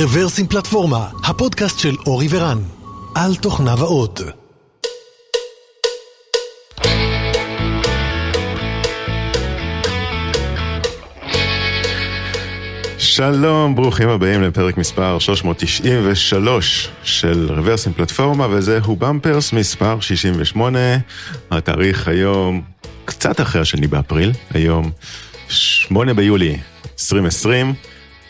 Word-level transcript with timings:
רוורסים 0.00 0.46
פלטפורמה, 0.46 1.08
הפודקאסט 1.24 1.78
של 1.78 1.94
אורי 2.06 2.26
ורן, 2.30 2.58
על 3.14 3.34
תוכניו 3.34 3.80
האות. 3.80 4.20
שלום, 12.98 13.74
ברוכים 13.74 14.08
הבאים 14.08 14.42
לפרק 14.42 14.76
מספר 14.76 15.18
393 15.18 16.88
של 17.02 17.52
רוורסים 17.52 17.92
פלטפורמה, 17.92 18.46
וזהו 18.50 18.96
במפרס 18.96 19.52
מספר 19.52 20.00
68. 20.00 20.78
התאריך 21.50 22.08
היום 22.08 22.62
קצת 23.04 23.40
אחרי 23.40 23.60
השני 23.60 23.86
באפריל, 23.86 24.32
היום 24.54 24.90
8 25.48 26.14
ביולי 26.14 26.58
2020. 26.92 27.74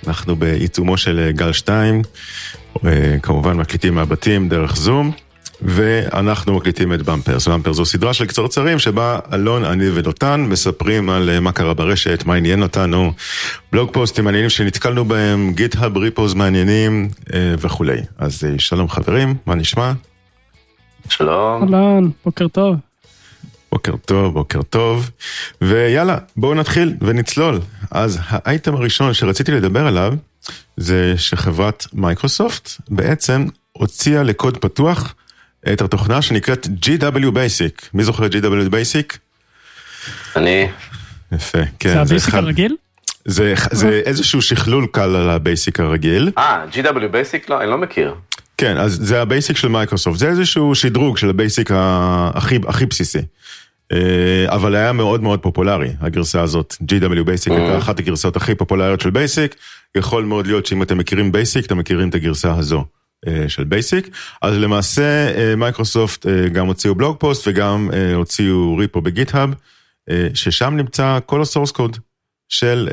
אנחנו 0.07 0.37
בעיצומו 0.37 0.97
של 0.97 1.31
גל 1.35 1.53
2, 1.53 2.03
כמובן 3.23 3.57
מקליטים 3.57 3.95
מהבתים 3.95 4.49
דרך 4.49 4.77
זום. 4.77 5.13
ואנחנו 5.63 6.57
מקליטים 6.57 6.93
את 6.93 7.03
במפרס. 7.03 7.49
במפרס 7.49 7.77
זו 7.77 7.85
סדרה 7.85 8.15
של 8.15 8.27
קצרצרים 8.27 8.79
שבה 8.79 9.19
אלון, 9.33 9.65
אני 9.65 9.85
ודותן 9.95 10.47
מספרים 10.49 11.11
על 11.11 11.41
מה 11.41 11.53
קרה 11.53 11.75
ברשת, 11.75 12.23
מה 12.27 12.35
עניין 12.35 12.63
אותנו, 12.63 13.13
בלוג 13.73 13.93
פוסטים 13.93 14.25
מעניינים 14.25 14.51
שנתקלנו 14.51 15.05
בהם, 15.05 15.53
גיט-האב 15.53 15.97
ריפוז 15.97 16.35
מעניינים 16.35 17.09
וכולי. 17.35 17.99
אז 18.19 18.47
שלום 18.59 18.89
חברים, 18.89 19.35
מה 19.47 19.55
נשמע? 19.55 19.93
שלום. 21.09 21.63
אהלן, 21.63 22.09
בוקר 22.25 22.49
טוב. 22.49 22.77
בוקר 23.77 23.97
טוב, 23.97 24.35
בוקר 24.35 24.63
טוב. 24.63 25.11
ויאללה, 25.61 26.19
בואו 26.37 26.55
נתחיל 26.55 26.95
ונצלול. 27.01 27.61
אז 27.91 28.19
האייטם 28.23 28.75
הראשון 28.75 29.15
שרציתי 29.15 29.53
לדבר 29.53 29.87
עליו, 29.87 30.15
זה 30.77 31.15
שחברת 31.17 31.87
מייקרוסופט 31.93 32.71
בעצם 32.89 33.47
הוציאה 33.73 34.23
לקוד 34.23 34.57
פתוח 34.57 35.15
את 35.73 35.81
התוכנה 35.81 36.23
שנקראת 36.23 36.67
GW 36.67 37.17
Basic. 37.17 37.89
מי 37.95 38.05
זוכר 38.05 38.27
את 38.27 38.33
GW 38.33 38.71
Basic? 38.71 39.17
אני. 40.37 40.69
יפה, 41.33 41.59
כן. 41.79 41.95
זה 41.95 42.01
הבייסיק 42.01 42.35
הרגיל? 42.35 42.77
זה, 43.25 43.55
זה 43.71 44.03
איזשהו 44.05 44.43
שכלול 44.43 44.87
קל 44.93 45.17
על 45.17 45.31
הבייסיק 45.31 45.81
הרגיל. 45.81 46.31
אה, 46.39 46.65
GW 46.73 47.13
Basic? 47.13 47.45
לא, 47.49 47.61
אני 47.61 47.71
לא 47.71 47.79
מכיר. 47.79 48.15
כן, 48.59 48.77
אז 48.77 48.99
זה 49.03 49.23
הבייסיק 49.23 49.57
של 49.57 49.69
מייקרוסופט, 49.69 50.19
זה 50.19 50.29
איזשהו 50.29 50.75
שדרוג 50.75 51.19
של 51.19 51.31
הבייסיק 51.31 51.71
הכי, 51.75 52.59
הכי 52.69 52.87
בסיסי. 52.87 53.19
אבל 54.47 54.75
היה 54.75 54.93
מאוד 54.93 55.23
מאוד 55.23 55.41
פופולרי, 55.41 55.91
הגרסה 56.01 56.43
הזאת, 56.43 56.75
GW 56.83 57.27
Basic 57.27 57.53
הייתה 57.53 57.79
אחת 57.79 57.99
הגרסאות 57.99 58.37
הכי 58.37 58.55
פופולריות 58.55 59.01
של 59.01 59.11
בייסיק, 59.11 59.55
יכול 59.95 60.25
מאוד 60.25 60.47
להיות 60.47 60.67
שאם 60.67 60.83
אתם 60.83 60.99
מכירים 60.99 61.33
בייסיק, 61.33 61.67
אתם 61.67 61.79
מכירים 61.79 62.09
את 62.09 62.15
הגרסה 62.15 62.55
הזו. 62.55 62.85
של 63.49 63.65
בייסיק, 63.65 64.09
אז 64.43 64.55
למעשה 64.59 65.03
מייקרוסופט 65.57 66.27
גם 66.53 66.67
הוציאו 66.67 66.95
blog 66.95 67.17
post 67.21 67.49
וגם 67.49 67.91
הוציאו 68.15 68.77
repo 68.77 69.01
בגיט-האב, 69.01 69.51
ששם 70.35 70.77
נמצא 70.77 71.19
כל 71.27 71.43
ה 71.43 71.47
source 71.47 71.71
code 71.71 71.97
של 72.49 72.89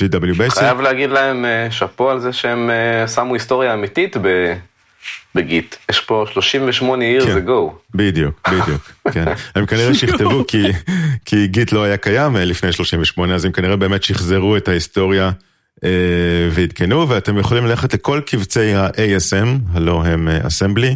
GW 0.00 0.38
Basic. 0.38 0.50
חייב 0.50 0.80
להגיד 0.80 1.10
להם 1.10 1.44
שאפו 1.70 2.10
על 2.10 2.20
זה 2.20 2.32
שהם 2.32 2.70
שמו 3.14 3.34
היסטוריה 3.34 3.74
אמיתית 3.74 4.16
בגיט, 5.34 5.76
יש 5.90 6.00
פה 6.00 6.24
38 6.32 7.04
years 7.04 7.24
כן, 7.24 7.46
ago. 7.46 7.72
בדיוק, 7.94 8.48
בדיוק, 8.48 8.92
כן. 9.14 9.24
הם 9.54 9.66
כנראה 9.66 9.94
שכתבו 9.94 10.44
כי, 10.48 10.62
כי 11.24 11.46
גיט 11.46 11.72
לא 11.72 11.84
היה 11.84 11.96
קיים 11.96 12.36
לפני 12.36 12.72
38, 12.72 13.34
אז 13.34 13.44
הם 13.44 13.52
כנראה 13.52 13.76
באמת 13.76 14.02
שחזרו 14.02 14.56
את 14.56 14.68
ההיסטוריה. 14.68 15.30
ועדכנו 16.50 17.08
ואתם 17.08 17.38
יכולים 17.38 17.66
ללכת 17.66 17.94
לכל 17.94 18.20
קבצי 18.26 18.74
ה-ASM, 18.74 19.46
הלא 19.72 20.04
הם 20.04 20.28
אסמבלי, 20.28 20.94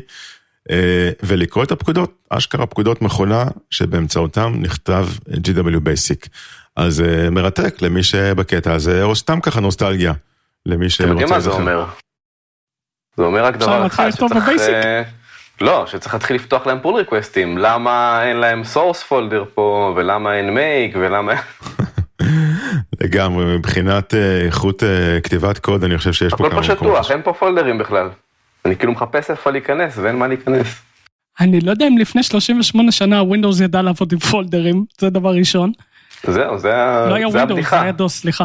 ולקרוא 1.23 1.65
את 1.65 1.73
הפקודות, 1.73 2.13
אשכרה 2.31 2.67
פקודות 2.67 3.03
מכונה 3.03 3.45
שבאמצעותם 3.71 4.55
נכתב 4.59 5.09
GW 5.29 5.77
Basic. 5.77 6.29
אז 6.77 7.03
מרתק 7.31 7.83
למי 7.83 8.03
שבקטע 8.03 8.73
הזה, 8.73 9.03
או 9.03 9.17
סתם 9.17 9.41
ככה 9.41 9.61
נוסטלגיה, 9.61 10.13
למי 10.67 10.91
שרוצה 10.91 11.05
אתם 11.05 11.11
יודעים 11.11 11.29
מה 11.35 11.41
זה 11.41 11.51
אומר? 11.51 11.85
זה 13.19 13.25
אומר 13.25 13.45
רק 13.45 13.57
דבר 13.57 13.87
אחד, 13.87 14.11
שצריך... 14.11 14.51
לא, 15.61 15.85
שצריך 15.87 16.15
להתחיל 16.15 16.37
לפתוח 16.37 16.67
להם 16.67 16.79
pull 16.83 16.95
request 16.95 17.40
ים, 17.40 17.59
למה 17.59 18.23
אין 18.25 18.37
להם 18.37 18.65
source 18.65 19.03
folder 19.03 19.45
פה, 19.55 19.93
ולמה 19.97 20.35
אין 20.35 20.55
make, 20.55 20.97
ולמה... 21.01 21.33
לגמרי, 23.01 23.45
מבחינת 23.45 24.15
איכות 24.47 24.83
כתיבת 25.23 25.59
קוד, 25.59 25.85
אני 25.85 25.99
חושב 25.99 26.13
שיש 26.13 26.31
פה 26.31 26.37
כמה 26.37 26.49
מקומות. 26.49 26.65
הכל 26.65 26.75
פה 26.75 26.85
שטוח, 26.85 27.11
אין 27.11 27.23
פה 27.23 27.33
פולדרים 27.33 27.79
בכלל. 27.79 28.09
אני 28.65 28.77
כאילו 28.77 28.93
מחפש 28.93 29.31
איפה 29.31 29.51
להיכנס 29.51 29.99
ואין 29.99 30.17
מה 30.17 30.27
להיכנס. 30.27 30.83
אני 31.41 31.61
לא 31.61 31.71
יודע 31.71 31.89
אם 31.89 31.99
לפני 31.99 32.23
38 32.23 32.93
שנה 32.93 33.23
ווינדוס 33.23 33.61
ידע 33.61 33.83
לעבוד 33.83 34.13
עם 34.13 34.19
פולדרים, 34.19 34.85
זה 34.99 35.11
דבר 35.11 35.31
ראשון. 35.31 35.73
זהו, 36.25 36.59
זה 36.59 36.69
לא 37.09 37.15
היה 37.15 37.29
ווינדוס, 37.29 37.71
זה 37.71 37.81
היה 37.81 37.93
דוס, 37.93 38.21
סליחה. 38.21 38.45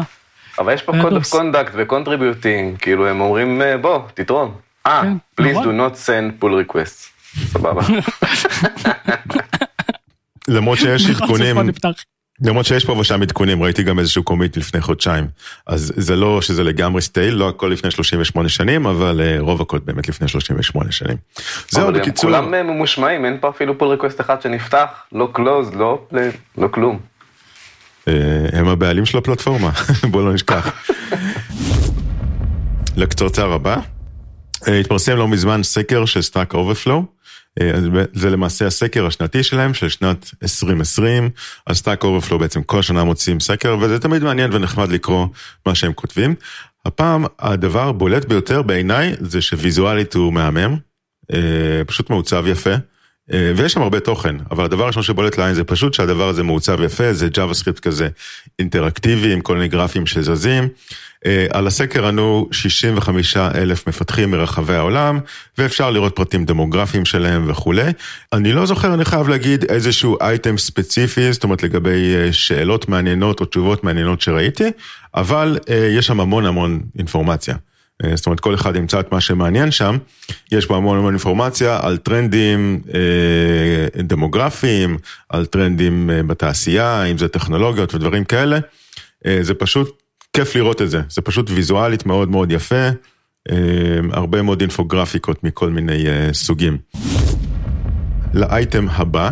אבל 0.58 0.74
יש 0.74 0.82
פה 0.82 0.92
code 0.92 1.12
of 1.12 1.34
conduct 1.34 1.70
ו-contributing, 1.72 2.78
כאילו 2.78 3.06
הם 3.06 3.20
אומרים 3.20 3.62
בוא, 3.80 3.98
תתרום. 4.14 4.54
אה, 4.86 5.02
please 5.40 5.56
do 5.56 5.68
not 5.68 5.94
send 6.06 6.42
pull 6.44 6.72
requests. 6.72 7.14
סבבה. 7.46 7.82
למרות 10.48 10.78
שיש 10.78 11.06
עדכונים. 11.10 11.56
למרות 12.42 12.66
שיש 12.66 12.84
פה 12.84 12.92
ושם 12.92 13.22
עדכונים, 13.22 13.62
ראיתי 13.62 13.82
גם 13.82 13.98
איזשהו 13.98 14.22
commit 14.22 14.56
לפני 14.56 14.80
חודשיים. 14.80 15.26
אז 15.66 15.92
זה 15.96 16.16
לא 16.16 16.42
שזה 16.42 16.64
לגמרי 16.64 17.02
stale, 17.02 17.34
לא 17.34 17.48
הכל 17.48 17.66
לפני 17.66 17.90
38 17.90 18.48
שנים, 18.48 18.86
אבל 18.86 19.20
רוב 19.38 19.60
הקוד 19.60 19.86
באמת 19.86 20.08
לפני 20.08 20.28
38 20.28 20.92
שנים. 20.92 21.16
זהו, 21.68 21.92
בקיצור. 21.92 22.30
כולם 22.30 22.50
ממושמעים, 22.50 23.24
אין 23.24 23.38
פה 23.40 23.48
אפילו 23.48 23.78
pull 23.78 23.88
request 23.88 24.20
אחד 24.20 24.42
שנפתח, 24.42 24.86
לא 25.12 25.28
closed, 25.32 25.74
לא 25.74 26.06
לא 26.58 26.68
כלום. 26.68 26.98
הם 28.52 28.68
הבעלים 28.68 29.06
של 29.06 29.18
הפלטפורמה, 29.18 29.70
בוא 30.10 30.22
לא 30.22 30.32
נשכח. 30.32 30.90
לקצרצר 32.96 33.52
הבא, 33.52 33.76
התפרסם 34.66 35.16
לא 35.16 35.28
מזמן 35.28 35.62
סקר 35.62 36.04
של 36.04 36.22
סטאק 36.22 36.54
אוברפלואו. 36.54 37.04
זה 38.12 38.30
למעשה 38.30 38.66
הסקר 38.66 39.06
השנתי 39.06 39.42
שלהם 39.42 39.74
של 39.74 39.88
שנת 39.88 40.30
2020, 40.42 41.30
אז 41.66 41.76
סטאק 41.76 42.04
אוברפלואו 42.04 42.40
בעצם 42.40 42.62
כל 42.62 42.82
שנה 42.82 43.04
מוציאים 43.04 43.40
סקר 43.40 43.76
וזה 43.80 43.98
תמיד 43.98 44.22
מעניין 44.22 44.52
ונחמד 44.52 44.88
לקרוא 44.88 45.26
מה 45.66 45.74
שהם 45.74 45.92
כותבים. 45.92 46.34
הפעם 46.86 47.24
הדבר 47.38 47.88
הבולט 47.88 48.24
ביותר 48.24 48.62
בעיניי 48.62 49.14
זה 49.20 49.42
שוויזואלית 49.42 50.14
הוא 50.14 50.32
מהמם, 50.32 50.76
פשוט 51.86 52.10
מעוצב 52.10 52.44
יפה. 52.46 52.74
ויש 53.28 53.72
שם 53.72 53.82
הרבה 53.82 54.00
תוכן, 54.00 54.36
אבל 54.50 54.64
הדבר 54.64 54.84
הראשון 54.84 55.02
שבולט 55.02 55.38
לעין 55.38 55.54
זה 55.54 55.64
פשוט 55.64 55.94
שהדבר 55.94 56.28
הזה 56.28 56.42
מעוצב 56.42 56.80
יפה, 56.80 57.12
זה 57.12 57.28
ג'אווה 57.28 57.54
סקריפט 57.54 57.80
כזה 57.80 58.08
אינטראקטיבי 58.58 59.32
עם 59.32 59.40
כל 59.40 59.54
מיני 59.54 59.68
גרפים 59.68 60.06
שזזים. 60.06 60.68
על 61.50 61.66
הסקר 61.66 62.06
ענו 62.06 62.48
65 62.52 63.36
אלף 63.36 63.88
מפתחים 63.88 64.30
מרחבי 64.30 64.74
העולם, 64.74 65.18
ואפשר 65.58 65.90
לראות 65.90 66.16
פרטים 66.16 66.44
דמוגרפיים 66.44 67.04
שלהם 67.04 67.50
וכולי. 67.50 67.92
אני 68.32 68.52
לא 68.52 68.66
זוכר, 68.66 68.94
אני 68.94 69.04
חייב 69.04 69.28
להגיד 69.28 69.64
איזשהו 69.64 70.16
אייטם 70.20 70.58
ספציפי, 70.58 71.32
זאת 71.32 71.44
אומרת 71.44 71.62
לגבי 71.62 72.32
שאלות 72.32 72.88
מעניינות 72.88 73.40
או 73.40 73.44
תשובות 73.46 73.84
מעניינות 73.84 74.20
שראיתי, 74.20 74.70
אבל 75.14 75.58
יש 75.90 76.06
שם 76.06 76.20
המון 76.20 76.46
המון 76.46 76.80
אינפורמציה. 76.98 77.54
זאת 78.14 78.26
אומרת, 78.26 78.40
כל 78.40 78.54
אחד 78.54 78.76
ימצא 78.76 79.00
את 79.00 79.12
מה 79.12 79.20
שמעניין 79.20 79.70
שם, 79.70 79.96
יש 80.52 80.66
פה 80.66 80.76
המון 80.76 80.98
המון 80.98 81.12
אינפורמציה 81.12 81.78
על 81.82 81.96
טרנדים 81.96 82.80
אה, 82.94 84.02
דמוגרפיים, 84.02 84.98
על 85.28 85.46
טרנדים 85.46 86.10
אה, 86.10 86.22
בתעשייה, 86.22 87.04
אם 87.04 87.18
זה 87.18 87.28
טכנולוגיות 87.28 87.94
ודברים 87.94 88.24
כאלה. 88.24 88.58
אה, 89.26 89.38
זה 89.42 89.54
פשוט 89.54 90.02
כיף 90.32 90.56
לראות 90.56 90.82
את 90.82 90.90
זה, 90.90 91.02
זה 91.08 91.22
פשוט 91.22 91.50
ויזואלית 91.50 92.06
מאוד 92.06 92.28
מאוד 92.28 92.52
יפה, 92.52 92.88
אה, 93.50 93.56
הרבה 94.12 94.42
מאוד 94.42 94.60
אינפוגרפיקות 94.60 95.44
מכל 95.44 95.70
מיני 95.70 96.06
אה, 96.06 96.28
סוגים. 96.32 96.78
לאייטם 98.34 98.86
הבא, 98.90 99.30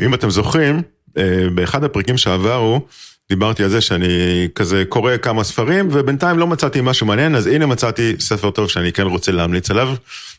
אם 0.00 0.14
אתם 0.14 0.30
זוכרים, 0.30 0.82
אה, 1.18 1.46
באחד 1.54 1.84
הפרקים 1.84 2.16
שעברו, 2.16 2.86
דיברתי 3.28 3.64
על 3.64 3.68
זה 3.68 3.80
שאני 3.80 4.48
כזה 4.54 4.84
קורא 4.88 5.16
כמה 5.16 5.44
ספרים 5.44 5.88
ובינתיים 5.92 6.38
לא 6.38 6.46
מצאתי 6.46 6.80
משהו 6.82 7.06
מעניין 7.06 7.34
אז 7.34 7.46
הנה 7.46 7.66
מצאתי 7.66 8.14
ספר 8.18 8.50
טוב 8.50 8.68
שאני 8.68 8.92
כן 8.92 9.02
רוצה 9.02 9.32
להמליץ 9.32 9.70
עליו. 9.70 9.94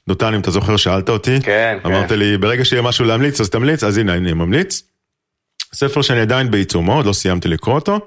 דותן 0.07 0.33
אם 0.33 0.39
אתה 0.39 0.51
זוכר 0.51 0.77
שאלת 0.77 1.09
אותי, 1.09 1.41
כן, 1.44 1.77
אמרת 1.85 2.09
כן. 2.09 2.19
לי 2.19 2.38
ברגע 2.38 2.65
שיהיה 2.65 2.81
משהו 2.81 3.06
להמליץ 3.06 3.41
אז 3.41 3.50
תמליץ 3.50 3.83
אז 3.83 3.97
הנה 3.97 4.13
אני 4.13 4.33
ממליץ. 4.33 4.83
ספר 5.74 6.01
שאני 6.01 6.19
עדיין 6.19 6.51
בעיצומו 6.51 6.95
עוד 6.95 7.06
לא 7.06 7.13
סיימתי 7.13 7.47
לקרוא 7.47 7.75
אותו. 7.75 8.00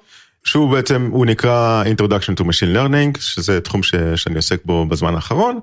שהוא 0.45 0.71
בעצם 0.71 1.09
הוא 1.13 1.27
נקרא 1.27 1.85
Introduction 1.85 2.41
to 2.41 2.45
Machine 2.45 2.77
Learning 2.77 3.21
שזה 3.21 3.61
תחום 3.61 3.83
ש, 3.83 3.95
שאני 4.17 4.37
עוסק 4.37 4.65
בו 4.65 4.87
בזמן 4.87 5.15
האחרון. 5.15 5.59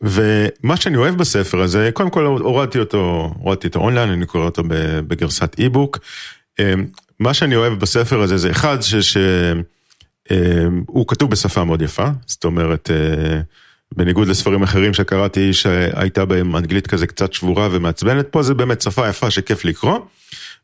ומה 0.00 0.76
שאני 0.76 0.96
אוהב 0.96 1.14
בספר 1.14 1.60
הזה 1.60 1.90
קודם 1.92 2.10
כל 2.10 2.24
הורדתי 2.24 2.78
אותו 2.78 3.32
הורדתי 3.38 3.66
אותו 3.66 3.80
אונליין 3.80 4.10
אני 4.10 4.26
קורא 4.26 4.44
אותו 4.44 4.62
בגרסת 5.06 5.56
אי-בוק. 5.58 5.98
מה 7.22 7.34
שאני 7.34 7.56
אוהב 7.56 7.72
בספר 7.72 8.20
הזה 8.20 8.36
זה 8.36 8.50
אחד 8.50 8.82
ש... 8.82 9.16
הוא 10.86 11.06
כתוב 11.08 11.30
בשפה 11.30 11.64
מאוד 11.64 11.82
יפה, 11.82 12.06
זאת 12.26 12.44
אומרת, 12.44 12.90
בניגוד 13.96 14.28
לספרים 14.28 14.62
אחרים 14.62 14.94
שקראתי 14.94 15.52
שהייתה 15.52 16.24
בהם 16.24 16.56
אנגלית 16.56 16.86
כזה 16.86 17.06
קצת 17.06 17.32
שבורה 17.32 17.68
ומעצבנת, 17.72 18.26
פה 18.30 18.42
זה 18.42 18.54
באמת 18.54 18.82
שפה 18.82 19.08
יפה 19.08 19.30
שכיף 19.30 19.64
לקרוא. 19.64 19.98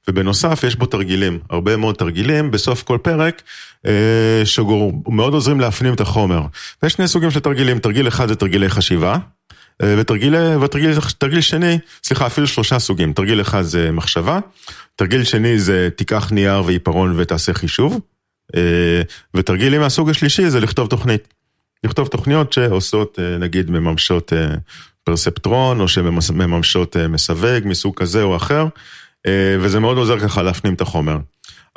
ובנוסף 0.08 0.64
יש 0.66 0.76
בו 0.76 0.86
תרגילים, 0.86 1.38
הרבה 1.50 1.76
מאוד 1.76 1.94
תרגילים 1.94 2.50
בסוף 2.50 2.82
כל 2.82 2.98
פרק, 3.02 3.42
אה, 3.86 4.42
שמאוד 4.44 5.34
עוזרים 5.34 5.60
להפנים 5.60 5.94
את 5.94 6.00
החומר. 6.00 6.42
ויש 6.82 6.92
שני 6.92 7.08
סוגים 7.08 7.30
של 7.30 7.40
תרגילים, 7.40 7.78
תרגיל 7.78 8.08
אחד 8.08 8.28
זה 8.28 8.34
תרגילי 8.34 8.68
חשיבה, 8.68 9.18
אה, 9.82 9.94
ותרגיל, 9.98 10.34
ותרגיל 10.36 10.90
תרגיל 11.18 11.40
שני, 11.40 11.78
סליחה, 12.04 12.26
אפילו 12.26 12.46
שלושה 12.46 12.78
סוגים, 12.78 13.12
תרגיל 13.12 13.40
אחד 13.40 13.62
זה 13.62 13.90
מחשבה, 13.92 14.38
תרגיל 14.98 15.24
שני 15.24 15.58
זה 15.58 15.88
תיקח 15.96 16.32
נייר 16.32 16.64
ועיפרון 16.64 17.14
ותעשה 17.16 17.54
חישוב, 17.54 18.00
אה, 18.56 19.02
ותרגילים 19.34 19.80
מהסוג 19.80 20.10
השלישי 20.10 20.50
זה 20.50 20.60
לכתוב 20.60 20.88
תוכנית. 20.88 21.34
לכתוב 21.84 22.08
תוכניות 22.08 22.52
שעושות, 22.52 23.18
אה, 23.18 23.38
נגיד, 23.38 23.70
מממשות 23.70 24.32
אה, 24.32 24.54
פרספטרון, 25.04 25.80
או 25.80 25.88
שמממשות 25.88 26.96
מסווג 26.96 27.60
מסוג 27.64 27.94
כזה 27.96 28.22
או 28.22 28.36
אחר. 28.36 28.66
וזה 29.60 29.80
מאוד 29.80 29.96
עוזר 29.96 30.18
ככה 30.18 30.42
להפנים 30.42 30.74
את 30.74 30.80
החומר. 30.80 31.18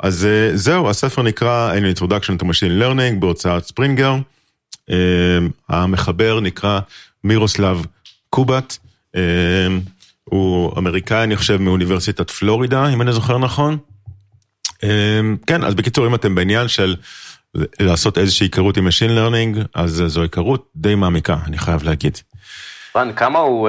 אז 0.00 0.28
זהו, 0.54 0.90
הספר 0.90 1.22
נקרא 1.22 1.74
An 1.74 1.98
Introduction 1.98 2.42
to 2.42 2.44
Machine 2.44 2.82
Learning 2.82 3.14
בהוצאת 3.18 3.64
ספרינגר. 3.64 4.14
המחבר 5.68 6.40
נקרא 6.40 6.80
מירוסלב 7.24 7.86
קובט. 8.30 8.78
הוא 10.32 10.78
אמריקאי, 10.78 11.24
אני 11.24 11.36
חושב, 11.36 11.56
מאוניברסיטת 11.56 12.30
פלורידה, 12.30 12.88
אם 12.88 13.02
אני 13.02 13.12
זוכר 13.12 13.38
נכון. 13.38 13.78
כן, 15.46 15.64
אז 15.64 15.74
בקיצור, 15.74 16.06
אם 16.06 16.14
אתם 16.14 16.34
בעניין 16.34 16.68
של 16.68 16.96
לעשות 17.80 18.18
איזושהי 18.18 18.44
היכרות 18.44 18.76
עם 18.76 18.88
Machine 18.88 19.10
Learning, 19.10 19.58
אז 19.74 20.02
זו 20.06 20.22
היכרות 20.22 20.68
די 20.76 20.94
מעמיקה, 20.94 21.36
אני 21.46 21.58
חייב 21.58 21.82
להגיד. 21.82 22.18
רן, 22.96 23.12
כמה 23.12 23.38
הוא, 23.38 23.68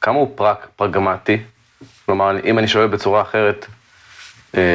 כמה 0.00 0.18
הוא 0.18 0.28
פרק, 0.34 0.66
פרגמטי? 0.76 1.38
כלומר, 2.06 2.30
אם 2.44 2.58
אני 2.58 2.68
שואל 2.68 2.86
בצורה 2.86 3.22
אחרת, 3.22 3.66
אה, 3.68 3.75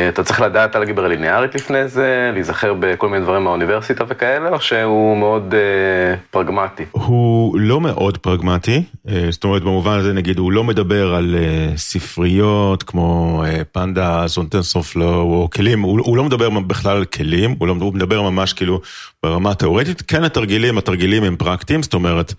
אתה 0.10 0.24
צריך 0.24 0.42
לדעת 0.42 0.76
אלגברה 0.76 1.08
ליניארית 1.08 1.56
לפני 1.56 1.88
זה, 1.88 2.32
להיזכר 2.34 2.74
בכל 2.80 3.10
מיני 3.10 3.24
דברים 3.24 3.44
מהאוניברסיטה 3.44 4.04
וכאלה, 4.08 4.50
או 4.50 4.62
שהוא 4.62 5.18
מאוד 5.18 5.54
אה, 5.54 6.16
פרגמטי? 6.32 6.84
הוא 6.92 7.60
לא 7.60 7.82
מאוד 7.82 8.18
פרגמטי, 8.18 8.84
אה, 9.10 9.28
זאת 9.30 9.44
אומרת 9.44 9.62
במובן 9.62 10.00
הזה 10.00 10.14
נגיד 10.14 10.38
הוא 10.40 10.52
לא 10.52 10.64
מדבר 10.64 11.16
על 11.16 11.36
אה, 11.40 11.78
ספריות 11.78 12.84
כמו 12.84 13.44
אה, 13.46 13.64
פנדה, 13.72 14.28
זונטנסופלו 14.28 15.22
או 15.22 15.50
כלים, 15.54 15.82
הוא, 15.82 16.00
הוא 16.04 16.18
לא 16.18 16.24
מדבר 16.24 16.50
בכלל 16.50 16.98
על 16.98 17.06
כלים, 17.06 17.56
הוא, 17.60 17.68
לא, 17.68 17.76
הוא 17.80 17.94
מדבר 17.94 18.22
ממש 18.22 18.54
כאילו 18.54 18.82
ברמה 19.24 19.52
התיאורטית, 19.52 20.02
כן 20.02 20.24
התרגילים, 20.24 20.78
התרגילים 20.78 21.24
הם 21.24 21.36
פרקטיים, 21.36 21.84
זאת 21.84 21.94
אומרת 21.94 22.34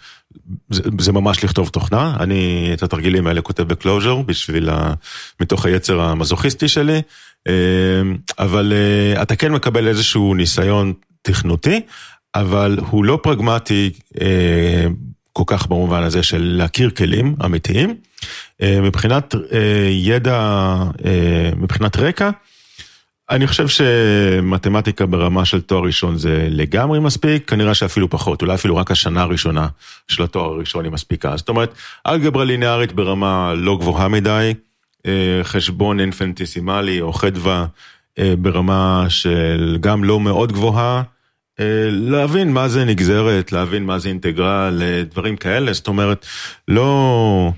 זה, 0.71 0.83
זה 0.99 1.13
ממש 1.13 1.45
לכתוב 1.45 1.69
תוכנה, 1.69 2.17
אני 2.21 2.71
את 2.73 2.83
התרגילים 2.83 3.27
האלה 3.27 3.41
כותב 3.41 3.63
בקלוז'ר 3.63 4.17
בשביל, 4.17 4.71
ה, 4.71 4.95
מתוך 5.41 5.67
היצר 5.67 6.01
המזוכיסטי 6.01 6.69
שלי. 6.69 7.03
אמ, 7.49 8.17
אבל 8.39 8.73
אה, 8.73 9.23
אתה 9.23 9.37
כן 9.37 9.53
מקבל 9.53 9.89
איזשהו 9.89 10.35
ניסיון 10.35 10.93
תכנותי, 11.23 11.81
אבל 12.35 12.79
הוא 12.91 13.05
לא 13.05 13.19
פרגמטי 13.23 13.91
אה, 14.21 14.87
כל 15.33 15.43
כך 15.47 15.67
במובן 15.67 16.03
הזה 16.03 16.23
של 16.23 16.43
להכיר 16.59 16.91
כלים 16.91 17.37
אמיתיים. 17.45 17.95
אה, 18.63 18.81
מבחינת 18.81 19.35
ידע, 19.91 20.77
מבחינת 21.57 21.97
רקע, 21.97 22.31
אני 23.31 23.47
חושב 23.47 23.69
שמתמטיקה 23.69 25.07
ברמה 25.07 25.45
של 25.45 25.61
תואר 25.61 25.83
ראשון 25.83 26.17
זה 26.19 26.49
לגמרי 26.51 27.01
מספיק, 27.01 27.49
כנראה 27.51 27.75
שאפילו 27.75 28.11
פחות, 28.11 28.43
אולי 28.43 28.55
אפילו 28.55 28.77
רק 28.77 28.91
השנה 28.91 29.23
הראשונה 29.23 29.69
של 30.09 30.23
התואר 30.23 30.45
הראשון 30.45 30.85
היא 30.85 30.93
מספיקה. 30.93 31.37
זאת 31.37 31.49
אומרת, 31.49 31.75
אלגברה 32.07 32.45
ליניארית 32.45 32.93
ברמה 32.93 33.55
לא 33.57 33.77
גבוהה 33.81 34.09
מדי, 34.09 34.55
חשבון 35.43 36.01
אינפנטיסימלי 36.01 37.01
או 37.01 37.13
חדווה 37.13 37.67
אה, 38.19 38.35
ברמה 38.39 39.07
של 39.09 39.79
גם 39.81 40.05
לא 40.05 40.21
מאוד 40.21 40.53
גבוהה, 40.53 41.03
אה, 41.61 41.89
להבין 41.91 42.53
מה 42.53 42.69
זה 42.69 42.85
נגזרת, 42.85 43.53
להבין 43.53 43.85
מה 43.85 43.99
זה 43.99 44.09
אינטגרל, 44.09 44.83
דברים 45.11 45.37
כאלה, 45.37 45.73
זאת 45.73 45.89
אומרת, 45.89 46.27
לא... 46.69 47.53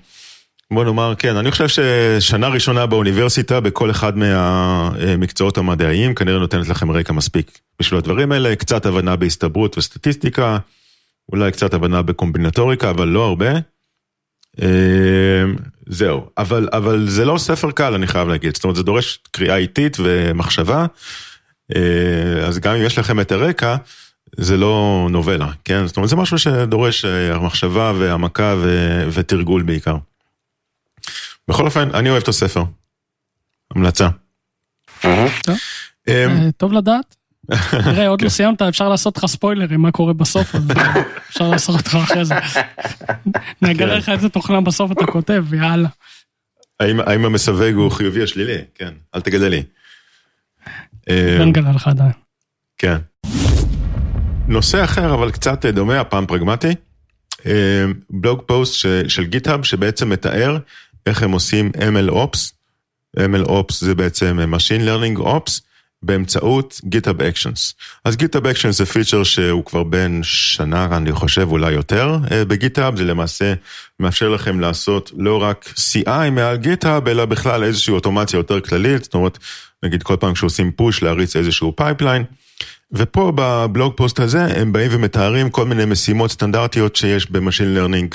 בוא 0.71 0.85
נאמר, 0.85 1.15
כן, 1.19 1.37
אני 1.37 1.51
חושב 1.51 1.69
ששנה 1.69 2.49
ראשונה 2.49 2.87
באוניברסיטה 2.87 3.61
בכל 3.61 3.91
אחד 3.91 4.19
מהמקצועות 4.19 5.59
המדעיים 5.59 6.15
כנראה 6.15 6.39
נותנת 6.39 6.69
לכם 6.69 6.91
רקע 6.91 7.13
מספיק 7.13 7.59
בשביל 7.79 7.99
הדברים 7.99 8.33
האלה, 8.33 8.57
קצת 8.57 8.87
הבנה 8.87 9.17
בהסתברות 9.17 9.79
וסטטיסטיקה, 9.79 10.59
אולי 11.33 11.53
קצת 11.53 11.75
הבנה 11.75 12.03
בקומבינטוריקה, 12.03 12.91
אבל 12.91 13.09
לא 13.09 13.25
הרבה. 13.25 13.51
אמ, 14.63 15.57
זהו, 15.87 16.27
אבל, 16.39 16.69
אבל 16.73 17.09
זה 17.09 17.25
לא 17.25 17.39
ספר 17.39 17.71
קל, 17.71 17.95
אני 17.95 18.07
חייב 18.07 18.29
להגיד, 18.29 18.55
זאת 18.55 18.65
אומרת, 18.65 18.77
זה 18.77 18.83
דורש 18.83 19.19
קריאה 19.31 19.57
איטית 19.57 19.97
ומחשבה, 20.01 20.87
אה, 21.77 22.47
אז 22.47 22.59
גם 22.59 22.75
אם 22.75 22.83
יש 22.83 22.99
לכם 22.99 23.21
את 23.21 23.33
הרקע, 23.33 23.77
זה 24.37 24.57
לא 24.57 25.07
נובלה, 25.11 25.51
כן? 25.65 25.87
זאת 25.87 25.97
אומרת, 25.97 26.11
זה 26.11 26.17
משהו 26.17 26.39
שדורש 26.39 27.05
אה, 27.05 27.39
מחשבה 27.39 27.93
והעמקה 27.99 28.55
ו- 28.59 29.09
ותרגול 29.13 29.63
בעיקר. 29.63 29.97
בכל 31.49 31.65
אופן, 31.65 31.89
אני 31.95 32.11
אוהב 32.11 32.23
את 32.23 32.29
הספר. 32.29 32.63
המלצה. 33.71 34.09
אמ, 36.09 36.51
טוב 36.57 36.73
לדעת. 36.73 37.17
תראה, 37.71 38.09
עוד 38.09 38.23
לא 38.23 38.29
סיימת, 38.29 38.63
אפשר 38.63 38.89
לעשות 38.89 39.19
לך 39.19 39.27
ספוילרים, 39.27 39.81
מה 39.81 39.93
קורה 39.93 40.13
בסוף, 40.13 40.55
אז 40.55 40.63
אפשר 41.29 41.49
לעשות 41.49 41.77
אותך 41.77 41.99
אחרי 42.05 42.25
זה. 42.25 42.35
נגלה 43.63 43.93
כן. 43.93 43.99
לך 43.99 44.09
איזה 44.09 44.29
תוכנה 44.29 44.61
בסוף 44.61 44.93
אתה 44.93 45.07
כותב, 45.07 45.45
יאללה. 45.55 45.89
האם 46.81 47.25
המסווג 47.25 47.75
הוא 47.75 47.91
חיובי 47.91 48.23
או 48.23 48.27
שלילי? 48.27 48.59
כן, 48.75 48.95
אל 49.15 49.21
תגלה 49.21 49.49
לי. 49.49 49.63
לא 51.11 51.45
נגלה 51.45 51.73
לך 51.73 51.89
עדיין. 51.89 52.13
כן. 52.79 52.97
נושא 54.49 54.85
אחר, 54.85 55.15
אבל 55.15 55.31
קצת 55.31 55.67
דומה, 55.67 56.01
הפעם 56.01 56.27
פרגמטי. 56.27 56.75
אה, 57.47 57.85
בלוג 58.11 58.43
פוסט 58.47 58.75
של 59.09 59.25
גיטהאב 59.25 59.65
שבעצם 59.65 60.09
מתאר 60.09 60.59
איך 61.07 61.23
הם 61.23 61.31
עושים 61.31 61.71
ML 61.77 62.11
Ops. 62.11 62.53
ML 63.17 63.49
Ops 63.49 63.75
זה 63.81 63.95
בעצם 63.95 64.39
Machine 64.55 64.83
Learning 64.83 65.21
Ops. 65.21 65.61
באמצעות 66.07 66.81
GitHub 66.85 67.21
Actions. 67.21 67.75
אז 68.05 68.15
GitHub 68.15 68.45
Actions 68.45 68.71
זה 68.71 68.87
פיצ'ר 68.87 69.23
שהוא 69.23 69.65
כבר 69.65 69.83
בן 69.83 70.21
שנה, 70.23 70.89
אני 70.97 71.13
חושב, 71.13 71.49
אולי 71.51 71.73
יותר 71.73 72.17
אה, 72.31 72.45
בגיטהאב, 72.45 72.97
זה 72.97 73.05
למעשה 73.05 73.55
מאפשר 74.01 74.29
לכם 74.29 74.61
לעשות 74.61 75.13
לא 75.17 75.43
רק 75.43 75.75
CI 75.77 76.31
מעל 76.33 76.59
GitHub, 76.63 77.09
אלא 77.11 77.25
בכלל 77.25 77.65
איזושהי 77.65 77.93
אוטומציה 77.93 78.37
יותר 78.37 78.61
כללית, 78.61 79.05
זאת 79.05 79.15
אומרת, 79.15 79.39
נגיד 79.83 80.03
כל 80.03 80.17
פעם 80.21 80.35
כשעושים 80.35 80.73
push 80.73 81.03
להריץ 81.03 81.37
איזשהו 81.37 81.77
pipeline. 81.77 82.25
ופה 82.93 83.33
ב 83.35 83.46
blog 83.46 83.93
post 83.97 84.21
הזה 84.21 84.45
הם 84.45 84.73
באים 84.73 84.91
ומתארים 84.95 85.51
כל 85.51 85.65
מיני 85.65 85.85
משימות 85.85 86.31
סטנדרטיות 86.31 86.97
שיש 86.97 87.31
ב 87.31 87.36
machine 87.36 87.75
learning 87.75 88.15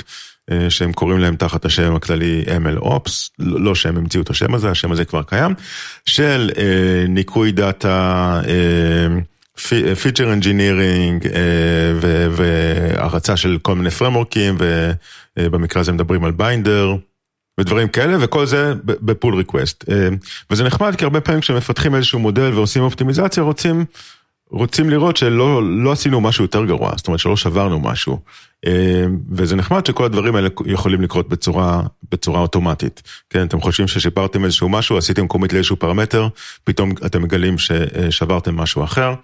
שהם 0.68 0.92
קוראים 0.92 1.18
להם 1.18 1.36
תחת 1.36 1.64
השם 1.64 1.94
הכללי 1.94 2.44
ML 2.46 2.82
Ops, 2.82 3.10
לא 3.38 3.74
שהם 3.74 3.96
המציאו 3.96 4.22
את 4.22 4.30
השם 4.30 4.54
הזה, 4.54 4.70
השם 4.70 4.92
הזה 4.92 5.04
כבר 5.04 5.22
קיים, 5.22 5.54
של 6.06 6.50
אה, 6.58 7.04
ניקוי 7.08 7.52
data, 7.52 8.40
feature 10.02 10.32
engineering 10.32 11.28
והרצה 12.30 13.36
של 13.36 13.58
כל 13.62 13.74
מיני 13.74 13.90
פריימוורקים, 13.90 14.56
ובמקרה 15.38 15.80
הזה 15.80 15.92
מדברים 15.92 16.24
על 16.24 16.30
ביינדר. 16.30 16.96
ודברים 17.60 17.88
כאלה, 17.88 18.16
וכל 18.20 18.46
זה 18.46 18.72
ב 18.84 18.94
pull 18.94 19.34
request. 19.34 19.84
אה, 19.90 20.08
וזה 20.50 20.64
נחמד, 20.64 20.96
כי 20.96 21.04
הרבה 21.04 21.20
פעמים 21.20 21.40
כשמפתחים 21.40 21.94
איזשהו 21.94 22.18
מודל 22.18 22.52
ועושים 22.54 22.82
אופטימיזציה, 22.82 23.42
רוצים 23.42 23.84
רוצים 24.50 24.90
לראות 24.90 25.16
שלא 25.16 25.62
לא 25.62 25.92
עשינו 25.92 26.20
משהו 26.20 26.44
יותר 26.44 26.64
גרוע, 26.64 26.92
זאת 26.96 27.06
אומרת 27.06 27.20
שלא 27.20 27.36
שברנו 27.36 27.80
משהו. 27.80 28.20
אה, 28.66 29.04
וזה 29.30 29.56
נחמד 29.56 29.86
שכל 29.86 30.04
הדברים 30.04 30.36
האלה 30.36 30.48
יכולים 30.66 31.00
לקרות 31.02 31.28
בצורה, 31.28 31.82
בצורה 32.12 32.40
אוטומטית. 32.40 33.02
כן, 33.30 33.46
אתם 33.46 33.60
חושבים 33.60 33.88
ששיפרתם 33.88 34.44
איזשהו 34.44 34.68
משהו, 34.68 34.98
עשיתם 34.98 35.26
קומית 35.26 35.52
לאיזשהו 35.52 35.76
פרמטר, 35.76 36.28
פתאום 36.64 36.92
אתם 37.06 37.22
מגלים 37.22 37.56
ששברתם 37.58 38.56
משהו 38.56 38.84
אחר. 38.84 39.14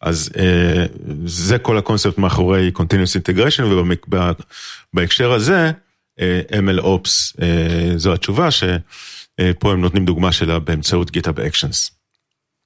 אז 0.00 0.30
אה, 0.38 0.86
זה 1.24 1.58
כל 1.58 1.78
הקונספט 1.78 2.18
מאחורי 2.18 2.70
Continuous 2.78 3.20
Integration, 3.20 3.62
ובהקשר 4.92 5.32
הזה, 5.32 5.70
אה, 6.20 6.40
ML 6.50 6.80
Ops 6.80 7.42
זו 7.96 8.12
התשובה, 8.12 8.48
שפה 8.50 9.72
הם 9.72 9.80
נותנים 9.80 10.04
דוגמה 10.04 10.32
שלה 10.32 10.58
באמצעות 10.58 11.16
GitHub 11.16 11.38
Actions. 11.38 11.90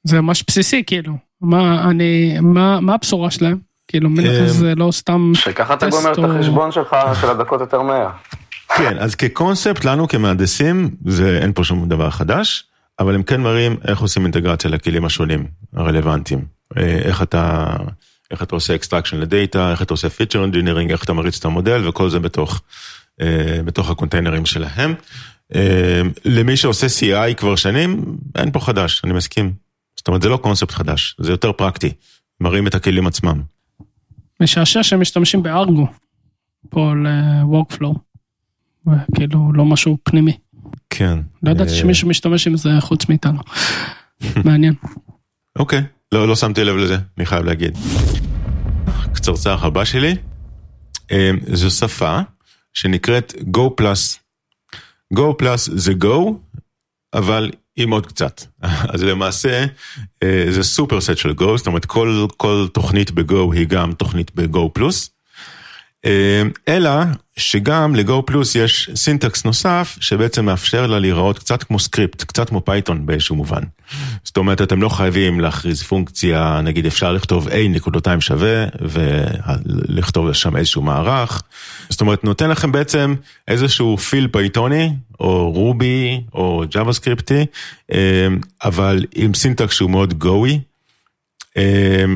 זה 0.04 0.20
ממש 0.20 0.44
בסיסי 0.46 0.82
כאילו. 0.86 1.27
מה 1.40 1.90
אני 1.90 2.36
מה 2.40 2.80
מה 2.80 2.94
הבשורה 2.94 3.30
שלהם 3.30 3.58
כאילו 3.88 4.08
אמ, 4.08 4.46
זה 4.46 4.74
לא 4.76 4.90
סתם 4.90 5.32
שככה 5.34 5.74
אתה 5.74 5.88
גומר 5.88 6.12
את 6.12 6.18
החשבון 6.18 6.72
שלך 6.72 6.96
של 7.20 7.30
הדקות 7.30 7.60
יותר 7.60 7.82
מהר. 7.82 8.08
כן 8.76 8.98
אז 8.98 9.14
כקונספט 9.14 9.84
לנו 9.84 10.08
כמהנדסים 10.08 10.90
זה 11.06 11.38
אין 11.42 11.52
פה 11.52 11.64
שום 11.64 11.88
דבר 11.88 12.10
חדש 12.10 12.64
אבל 12.98 13.14
הם 13.14 13.22
כן 13.22 13.40
מראים 13.40 13.76
איך 13.88 14.00
עושים 14.00 14.22
אינטגרציה 14.22 14.70
לכלים 14.70 15.04
השונים 15.04 15.46
הרלוונטיים 15.76 16.58
אה, 16.76 16.98
איך 17.04 17.22
אתה, 17.22 17.66
איך 18.30 18.42
אתה 18.42 18.54
עושה 18.56 18.76
extraction 18.76 19.16
לדאטה, 19.16 19.70
איך 19.70 19.82
אתה 19.82 19.94
עושה 19.94 20.08
feature 20.08 20.52
engineering, 20.52 20.90
איך 20.90 21.04
אתה 21.04 21.12
מריץ 21.12 21.38
את 21.38 21.44
המודל, 21.44 21.88
וכל 21.88 22.10
זה 22.10 22.18
בתוך, 22.18 22.62
אה, 23.20 23.60
בתוך 23.64 23.90
הקונטיינרים 23.90 24.46
שלהם. 24.46 24.94
אה, 25.54 26.02
למי 26.24 26.56
שעושה 26.56 26.86
CI 26.86 27.34
כבר 27.34 27.56
שנים, 27.56 28.04
אין 28.36 28.50
פה 28.50 28.60
חדש, 28.60 29.02
אני 29.04 29.12
מסכים. 29.12 29.67
זאת 30.08 30.10
אומרת, 30.10 30.22
זה 30.22 30.28
לא 30.28 30.36
קונספט 30.36 30.70
חדש, 30.70 31.16
זה 31.20 31.30
יותר 31.30 31.52
פרקטי. 31.52 31.92
מראים 32.40 32.66
את 32.66 32.74
הכלים 32.74 33.06
עצמם. 33.06 33.42
משעשע 34.40 34.82
שהם 34.82 35.00
משתמשים 35.00 35.42
בארגו, 35.42 35.86
פה 36.70 36.92
ל-workflow, 36.94 37.98
וכאילו 38.86 39.52
לא 39.52 39.64
משהו 39.64 39.98
פנימי. 40.02 40.38
כן. 40.90 41.18
לא 41.42 41.50
ידעתי 41.50 41.70
אה, 41.70 41.76
שמישהו 41.76 42.08
משתמש 42.08 42.46
עם 42.46 42.56
זה 42.56 42.70
חוץ 42.80 43.08
מאיתנו. 43.08 43.40
מעניין. 44.44 44.74
אוקיי, 45.58 45.82
לא, 46.12 46.28
לא 46.28 46.36
שמתי 46.36 46.64
לב 46.64 46.76
לזה, 46.76 46.96
אני 47.18 47.26
חייב 47.26 47.44
להגיד. 47.44 47.76
קצרצר 49.14 49.66
הבא 49.66 49.84
שלי, 49.84 50.14
אה, 51.12 51.30
זו 51.52 51.70
שפה 51.70 52.18
שנקראת 52.74 53.32
Go 53.56 53.82
Plus. 53.82 54.18
Go 55.14 55.42
Plus 55.42 55.70
זה 55.76 55.92
Go, 56.02 56.32
אבל 57.12 57.50
עם 57.78 57.90
עוד 57.90 58.06
קצת. 58.06 58.42
אז 58.92 59.02
למעשה 59.02 59.64
אה, 60.22 60.46
זה 60.50 60.62
superset 60.62 61.16
של 61.16 61.30
Go, 61.30 61.56
זאת 61.56 61.66
אומרת 61.66 61.84
כל, 61.84 62.26
כל 62.36 62.66
תוכנית 62.72 63.10
ב-Go 63.10 63.54
היא 63.54 63.66
גם 63.66 63.92
תוכנית 63.92 64.30
ב-Go 64.34 64.68
פלוס. 64.72 65.10
אה, 66.04 66.42
אלא 66.68 66.90
שגם 67.36 67.96
ל-Go 67.96 68.22
פלוס 68.26 68.54
יש 68.54 68.90
syntax 68.94 69.44
נוסף 69.44 69.96
שבעצם 70.00 70.44
מאפשר 70.44 70.86
לה 70.86 70.98
להיראות 70.98 71.38
קצת 71.38 71.62
כמו 71.62 71.78
סקריפט, 71.78 72.22
קצת 72.22 72.48
כמו 72.48 72.64
פייתון 72.64 73.06
באיזשהו 73.06 73.36
מובן. 73.36 73.62
זאת 74.24 74.36
אומרת, 74.36 74.62
אתם 74.62 74.82
לא 74.82 74.88
חייבים 74.88 75.40
להכריז 75.40 75.82
פונקציה, 75.82 76.60
נגיד 76.64 76.86
אפשר 76.86 77.12
לכתוב 77.12 77.48
A 77.48 77.54
נקודותיים 77.68 78.20
שווה 78.20 78.64
ולכתוב 78.80 80.32
שם 80.32 80.56
איזשהו 80.56 80.82
מערך. 80.82 81.42
זאת 81.88 82.00
אומרת, 82.00 82.24
נותן 82.24 82.50
לכם 82.50 82.72
בעצם 82.72 83.14
איזשהו 83.48 83.96
feel 83.96 84.28
פייתוני, 84.28 84.92
או 85.20 85.50
רובי, 85.50 86.20
או 86.34 86.64
ג'אווה 86.70 86.92
סקריפטי, 86.92 87.46
אבל 88.64 89.04
עם 89.14 89.34
syntax 89.34 89.74
שהוא 89.74 89.90
מאוד 89.90 90.14
גוי. 90.14 90.60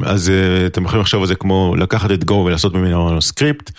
אז 0.04 0.30
אה, 0.30 0.66
אתם 0.66 0.84
יכולים 0.84 1.00
לחשוב 1.00 1.22
על 1.22 1.28
זה 1.28 1.34
כמו 1.34 1.75
לקחת 1.78 2.11
את 2.11 2.22
Go 2.30 2.32
ולעשות 2.32 2.75
ממנו 2.75 3.22
סקריפט. 3.22 3.70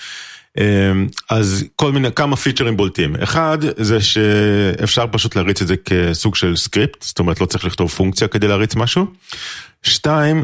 אז 1.29 1.65
כל 1.75 1.91
מיני, 1.91 2.11
כמה 2.15 2.35
פיצ'רים 2.35 2.77
בולטים. 2.77 3.15
אחד, 3.15 3.57
זה 3.77 4.01
שאפשר 4.01 5.05
פשוט 5.11 5.35
להריץ 5.35 5.61
את 5.61 5.67
זה 5.67 5.75
כסוג 5.77 6.35
של 6.35 6.55
סקריפט, 6.55 7.01
זאת 7.01 7.19
אומרת 7.19 7.41
לא 7.41 7.45
צריך 7.45 7.65
לכתוב 7.65 7.89
פונקציה 7.89 8.27
כדי 8.27 8.47
להריץ 8.47 8.75
משהו. 8.75 9.05
שתיים, 9.83 10.43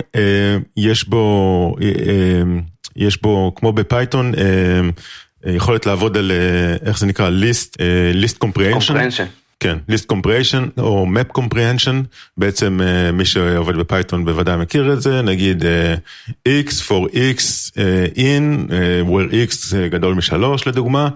יש 0.77 1.07
בו, 1.07 1.75
יש 2.95 3.21
בו, 3.21 3.51
כמו 3.55 3.73
בפייתון, 3.73 4.31
יכולת 5.45 5.85
לעבוד 5.85 6.17
על, 6.17 6.31
איך 6.85 6.99
זה 6.99 7.05
נקרא? 7.05 7.29
list, 7.29 7.77
list 8.13 8.37
comprehension. 8.37 8.93
כן, 9.59 9.77
List 9.91 10.13
Comprehension 10.13 10.81
או 10.81 11.07
Map 11.13 11.37
Comprehension, 11.37 11.95
בעצם 12.37 12.79
מי 13.13 13.25
שעובד 13.25 13.75
בפייתון 13.75 14.25
בוודאי 14.25 14.57
מכיר 14.57 14.93
את 14.93 15.01
זה, 15.01 15.21
נגיד 15.21 15.63
x 16.47 16.71
for 16.87 17.13
x 17.13 17.71
in, 18.15 18.69
where 19.07 19.31
x 19.49 19.75
גדול 19.89 20.13
משלוש 20.13 20.67
לדוגמה, 20.67 21.09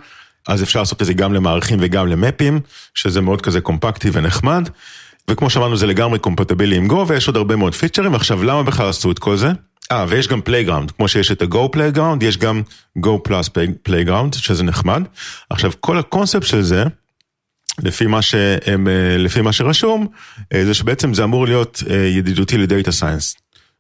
אז 0.48 0.64
אפשר 0.64 0.80
לעשות 0.80 1.02
את 1.02 1.08
זה 1.08 1.14
גם 1.14 1.34
למערכים 1.34 1.78
וגם 1.82 2.08
למפים, 2.08 2.60
שזה 2.96 3.22
מאוד 3.22 3.42
כזה 3.42 3.62
קומפקטי 3.62 4.10
ונחמד, 4.14 4.70
וכמו 5.30 5.50
שאמרנו 5.50 5.78
זה 5.78 5.88
לגמרי 5.88 6.20
קומפטבילי 6.20 6.78
עם 6.78 6.92
Go 6.92 6.96
ויש 7.08 7.28
עוד 7.28 7.38
הרבה 7.38 7.56
מאוד 7.56 7.76
פיצ'רים, 7.76 8.16
עכשיו 8.16 8.44
למה 8.44 8.64
בכלל 8.64 8.90
עשו 8.90 9.12
את 9.12 9.20
כל 9.20 9.36
זה? 9.38 9.52
אה, 9.92 10.06
ויש 10.10 10.28
גם 10.28 10.42
playground, 10.42 10.92
כמו 10.92 11.08
שיש 11.08 11.32
את 11.32 11.42
ה-Go 11.42 11.70
playground, 11.72 12.24
יש 12.24 12.38
גם 12.38 12.62
Go 13.00 13.30
Plus 13.30 13.50
playground, 13.84 14.34
שזה 14.34 14.64
נחמד. 14.64 15.04
עכשיו, 15.50 15.72
כל 15.80 15.98
הקונספט 15.98 16.44
של 16.48 16.62
זה, 16.62 16.84
לפי 17.80 18.06
מה 18.06 18.22
שהם, 18.22 18.88
לפי 19.20 19.42
מה 19.42 19.54
שרשום, 19.54 20.08
זה 20.54 20.74
שבעצם 20.74 21.14
זה 21.14 21.24
אמור 21.24 21.46
להיות 21.46 21.84
ידידותי 22.16 22.58
ל 22.58 22.64
data 22.64 22.92
science. 22.92 23.36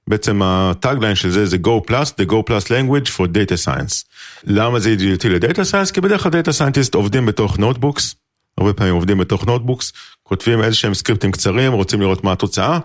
בעצם 0.07 0.41
ה 0.43 0.52
tagline 0.52 1.15
של 1.15 1.29
זה 1.29 1.45
זה 1.45 1.57
Go 1.57 1.89
Plus, 1.89 2.07
the 2.21 2.29
Go 2.29 2.49
Plus 2.49 2.67
language 2.67 3.09
for 3.09 3.23
data 3.23 3.65
science. 3.65 4.03
למה 4.43 4.79
זה 4.79 4.91
ידידותי 4.91 5.29
ל 5.29 5.36
data 5.36 5.63
science? 5.63 5.91
כי 5.91 6.01
בדרך 6.01 6.23
כלל 6.23 6.31
data 6.31 6.51
scientists 6.51 6.95
עובדים 6.95 7.25
בתוך 7.25 7.59
notebooks, 7.59 8.15
הרבה 8.57 8.73
פעמים 8.73 8.93
עובדים 8.93 9.17
בתוך 9.17 9.45
notebooks, 9.45 9.93
כותבים 10.23 10.63
איזה 10.63 10.75
שהם 10.75 10.93
סקריפטים 10.93 11.31
קצרים, 11.31 11.71
רוצים 11.73 12.01
לראות 12.01 12.23
מה 12.23 12.31
התוצאה. 12.31 12.79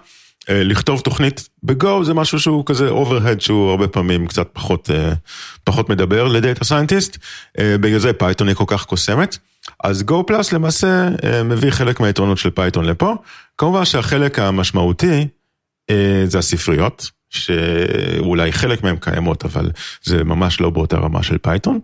לכתוב 0.49 1.01
תוכנית 1.01 1.49
ב-Go 1.63 2.05
זה 2.05 2.15
משהו 2.15 2.41
שהוא 2.41 2.67
כזה 2.67 2.91
overhead 2.91 3.41
שהוא 3.41 3.71
הרבה 3.71 3.89
פעמים 3.89 4.27
קצת 4.27 4.49
פחות, 4.53 4.91
פחות 5.65 5.91
מדבר 5.91 6.29
ל 6.29 6.36
data 6.36 6.65
scientist, 6.65 7.19
בגלל 7.61 7.99
זה 7.99 8.13
Python 8.13 8.49
היא 8.49 8.57
כל 8.57 8.65
כך 8.67 8.85
קוסמת. 8.85 9.39
אז 9.85 10.05
Go 10.11 10.31
Plus 10.31 10.55
למעשה 10.55 11.09
מביא 11.45 11.71
חלק 11.71 12.01
מהיתרונות 12.01 12.39
של 12.39 12.51
Python 12.51 12.85
לפה, 12.85 13.15
כמובן 13.59 13.85
שהחלק 13.85 14.39
המשמעותי 14.39 15.27
זה 16.25 16.39
הספריות, 16.39 17.11
שאולי 17.31 18.53
חלק 18.53 18.83
מהן 18.83 18.97
קיימות, 18.97 19.45
אבל 19.45 19.71
זה 20.03 20.25
ממש 20.25 20.61
לא 20.61 20.71
באותה 20.71 20.97
רמה 20.97 21.23
של 21.23 21.39
Python. 21.39 21.81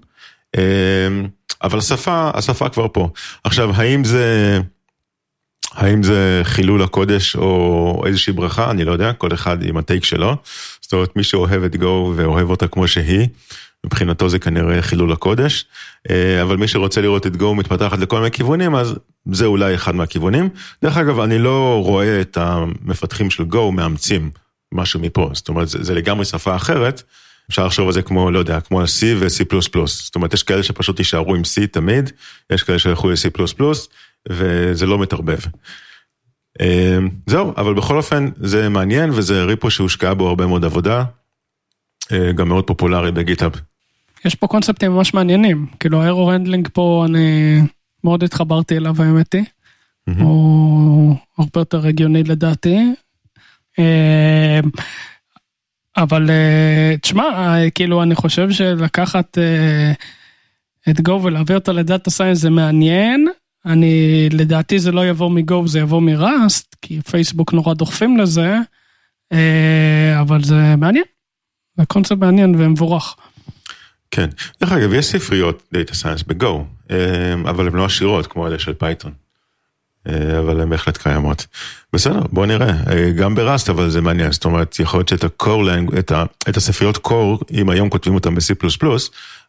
אבל 1.63 1.79
השפה, 1.79 2.31
השפה 2.35 2.69
כבר 2.69 2.87
פה. 2.93 3.09
עכשיו, 3.45 3.71
האם 3.75 4.05
זה, 4.05 4.59
האם 5.73 6.03
זה 6.03 6.41
חילול 6.45 6.83
הקודש 6.83 7.37
או 7.37 8.03
איזושהי 8.07 8.33
ברכה? 8.33 8.71
אני 8.71 8.85
לא 8.85 8.93
יודע, 8.93 9.13
כל 9.13 9.35
אחד 9.35 9.63
עם 9.63 9.77
הטייק 9.77 10.05
שלו. 10.05 10.37
זאת 10.81 10.93
אומרת, 10.93 11.17
מי 11.17 11.25
שאוהב 11.25 11.63
את 11.63 11.75
Go 11.75 11.87
ואוהב 12.17 12.51
אותה 12.51 12.69
כמו 12.69 12.89
שהיא, 12.89 13.29
מבחינתו 13.85 14.29
זה 14.29 14.39
כנראה 14.39 14.83
חילול 14.83 15.13
הקודש, 15.13 15.67
אבל 16.43 16.57
מי 16.57 16.69
שרוצה 16.69 17.01
לראות 17.01 17.27
את 17.27 17.35
Go 17.35 17.45
מתפתחת 17.45 17.99
לכל 17.99 18.19
מיני 18.19 18.31
כיוונים, 18.31 18.75
אז 18.75 18.95
זה 19.33 19.47
אולי 19.47 19.75
אחד 19.75 19.95
מהכיוונים. 19.95 20.49
דרך 20.83 20.97
אגב, 20.97 21.21
אני 21.21 21.39
לא 21.39 21.81
רואה 21.85 22.21
את 22.21 22.37
המפתחים 22.37 23.31
של 23.31 23.43
Go 23.43 23.71
מאמצים 23.73 24.31
משהו 24.73 25.01
מפה, 25.01 25.31
זאת 25.33 25.49
אומרת, 25.49 25.69
זה, 25.69 25.79
זה 25.83 25.95
לגמרי 25.95 26.25
שפה 26.25 26.57
אחרת. 26.57 27.03
אפשר 27.51 27.67
לחשוב 27.67 27.87
על 27.87 27.93
זה 27.93 28.03
כמו, 28.03 28.31
לא 28.31 28.39
יודע, 28.39 28.61
כמו 28.61 28.83
C 28.83 29.05
ו-C++. 29.17 29.45
זאת 29.87 30.15
אומרת, 30.15 30.35
יש 30.35 30.43
כאלה 30.43 30.63
שפשוט 30.63 30.99
יישארו 30.99 31.35
עם 31.35 31.43
C 31.43 31.67
תמיד, 31.67 32.11
יש 32.51 32.63
כאלה 32.63 32.79
שילכו 32.79 33.11
ל-C++, 33.11 33.45
וזה 34.31 34.87
לא 34.87 34.99
מתערבב. 34.99 35.39
זהו, 37.27 37.55
אבל 37.57 37.75
בכל 37.75 37.97
אופן, 37.97 38.29
זה 38.41 38.69
מעניין, 38.69 39.11
וזה 39.11 39.45
repo 39.45 39.71
שהושקעה 39.71 40.15
בו 40.15 40.29
הרבה 40.29 40.47
מאוד 40.47 40.65
עבודה, 40.65 41.05
גם 42.35 42.49
מאוד 42.49 42.67
פופולרי 42.67 43.13
ב-GitHub. 43.13 43.53
יש 44.25 44.35
פה 44.35 44.47
קונספטים 44.47 44.93
ממש 44.93 45.15
מעניינים, 45.15 45.67
כאילו 45.81 46.03
ה-error 46.03 46.33
handling 46.33 46.69
פה 46.73 47.05
אני 47.09 47.61
מאוד 48.05 48.25
התחברתי 48.25 48.77
אליו 48.77 49.03
האמת 49.03 49.33
היא, 49.33 49.45
הוא 50.19 51.17
הרבה 51.39 51.61
יותר 51.61 51.87
הגיוני 51.87 52.23
לדעתי. 52.23 52.79
אבל 55.97 56.31
תשמע, 57.03 57.57
כאילו 57.75 58.03
אני 58.03 58.15
חושב 58.15 58.51
שלקחת 58.51 59.39
את 60.89 61.01
Go 61.01 61.21
ולהעביר 61.23 61.59
אותו 61.59 61.73
ל-data 61.73 62.11
science 62.11 62.39
זה 62.39 62.51
מעניין, 62.51 63.29
אני 63.67 64.29
לדעתי 64.33 64.79
זה 64.79 64.93
לא 64.93 65.07
יבוא 65.07 65.31
מ-Go 65.31 65.69
זה 65.69 65.79
יבוא 65.81 66.01
מ-Rust, 66.01 66.77
כי 66.83 67.03
פייסבוק 67.03 67.53
נורא 67.53 67.75
דוחפים 67.75 68.19
לזה, 68.19 68.57
אבל 70.21 70.43
זה 70.43 70.77
מעניין, 70.77 71.05
זה 71.77 71.87
קונספט 71.87 72.19
מעניין 72.19 72.55
ומבורך. 72.59 73.17
כן, 74.15 74.29
דרך 74.61 74.73
אגב 74.73 74.93
יש 74.93 75.07
ספריות 75.07 75.63
data 75.73 75.95
science 75.95 76.23
ב-Go, 76.23 76.67
אבל 77.45 77.67
הן 77.67 77.75
לא 77.75 77.85
עשירות 77.85 78.27
כמו 78.27 78.47
אלה 78.47 78.59
של 78.59 78.75
Python. 78.75 79.13
אבל 80.09 80.61
הן 80.61 80.71
בהחלט 80.71 80.97
קיימות. 80.97 81.47
בסדר, 81.93 82.21
בוא 82.33 82.47
נראה, 82.47 82.73
גם 83.17 83.35
ב-Rust 83.35 83.71
אבל 83.71 83.91
זה 83.91 84.01
מעניין, 84.01 84.33
זאת 84.33 84.45
אומרת 84.45 84.79
יכול 84.79 84.99
להיות 84.99 85.09
שאת 85.09 85.25
ה-core, 85.25 85.99
את, 85.99 86.13
ה, 86.13 86.25
את 86.49 86.57
הספריות 86.57 87.07
core, 87.07 87.45
אם 87.53 87.71
היום 87.71 87.89
כותבים 87.89 88.15
אותם 88.15 88.35
ב-C++, 88.35 88.87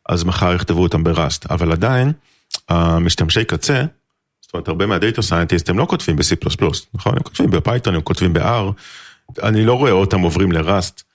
אז 0.10 0.24
מחר 0.24 0.54
יכתבו 0.54 0.84
אותם 0.84 1.04
ב-Rust, 1.04 1.52
אבל 1.52 1.72
עדיין 1.72 2.12
המשתמשי 2.70 3.46
קצה, 3.46 3.84
זאת 4.42 4.54
אומרת 4.54 4.68
הרבה 4.68 4.86
מה-data 4.86 5.22
scientist 5.22 5.70
הם 5.70 5.80
לא 5.80 5.86
כותבים 5.90 6.16
ב-C++, 6.16 6.36
נכון? 6.94 7.14
הם 7.16 7.24
כותבים 7.24 7.50
ב-Python, 7.50 7.96
הם 7.96 8.02
כותבים 8.02 8.34
ב-R, 8.34 8.72
אני 9.44 9.66
לא 9.66 9.74
רואה 9.74 9.92
אותם 9.92 10.20
עוברים 10.20 10.52
ל-Rust, 10.52 11.02
אה, 11.02 11.15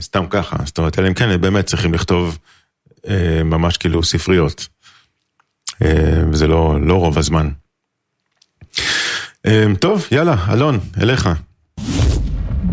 סתם 0.00 0.26
ככה, 0.30 0.56
זאת 0.64 0.78
אומרת, 0.78 0.98
אלא 0.98 1.08
אם 1.08 1.14
כן 1.14 1.30
הם 1.30 1.40
באמת 1.40 1.66
צריכים 1.66 1.94
לכתוב 1.94 2.38
אה, 3.08 3.42
ממש 3.44 3.76
כאילו 3.76 4.02
ספריות, 4.02 4.68
אה, 5.82 6.22
וזה 6.32 6.46
לא, 6.46 6.78
לא 6.82 6.94
רוב 6.94 7.18
הזמן. 7.18 7.48
טוב, 9.80 10.06
יאללה, 10.12 10.36
אלון, 10.52 10.78
אליך. 11.02 11.28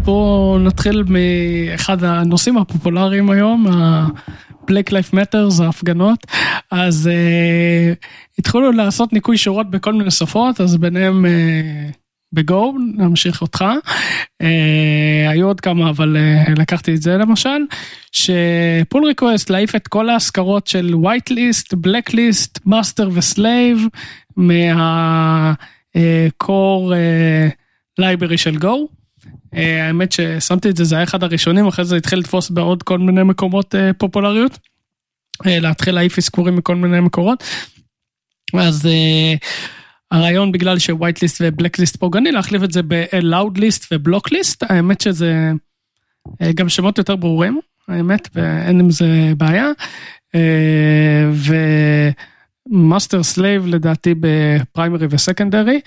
בואו 0.07 0.59
נתחיל 0.59 1.03
מאחד 1.07 2.03
הנושאים 2.03 2.57
הפופולריים 2.57 3.29
היום, 3.29 3.67
ה-Black 3.67 4.89
Life 4.89 5.13
Matters, 5.13 5.63
ההפגנות. 5.63 6.27
אז 6.71 7.09
uh, 7.09 7.95
התחילו 8.39 8.71
לעשות 8.71 9.13
ניקוי 9.13 9.37
שורות 9.37 9.71
בכל 9.71 9.93
מיני 9.93 10.11
שפות, 10.11 10.61
אז 10.61 10.77
ביניהם 10.77 11.25
uh, 11.25 11.93
ב-Go, 12.33 12.75
נמשיך 12.95 13.41
אותך. 13.41 13.65
אה, 14.41 15.29
היו 15.29 15.47
עוד 15.47 15.61
כמה, 15.61 15.89
אבל 15.89 16.17
אה, 16.17 16.53
לקחתי 16.57 16.95
את 16.95 17.01
זה 17.01 17.17
למשל, 17.17 17.57
שפול 18.11 19.05
ריקווסט 19.05 19.49
להעיף 19.49 19.75
את 19.75 19.87
כל 19.87 20.09
ההשכרות 20.09 20.67
של 20.67 20.93
white 20.93 21.33
list, 21.33 21.77
black 21.85 22.11
list, 22.11 22.59
master 22.67 23.07
וסלייב, 23.13 23.87
מה-core 26.07 26.93
library 27.99 28.37
של 28.37 28.57
Go. 28.57 28.87
האמת 29.53 30.11
ששמתי 30.11 30.69
את 30.69 30.77
זה, 30.77 30.83
זה 30.83 30.95
היה 30.95 31.03
אחד 31.03 31.23
הראשונים, 31.23 31.67
אחרי 31.67 31.85
זה 31.85 31.95
התחיל 31.95 32.19
לתפוס 32.19 32.49
בעוד 32.49 32.83
כל 32.83 32.99
מיני 32.99 33.23
מקומות 33.23 33.75
פופולריות. 33.97 34.59
להתחיל 35.45 35.95
להעיף 35.95 36.17
אזכורים 36.17 36.55
מכל 36.55 36.75
מיני 36.75 36.99
מקורות. 36.99 37.43
אז 38.53 38.87
הרעיון 40.11 40.51
בגלל 40.51 40.79
ש-white 40.79 41.21
list 41.21 41.41
ו-black 41.45 41.79
list 41.79 41.95
פוגעני 41.95 42.31
להחליף 42.31 42.63
את 42.63 42.71
זה 42.71 42.81
ב-allowed 42.83 43.59
list 43.59 43.85
ו-block 43.91 44.31
list 44.31 44.63
האמת 44.69 45.01
שזה 45.01 45.51
uh, 46.27 46.53
גם 46.55 46.69
שמות 46.69 46.97
יותר 46.97 47.15
ברורים 47.15 47.59
האמת 47.87 48.29
ואין 48.35 48.79
עם 48.79 48.91
זה 48.91 49.31
בעיה. 49.37 49.71
Uh, 50.35 50.39
ו-master 52.69 53.23
slave 53.23 53.65
לדעתי 53.67 54.13
ב-primary 54.19 55.07
ו-secondary 55.09 55.79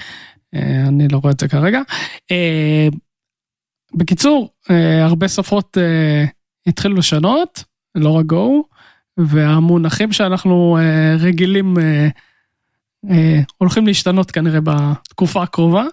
uh, 0.56 0.58
אני 0.88 1.08
לא 1.08 1.18
רואה 1.18 1.32
את 1.32 1.40
זה 1.40 1.48
כרגע. 1.48 1.80
בקיצור 3.94 4.48
הרבה 5.02 5.28
שפות 5.28 5.76
התחילו 6.66 6.94
לשנות 6.94 7.64
לא 7.94 8.10
רק 8.10 8.26
Go 8.26 8.64
והמונחים 9.16 10.12
שאנחנו 10.12 10.78
רגילים. 11.18 11.78
אה, 11.78 12.08
הולכים 13.58 13.86
להשתנות 13.86 14.30
כנראה 14.30 14.60
בתקופה 14.60 15.42
הקרובה. 15.42 15.84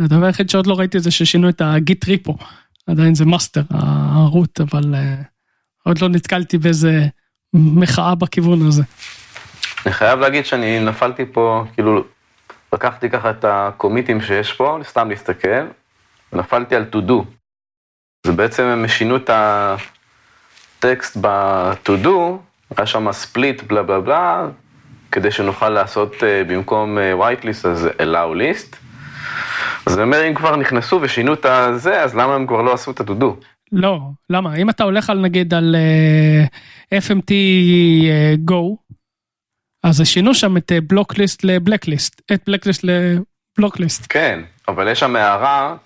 הדבר 0.00 0.26
היחיד 0.26 0.50
שעוד 0.50 0.66
לא 0.66 0.74
ראיתי 0.78 1.00
זה 1.00 1.10
ששינו 1.10 1.48
את 1.48 1.62
ה-git 1.64 2.04
repo, 2.04 2.36
עדיין 2.86 3.14
זה 3.14 3.24
master 3.24 3.62
ה-root, 3.70 4.60
אבל 4.60 4.94
אה, 4.94 5.14
עוד 5.84 5.98
לא 6.02 6.08
נתקלתי 6.08 6.58
באיזה 6.58 7.06
מחאה 7.54 8.14
בכיוון 8.14 8.66
הזה. 8.66 8.82
אני 9.86 9.94
חייב 9.94 10.18
להגיד 10.18 10.46
שאני 10.46 10.80
נפלתי 10.80 11.24
פה, 11.32 11.64
כאילו, 11.74 12.04
לקחתי 12.72 13.10
ככה 13.10 13.30
את 13.30 13.44
הקומיטים 13.48 14.20
שיש 14.20 14.52
פה, 14.52 14.78
סתם 14.82 15.10
להסתכל, 15.10 15.66
ונפלתי 16.32 16.76
על 16.76 16.84
to 16.92 16.96
do. 17.08 17.24
זה 18.26 18.32
בעצם 18.32 18.62
הם 18.62 18.88
שינו 18.88 19.16
את 19.16 19.30
הטקסט 20.78 21.16
ב-to 21.20 22.04
do, 22.04 22.08
היה 22.76 22.86
שם 22.86 23.12
ספליט 23.12 23.62
בלה 23.62 23.82
בלה 23.82 24.00
בלה, 24.00 24.48
כדי 25.12 25.30
שנוכל 25.30 25.68
לעשות 25.68 26.14
uh, 26.14 26.48
במקום 26.48 26.98
uh, 26.98 27.22
white 27.22 27.44
list 27.44 27.68
אז 27.68 27.88
allow 27.98 28.36
list. 28.36 28.76
אז 29.86 29.94
אני 29.94 30.02
אומר, 30.02 30.28
אם 30.28 30.34
כבר 30.34 30.56
נכנסו 30.56 30.98
ושינו 31.02 31.34
את 31.34 31.44
הזה, 31.44 32.02
אז 32.02 32.14
למה 32.14 32.34
הם 32.34 32.46
כבר 32.46 32.62
לא 32.62 32.72
עשו 32.72 32.90
את 32.90 33.00
ה-to-do? 33.00 33.44
לא, 33.72 34.00
למה? 34.30 34.54
אם 34.54 34.70
אתה 34.70 34.84
הולך 34.84 35.10
על 35.10 35.18
נגיד 35.18 35.54
על 35.54 35.76
uh, 36.92 36.94
FMT 36.94 37.30
uh, 37.30 38.50
go, 38.50 38.94
אז 39.82 40.02
שינו 40.04 40.34
שם 40.34 40.56
את 40.56 40.72
בלוק 40.86 41.12
uh, 41.12 41.18
ליסט 41.18 41.44
לבלק 41.44 41.88
ליסט, 41.88 42.22
את 42.32 42.42
בלק 42.46 42.66
ליסט 42.66 42.84
לבלוק 42.84 43.80
ליסט. 43.80 44.06
כן, 44.08 44.40
אבל 44.68 44.88
יש 44.88 45.00
שם 45.00 45.16
הערה 45.16 45.76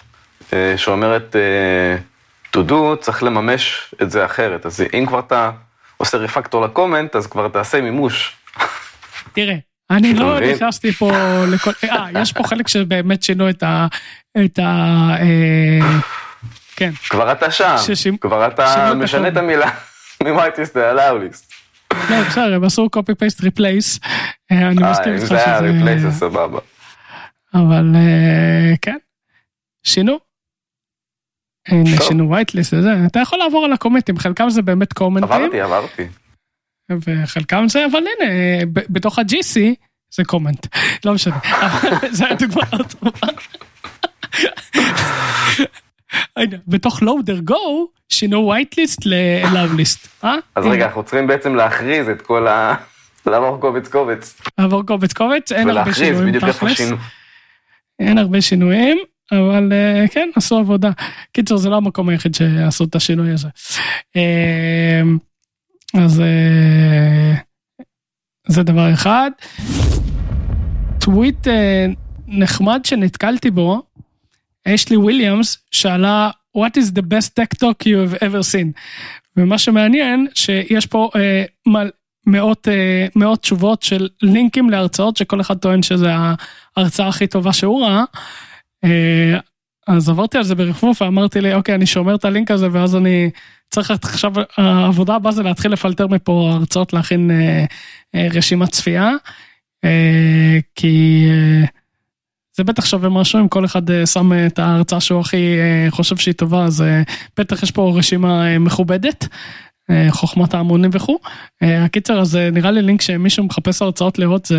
uh, 0.41 0.55
שאומרת 0.77 1.37
uh, 1.37 2.57
to 2.57 2.71
do, 2.71 2.97
צריך 3.01 3.23
לממש 3.23 3.95
את 4.03 4.11
זה 4.11 4.25
אחרת. 4.25 4.67
אז 4.67 4.85
אם 4.99 5.07
כבר 5.07 5.19
אתה 5.19 5.51
עושה 5.97 6.19
רפקטור 6.19 6.65
לקומנט, 6.65 7.17
אז 7.17 7.27
כבר 7.27 7.49
תעשה 7.49 7.81
מימוש. 7.81 8.37
תראה, 9.33 9.57
אני 9.91 10.15
לא 10.15 10.41
נכנסתי 10.41 10.93
פה 10.93 11.11
לכל, 11.53 11.71
אה, 11.85 12.07
יש 12.23 12.33
פה 12.33 12.45
חלק 12.45 12.69
שבאמת 12.69 13.23
שינו 13.23 13.51
את 13.51 13.63
ה... 13.63 13.87
את 14.45 14.59
ה... 14.59 14.63
אה, 15.21 15.99
כן. 16.77 16.91
כבר 17.09 17.33
אתה 17.33 17.51
שם, 17.51 17.77
כבר 18.21 18.47
אתה 18.47 18.93
משנה 18.97 19.29
את 19.29 19.37
המילה 19.37 19.71
מ-Whitelist 20.23 20.79
ל-Allowlist. 20.79 21.55
לא, 22.11 22.23
בסדר, 22.29 22.55
הם 22.55 22.65
עשו 22.65 22.89
copy 22.97 23.13
paste 23.13 23.41
replace, 23.41 24.09
אה, 24.53 24.69
אני 24.69 24.91
מסכים 24.91 25.13
איתך 25.13 25.27
שזה... 25.27 25.35
אם 25.35 25.39
זה 25.39 25.91
היה 25.91 25.97
replace 25.97 25.99
זה 25.99 26.11
סבבה. 26.11 26.59
אבל 27.55 27.95
כן, 28.83 28.97
שינו. 29.83 30.19
שינו 32.09 32.37
whitelist 32.37 32.75
אתה 33.07 33.21
יכול 33.21 33.39
לעבור 33.39 33.65
על 33.65 33.73
הקומנטים, 33.73 34.19
חלקם 34.19 34.51
זה 34.51 34.63
באמת 34.63 34.93
קומנטים. 34.93 35.33
עברתי, 35.33 35.61
עברתי. 35.61 36.07
וחלקם 37.07 37.69
זה, 37.69 37.87
אבל 37.87 37.99
הנה, 37.99 38.31
בתוך 38.73 39.19
ה-GC 39.19 39.61
זה 40.15 40.25
קומנט, 40.25 40.67
לא 41.05 41.15
משנה, 41.15 41.39
זה 42.11 42.25
הדוגמה 42.31 42.63
הטובה. 42.73 43.27
בתוך 46.69 47.03
לואודר 47.03 47.39
גו 47.39 47.89
שינו 48.09 48.49
וייטליסט 48.49 49.01
ללאבליסט. 49.05 50.09
אה? 50.25 50.35
אז 50.55 50.67
רגע, 50.67 50.87
אנחנו 50.87 51.03
צריכים 51.03 51.27
בעצם 51.27 51.55
להכריז 51.55 52.09
את 52.09 52.23
כל 52.23 52.47
ה... 52.47 52.75
לעבור 53.27 53.61
קובץ 53.61 53.89
קובץ. 53.89 54.41
לעבור 54.59 54.87
קובץ 54.87 55.13
קובץ, 55.13 55.53
אין 55.53 55.71
הרבה 55.71 55.95
שינויים 55.95 56.39
תכלס. 56.39 56.81
אין 57.99 58.19
הרבה 58.19 58.41
שינויים, 58.41 58.99
אבל 59.33 59.73
אה, 59.73 60.09
כן, 60.09 60.31
עשו 60.37 60.59
עבודה. 60.59 60.91
קיצור, 61.33 61.59
זה 61.59 61.69
לא 61.69 61.77
המקום 61.77 62.09
היחיד 62.09 62.35
שעשו 62.35 62.85
את 62.85 62.95
השינוי 62.95 63.33
הזה. 63.33 63.49
אז 65.95 66.21
אה, 66.21 67.35
זה 68.49 68.63
דבר 68.63 68.93
אחד. 68.93 69.31
טוויט 71.01 71.49
אה, 71.49 71.87
נחמד 72.27 72.85
שנתקלתי 72.85 73.51
בו, 73.51 73.83
אשלי 74.69 74.97
וויליאמס 74.97 75.59
שאלה 75.71 76.31
what 76.59 76.81
is 76.81 76.91
the 76.93 77.03
best 77.03 77.35
tech 77.35 77.59
talk 77.59 77.87
you 77.87 77.97
have 78.07 78.17
ever 78.23 78.43
seen. 78.53 78.81
ומה 79.37 79.59
שמעניין 79.59 80.27
שיש 80.35 80.87
פה 80.87 81.11
אה, 81.17 81.45
מל, 81.67 81.91
מאות, 82.27 82.69
אה, 82.69 83.07
מאות 83.17 83.41
תשובות 83.41 83.83
של 83.83 84.09
לינקים 84.23 84.71
להרצאות 84.71 85.17
שכל 85.17 85.41
אחד 85.41 85.59
טוען 85.59 85.83
שזה 85.83 86.09
ההרצאה 86.77 87.09
הכי 87.09 87.27
טובה 87.27 87.53
שהוא 87.53 87.85
ראה. 87.85 88.05
אה, 88.85 89.39
אז 89.87 90.09
עברתי 90.09 90.39
על 90.39 90.45
זה 90.45 90.55
ברפרוף 90.55 91.03
ואמרתי 91.03 91.41
לי 91.41 91.55
אוקיי 91.55 91.75
אני 91.75 91.87
שומר 91.87 92.15
את 92.15 92.25
הלינק 92.25 92.51
הזה 92.51 92.69
ואז 92.73 92.97
אני 92.97 93.31
צריך 93.71 93.91
עכשיו, 93.91 94.33
העבודה 94.57 95.15
הבאה 95.15 95.33
זה 95.33 95.43
להתחיל 95.43 95.73
לפלטר 95.73 96.07
מפה 96.07 96.51
הרצאות 96.53 96.93
להכין 96.93 97.31
אה, 97.31 97.65
אה, 98.15 98.29
רשימת 98.31 98.69
צפייה, 98.69 99.11
אה, 99.85 100.59
כי 100.75 101.27
זה 102.57 102.65
בטח 102.65 102.85
שווה 102.85 103.09
משהו 103.09 103.41
אם 103.41 103.49
כל 103.49 103.65
אחד 103.65 103.83
שם 104.07 104.33
את 104.47 104.59
ההרצאה 104.59 105.01
שהוא 105.01 105.21
הכי 105.21 105.59
חושב 105.91 106.17
שהיא 106.17 106.35
טובה, 106.35 106.65
אז 106.65 106.85
בטח 107.39 107.63
יש 107.63 107.71
פה 107.71 107.93
רשימה 107.97 108.59
מכובדת. 108.59 109.29
חוכמת 110.11 110.55
ההמונים 110.55 110.91
וכו'. 110.93 111.19
הקיצר 111.61 112.21
אז 112.21 112.37
נראה 112.53 112.71
לי 112.71 112.83
לינק 112.83 113.01
שמישהו 113.01 113.45
מחפש 113.45 113.83
הרצאות 113.83 114.19
לראות 114.19 114.47
זה 114.47 114.59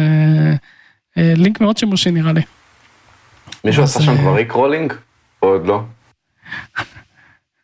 לינק 1.17 1.61
מאוד 1.61 1.77
שימושי 1.77 2.11
נראה 2.11 2.33
לי. 2.33 2.41
מישהו 3.63 3.83
עשה 3.83 4.01
שם 4.01 4.17
כבר 4.17 4.35
rickrolling? 4.35 4.93
או 5.41 5.47
עוד 5.47 5.67
לא? 5.67 5.81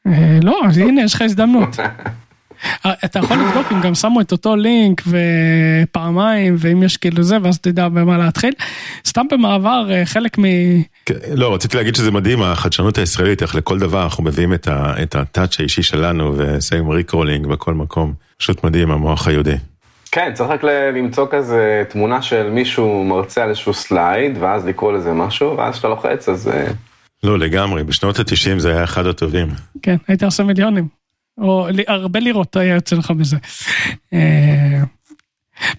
אה, 0.07 0.39
לא, 0.43 0.59
אז 0.67 0.77
הנה, 0.77 1.01
יש 1.01 1.13
לך 1.13 1.21
הזדמנות. 1.21 1.77
אה, 2.85 2.93
אתה 3.05 3.19
יכול 3.19 3.37
לבדוק 3.37 3.71
אם 3.71 3.81
גם 3.81 3.95
שמו 3.95 4.21
את 4.21 4.31
אותו 4.31 4.55
לינק 4.55 5.01
ופעמיים 5.07 6.55
ואם 6.59 6.83
יש 6.83 6.97
כאילו 6.97 7.23
זה 7.23 7.37
ואז 7.43 7.59
תדע 7.59 7.89
במה 7.89 8.17
להתחיל. 8.17 8.53
סתם 9.05 9.25
במעבר 9.31 9.87
אה, 9.91 10.05
חלק 10.05 10.39
מ... 10.39 10.43
כן, 11.05 11.13
לא 11.33 11.53
רציתי 11.53 11.77
להגיד 11.77 11.95
שזה 11.95 12.11
מדהים 12.11 12.41
החדשנות 12.41 12.97
הישראלית 12.97 13.41
איך 13.41 13.55
לכל 13.55 13.79
דבר 13.79 14.03
אנחנו 14.03 14.23
מביאים 14.23 14.53
את 14.73 15.15
ה-touch 15.15 15.59
האישי 15.59 15.83
שלנו 15.83 16.33
ושמים 16.37 16.89
rickrolling 16.89 17.47
בכל 17.47 17.73
מקום. 17.73 18.13
פשוט 18.37 18.63
מדהים 18.63 18.91
המוח 18.91 19.27
היהודי. 19.27 19.55
כן 20.11 20.31
צריך 20.33 20.49
רק 20.49 20.63
למצוא 20.95 21.27
כזה 21.31 21.83
תמונה 21.89 22.21
של 22.21 22.49
מישהו 22.49 23.03
מרצה 23.03 23.43
על 23.43 23.49
איזשהו 23.49 23.73
slide 23.73 24.37
ואז 24.39 24.65
לקרוא 24.65 24.93
לזה 24.93 25.13
משהו 25.13 25.57
ואז 25.57 25.73
כשאתה 25.73 25.87
לוחץ 25.87 26.29
אז. 26.29 26.51
לא, 27.27 27.39
לגמרי, 27.39 27.83
בשנות 27.83 28.19
ה-90 28.19 28.59
זה 28.59 28.69
היה 28.69 28.83
אחד 28.83 29.05
הטובים. 29.05 29.47
כן, 29.81 29.95
היית 30.07 30.23
עושה 30.23 30.43
מיליונים. 30.43 30.87
או 31.37 31.67
הרבה 31.87 32.19
לירות 32.19 32.55
היה 32.55 32.75
יוצא 32.75 32.95
לך 32.95 33.11
מזה. 33.11 33.37
אה, 34.13 34.83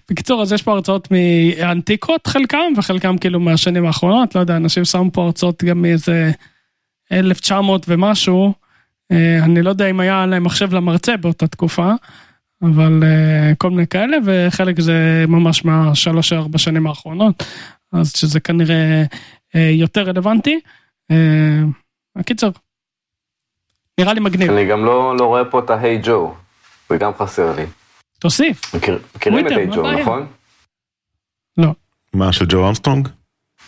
בקיצור, 0.09 0.41
אז 0.41 0.53
יש 0.53 0.61
פה 0.63 0.71
הרצאות 0.71 1.07
מאנטיקות 1.11 2.27
חלקם, 2.27 2.73
וחלקם 2.77 3.17
כאילו 3.17 3.39
מהשנים 3.39 3.85
האחרונות, 3.85 4.35
לא 4.35 4.39
יודע, 4.39 4.57
אנשים 4.57 4.85
שמו 4.85 5.11
פה 5.13 5.23
הרצאות 5.23 5.63
גם 5.63 5.81
מאיזה 5.81 6.31
1900 7.11 7.85
ומשהו. 7.89 8.53
אה, 9.11 9.39
אני 9.43 9.61
לא 9.61 9.69
יודע 9.69 9.89
אם 9.89 9.99
היה 9.99 10.25
להם 10.25 10.43
מחשב 10.43 10.73
למרצה 10.73 11.17
באותה 11.17 11.47
תקופה, 11.47 11.93
אבל 12.61 13.03
אה, 13.03 13.55
כל 13.55 13.69
מיני 13.69 13.87
כאלה, 13.87 14.17
וחלק 14.25 14.79
זה 14.79 15.25
ממש 15.27 15.65
מהשלוש 15.65 16.33
ארבע 16.33 16.57
שנים 16.57 16.87
האחרונות, 16.87 17.43
אז 17.93 18.13
שזה 18.15 18.39
כנראה 18.39 19.03
יותר 19.55 20.01
רלוונטי. 20.01 20.59
הקיצר, 22.15 22.49
נראה 23.99 24.13
לי 24.13 24.19
מגניב. 24.19 24.51
אני 24.51 24.65
גם 24.65 24.85
לא, 24.85 25.17
לא 25.19 25.25
רואה 25.25 25.45
פה 25.45 25.59
את 25.59 25.69
ההיי 25.69 25.99
ג'ו, 26.03 26.35
זה 26.89 26.97
גם 26.97 27.11
חסר 27.17 27.55
לי. 27.55 27.65
תוסיף. 28.19 28.75
מכיר, 28.75 28.99
מכירים 29.15 29.47
את 29.47 29.51
היי 29.51 29.67
ג'ו, 29.67 29.91
נכון? 29.91 30.27
לא. 31.57 31.73
מה, 32.13 32.33
של 32.33 32.45
ג'ו 32.49 32.69
אמסטרונג? 32.69 33.07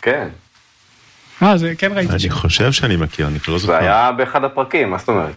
כן. 0.02 0.28
אה, 1.42 1.56
זה 1.58 1.74
כן 1.78 1.92
ראיתי 1.92 2.12
אני. 2.12 2.30
חושב 2.30 2.72
שאני 2.72 2.96
מכיר, 2.96 3.26
אני 3.26 3.38
לא 3.48 3.58
זה 3.58 3.66
זוכר. 3.66 3.78
היה 3.78 4.12
באחד 4.12 4.44
הפרקים, 4.44 4.90
מה 4.90 4.98
זאת 4.98 5.08
אומרת? 5.08 5.34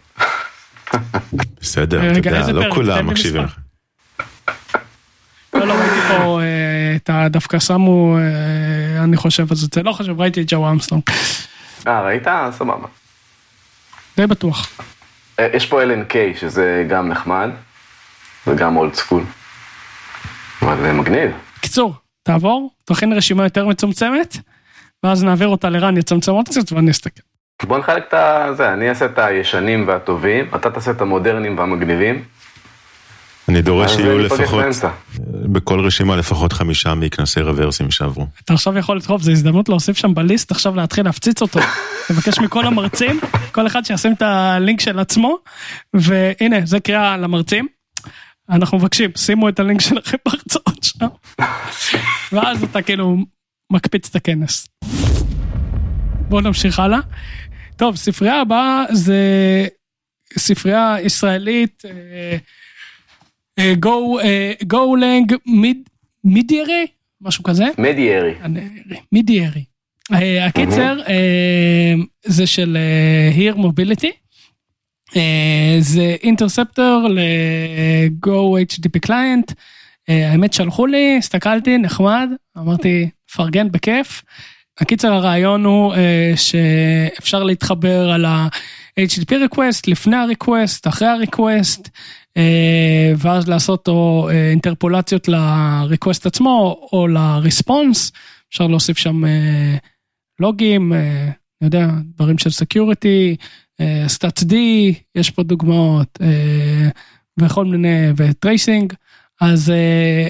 בסדר, 1.61 1.99
אתה 2.11 2.17
רגע, 2.17 2.39
יודע, 2.39 2.51
לא 2.51 2.73
כולם 2.75 3.07
מקשיבים. 3.07 3.43
לך. 3.43 3.57
לא, 5.53 5.67
לא 5.67 5.73
ראיתי 5.73 5.99
פה 6.07 6.41
אה, 6.41 6.95
את 6.95 7.09
ה... 7.09 7.27
דווקא 7.29 7.59
שמו, 7.59 8.17
אה, 8.17 9.03
אני 9.03 9.17
חושב, 9.17 9.51
אז 9.51 9.67
זה 9.73 9.83
לא 9.83 9.91
חשוב, 9.91 10.21
ראיתי 10.21 10.41
את 10.41 10.45
ג'ו 10.49 10.71
אמסטרונג. 10.71 11.03
אה, 11.87 12.01
ראית? 12.01 12.27
סבבה. 12.51 12.87
די 14.17 14.27
בטוח. 14.27 14.81
אה, 15.39 15.47
יש 15.53 15.65
פה 15.65 15.83
LNK, 15.83 16.37
שזה 16.39 16.85
גם 16.89 17.09
נחמד, 17.09 17.49
וגם 18.47 18.77
אולד 18.77 18.93
סקול. 18.93 19.23
אבל 20.61 20.81
זה 20.81 20.93
מגניב. 20.93 21.31
קיצור, 21.59 21.93
תעבור, 22.23 22.71
תכין 22.85 23.13
רשימה 23.13 23.43
יותר 23.43 23.67
מצומצמת, 23.67 24.37
ואז 25.03 25.23
נעביר 25.23 25.47
אותה 25.47 25.69
לרן, 25.69 25.97
יצמצם 25.97 26.31
עוד 26.31 26.49
קצת 26.49 26.71
ואני 26.71 26.91
אסתכל. 26.91 27.21
בוא 27.63 27.77
נחלק 27.77 28.13
את 28.13 28.57
זה, 28.57 28.73
אני 28.73 28.89
אעשה 28.89 29.05
את 29.05 29.19
הישנים 29.19 29.87
והטובים, 29.87 30.45
אתה 30.55 30.71
תעשה 30.71 30.91
את 30.91 31.01
המודרניים 31.01 31.57
והמגניבים. 31.57 32.23
אני 33.49 33.61
דורש 33.61 33.91
שיהיו 33.91 34.19
לפחות. 34.19 34.65
בכל 35.29 35.79
רשימה 35.79 36.15
לפחות 36.15 36.53
חמישה 36.53 36.95
מכנסי 36.95 37.41
רוורסים 37.41 37.91
שעברו. 37.91 38.27
אתה 38.43 38.53
עכשיו 38.53 38.77
יכול 38.77 38.97
לדחוף, 38.97 39.21
זו 39.21 39.31
הזדמנות 39.31 39.69
להוסיף 39.69 39.97
שם 39.97 40.13
בליסט, 40.13 40.51
עכשיו 40.51 40.75
להתחיל 40.75 41.05
להפציץ 41.05 41.41
אותו. 41.41 41.59
לבקש 42.09 42.39
מכל 42.39 42.67
המרצים, 42.67 43.19
כל 43.51 43.67
אחד 43.67 43.85
שישים 43.85 44.13
את 44.13 44.21
הלינק 44.21 44.81
של 44.81 44.99
עצמו, 44.99 45.37
והנה, 45.93 46.57
זה 46.63 46.79
קריאה 46.79 47.17
למרצים. 47.17 47.67
אנחנו 48.49 48.77
מבקשים, 48.77 49.11
שימו 49.17 49.49
את 49.49 49.59
הלינק 49.59 49.81
שלכם 49.81 50.17
בהרצאות 50.25 50.83
שם. 50.83 51.07
ואז 52.31 52.63
אתה 52.63 52.81
כאילו 52.81 53.17
מקפיץ 53.71 54.09
את 54.09 54.15
הכנס. 54.15 54.67
בואו 56.29 56.41
נמשיך 56.41 56.79
הלאה. 56.79 56.99
טוב, 57.75 57.95
ספרייה 57.95 58.41
הבאה 58.41 58.83
זה 58.91 59.17
ספרייה 60.37 60.95
ישראלית, 61.01 61.83
אה, 61.85 62.37
גו, 63.79 64.19
אה, 64.19 64.53
גו 64.67 64.95
לנג 64.95 65.35
מיד, 65.45 65.89
מידיירי, 66.23 66.87
משהו 67.21 67.43
כזה. 67.43 67.65
מדיירי. 67.77 68.33
מידיירי. 69.11 69.63
אה, 70.13 70.45
הקיצר 70.45 70.99
אה, 71.07 71.93
זה 72.25 72.47
של 72.47 72.77
אה, 72.77 73.51
Mobility. 73.53 74.11
אה, 75.15 75.77
זה 75.79 76.15
אינטרספטור 76.23 77.07
ל-Go 77.09 78.29
HTTP. 78.73 79.11
אה, 80.09 80.31
האמת 80.31 80.53
שלחו 80.53 80.85
לי, 80.87 81.15
הסתכלתי, 81.17 81.77
נחמד, 81.77 82.29
אמרתי, 82.57 83.09
פרגן 83.35 83.71
בכיף. 83.71 84.23
הקיצר 84.79 85.13
הרעיון 85.13 85.65
הוא 85.65 85.93
אה, 85.93 86.33
שאפשר 86.35 87.43
להתחבר 87.43 88.11
על 88.11 88.25
ה-HTTP 88.25 89.31
request 89.31 89.81
לפני 89.87 90.15
ה-request, 90.15 90.89
אחרי 90.89 91.07
ה-request, 91.07 91.81
אה, 91.81 91.91
ואז 93.17 93.47
לעשות 93.47 93.87
או 93.87 94.29
אה, 94.29 94.49
interpolation-ות 94.49 95.27
ל-request 95.27 96.21
עצמו 96.25 96.87
או 96.93 97.07
ל-response, 97.07 98.11
אפשר 98.49 98.67
להוסיף 98.67 98.97
שם 98.97 99.25
אה, 99.25 99.77
לוגים, 100.39 100.93
אה, 100.93 101.23
אני 101.61 101.67
יודע, 101.67 101.87
דברים 102.15 102.37
של 102.37 102.49
אה, 103.81 104.05
StatsD, 104.07 104.53
יש 105.15 105.31
פה 105.31 105.43
דוגמאות, 105.43 106.19
אה, 106.21 106.89
וכל 107.39 107.65
מיני, 107.65 108.07
ו-tracing, 108.17 108.93
אז 109.41 109.69
אה, 109.69 110.27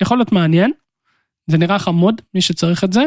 יכול 0.00 0.18
להיות 0.18 0.32
מעניין, 0.32 0.72
זה 1.46 1.58
נראה 1.58 1.78
חמוד, 1.78 2.20
מי 2.34 2.40
שצריך 2.40 2.84
את 2.84 2.92
זה. 2.92 3.02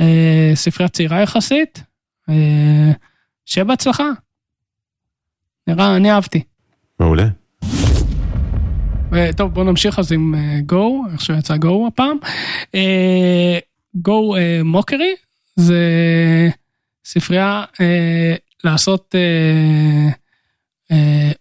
אה, 0.00 0.50
ספרייה 0.54 0.88
צעירה 0.88 1.22
יחסית, 1.22 1.82
אה, 2.28 2.92
שיהיה 3.46 3.64
בהצלחה. 3.64 4.10
נראה, 5.66 5.96
אני 5.96 6.10
אהבתי. 6.10 6.42
מעולה. 7.00 7.45
אה, 9.16 9.32
טוב, 9.32 9.54
בוא 9.54 9.64
נמשיך 9.64 9.98
אז 9.98 10.12
עם 10.12 10.34
גו, 10.66 11.04
איך 11.12 11.20
שיצא 11.20 11.56
גו 11.56 11.86
הפעם. 11.86 12.16
גו 13.94 14.34
מוקרי 14.64 15.14
זה 15.56 15.80
ספרייה 17.04 17.64
אה, 17.80 18.34
לעשות 18.64 19.14
אה, 19.14 20.10
אה, 20.90 21.32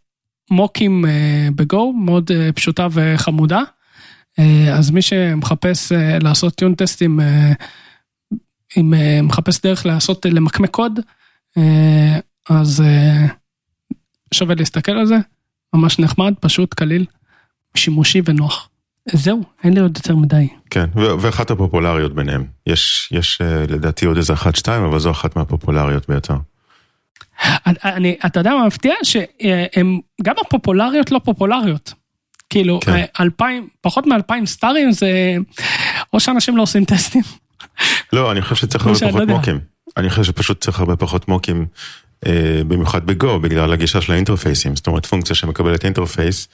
מוקים 0.51 1.05
אה, 1.05 1.47
בגו, 1.55 1.93
מאוד 1.93 2.31
אה, 2.31 2.51
פשוטה 2.51 2.87
וחמודה. 2.91 3.61
אה, 4.39 4.77
אז 4.77 4.91
מי 4.91 5.01
שמחפש 5.01 5.91
אה, 5.91 6.19
לעשות 6.19 6.55
טיון 6.55 6.75
טסטים, 6.75 7.19
אה, 7.19 7.53
אם 8.77 8.93
אה, 8.93 9.19
מחפש 9.21 9.61
דרך 9.61 9.85
לעשות, 9.85 10.25
אה, 10.25 10.31
למקמק 10.31 10.69
קוד, 10.69 10.99
אה, 11.57 12.19
אז 12.49 12.81
אה, 12.81 13.25
שווה 14.33 14.55
להסתכל 14.55 14.91
על 14.91 15.05
זה, 15.05 15.17
ממש 15.73 15.99
נחמד, 15.99 16.33
פשוט, 16.39 16.73
קליל, 16.73 17.05
שימושי 17.77 18.21
ונוח. 18.25 18.69
זהו, 19.11 19.43
אין 19.63 19.73
לי 19.73 19.79
עוד 19.79 19.97
יותר 19.97 20.15
מדי. 20.15 20.47
כן, 20.69 20.85
ואחת 20.95 21.51
הפופולריות 21.51 22.15
ביניהם. 22.15 22.45
יש, 22.67 23.09
יש 23.11 23.41
אה, 23.41 23.65
לדעתי 23.69 24.05
עוד 24.05 24.17
איזה 24.17 24.33
אחת 24.33 24.55
שתיים, 24.55 24.83
אבל 24.83 24.99
זו 24.99 25.11
אחת 25.11 25.35
מהפופולריות 25.35 26.09
ביותר. 26.09 26.35
אני, 27.65 28.15
אתה 28.25 28.39
יודע 28.39 28.53
מה 28.53 28.67
מפתיע? 28.67 28.93
שהם, 29.03 29.99
גם 30.23 30.35
הפופולריות 30.45 31.11
לא 31.11 31.21
פופולריות. 31.23 31.93
כאילו, 32.49 32.79
כן. 32.79 32.91
אה, 32.91 33.05
אלפיים, 33.19 33.67
פחות 33.81 34.07
מאלפיים 34.07 34.45
סטארים 34.45 34.91
זה, 34.91 35.35
או 36.13 36.19
שאנשים 36.19 36.57
לא 36.57 36.61
עושים 36.61 36.85
טסטים. 36.85 37.21
לא, 38.13 38.31
אני 38.31 38.41
חושב 38.41 38.55
שצריך 38.55 38.85
הרבה 38.85 38.99
פחות 38.99 39.13
לא 39.13 39.21
יודע. 39.21 39.33
mock-ים. 39.33 39.59
אני 39.97 40.09
חושב 40.09 40.23
שפשוט 40.23 40.61
צריך 40.61 40.79
הרבה 40.79 40.95
פחות 40.95 41.27
mock-ים, 41.27 41.65
אה, 42.25 42.61
במיוחד 42.67 43.05
ב-Go, 43.05 43.39
בגלל 43.39 43.73
הגישה 43.73 44.01
של 44.01 44.13
ה-interface-ים. 44.13 44.75
זאת 44.75 44.87
אומרת, 44.87 45.05
פונקציה 45.05 45.35
שמקבלת 45.35 45.85
interface, 45.85 46.47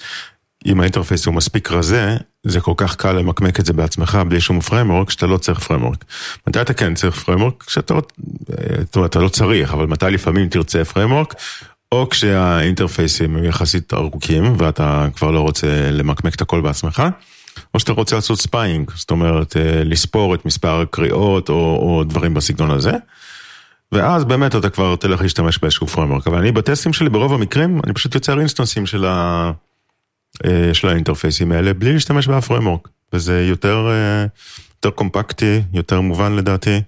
אם 0.65 0.79
ה-interface 0.79 1.25
הוא 1.25 1.33
מספיק 1.33 1.71
רזה, 1.71 2.17
זה 2.43 2.61
כל 2.61 2.73
כך 2.77 2.95
קל 2.95 3.11
למקמק 3.11 3.59
את 3.59 3.65
זה 3.65 3.73
בעצמך 3.73 4.19
בלי 4.27 4.41
שום 4.41 4.59
framework, 4.59 5.09
שאתה 5.09 5.27
לא 5.27 5.37
צריך 5.37 5.59
framework. 5.59 6.05
מתי 6.47 6.61
אתה 6.61 6.73
כן 6.73 6.93
צריך 6.93 7.23
framework? 7.23 7.63
כשאתה, 7.67 7.93
אה, 7.93 7.99
זאת 8.79 8.95
אומרת, 8.95 9.09
אתה 9.09 9.19
לא 9.19 9.29
צריך, 9.29 9.73
אבל 9.73 9.85
מתי 9.87 10.05
לפעמים 10.05 10.49
תרצה 10.49 10.85
framework? 10.85 11.35
או 11.91 12.09
כשה-interface-ים 12.09 13.37
הם 13.37 13.43
יחסית 13.43 13.93
ארוכים 13.93 14.55
ואתה 14.57 15.07
כבר 15.15 15.31
לא 15.31 15.39
רוצה 15.39 15.91
למקמק 15.91 16.35
את 16.35 16.41
הכל 16.41 16.61
בעצמך, 16.61 17.03
או 17.73 17.79
שאתה 17.79 17.91
רוצה 17.91 18.15
לעשות 18.15 18.41
spying, 18.41 18.91
זאת 18.95 19.11
אומרת 19.11 19.57
אה, 19.57 19.83
לספור 19.83 20.35
את 20.35 20.45
מספר 20.45 20.81
הקריאות 20.81 21.49
או, 21.49 21.55
או 21.55 22.03
דברים 22.03 22.33
בסגנון 22.33 22.71
הזה. 22.71 22.91
ואז 23.91 24.25
באמת 24.25 24.55
אתה 24.55 24.69
כבר 24.69 24.95
תלך 24.95 25.21
להשתמש 25.21 25.57
באיזשהו 25.57 25.87
framework, 25.87 26.27
אבל 26.27 26.37
אני 26.37 26.51
בטסטים 26.51 26.93
שלי 26.93 27.09
ברוב 27.09 27.33
המקרים, 27.33 27.79
אני 27.83 27.93
פשוט 27.93 28.15
יוצר 28.15 28.39
אינסטנסים 28.39 28.85
של, 28.85 29.05
ה, 29.05 29.51
של 30.73 30.87
האינטרפייסים 30.87 31.51
האלה 31.51 31.73
בלי 31.73 31.93
להשתמש 31.93 32.27
באף 32.27 32.47
framework, 32.47 32.89
וזה 33.13 33.45
יותר, 33.49 33.87
אה, 33.89 34.25
יותר 34.75 34.89
קומפקטי, 34.89 35.61
יותר 35.73 36.01
מובן 36.01 36.35
לדעתי, 36.35 36.81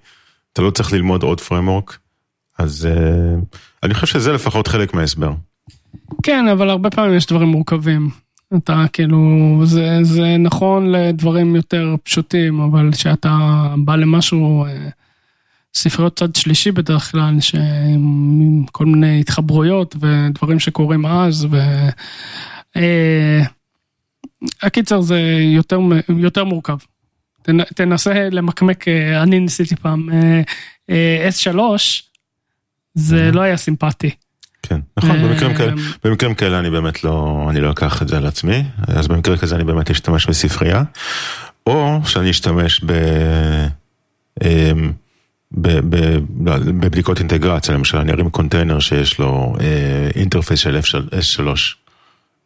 אתה 0.54 0.62
לא 0.62 0.72
צריך 0.72 0.94
ללמוד 0.94 1.24
עוד 1.24 1.42
framework, 1.42 1.98
אז 2.60 2.86
אה, 2.86 3.36
אני 3.84 3.94
חושב 3.94 4.08
שזה 4.08 4.34
לפחות 4.34 4.68
חלק 4.68 4.94
מההסבר. 4.94 5.32
כן, 6.24 6.48
אבל 6.48 6.70
הרבה 6.70 6.90
פעמים 6.90 7.18
יש 7.18 7.26
דברים 7.26 7.48
מורכבים. 7.48 8.10
אתה 8.58 8.86
כאילו, 8.94 9.18
זה, 9.64 10.00
זה 10.02 10.38
נכון 10.40 10.92
לדברים 10.92 11.56
יותר 11.56 11.96
פשוטים, 12.04 12.60
אבל 12.60 12.90
כשאתה 12.92 13.38
בא 13.78 13.96
למשהו, 13.96 14.66
אה, 14.66 14.90
ספריות 15.76 16.20
צד 16.20 16.36
שלישי 16.36 16.72
בדרך 16.72 17.12
כלל, 17.12 17.40
שעם 17.40 18.66
כל 18.72 18.86
מיני 18.86 19.20
התחברויות 19.20 19.96
ודברים 20.00 20.60
שקורים 20.60 21.06
אז, 21.06 21.48
ו... 21.52 21.58
אה, 22.76 23.44
הקיצר 24.62 25.02
זה 25.02 25.20
יותר, 25.42 25.80
יותר 26.18 26.44
מורכב. 26.44 26.78
תנ, 27.42 27.64
תנסה 27.64 28.30
למקמק, 28.32 28.88
אה, 28.88 29.24
אני 29.24 29.40
ניסיתי 29.40 29.76
פעם 29.76 30.10
אה, 30.14 30.42
אה, 30.90 31.30
S3, 31.30 31.58
זה 32.94 33.32
לא 33.34 33.42
היה 33.42 33.58
סימפטי. 33.58 34.10
כן, 34.64 34.80
נכון, 34.98 35.22
במקרים 35.24 35.56
כאלה, 35.56 35.72
במקרים 36.04 36.36
כאלה 36.36 36.60
אני 36.60 36.70
באמת 36.70 37.04
לא, 37.04 37.46
אני 37.50 37.62
לא 37.62 37.72
אקח 37.72 38.02
את 38.02 38.08
זה 38.08 38.18
על 38.18 38.26
עצמי, 38.26 38.64
אז 38.88 39.08
במקרה 39.08 39.38
כזה 39.38 39.56
אני 39.56 39.64
באמת 39.64 39.92
אשתמש 39.92 40.26
בספרייה, 40.26 40.84
או 41.66 42.00
שאני 42.06 42.30
אשתמש 42.30 42.82
ב... 42.86 42.92
אמ, 44.44 44.92
ב- 45.52 45.96
ב- 45.96 46.48
לא, 46.50 46.58
בבדיקות 46.58 47.20
אינטגרציה, 47.20 47.76
למשל 47.76 47.98
אני 47.98 48.12
ארים 48.12 48.30
קונטיינר 48.30 48.80
שיש 48.80 49.20
לו 49.20 49.56
אה, 49.62 50.10
interface 50.16 50.60
של 50.60 50.80
S3. 51.12 51.48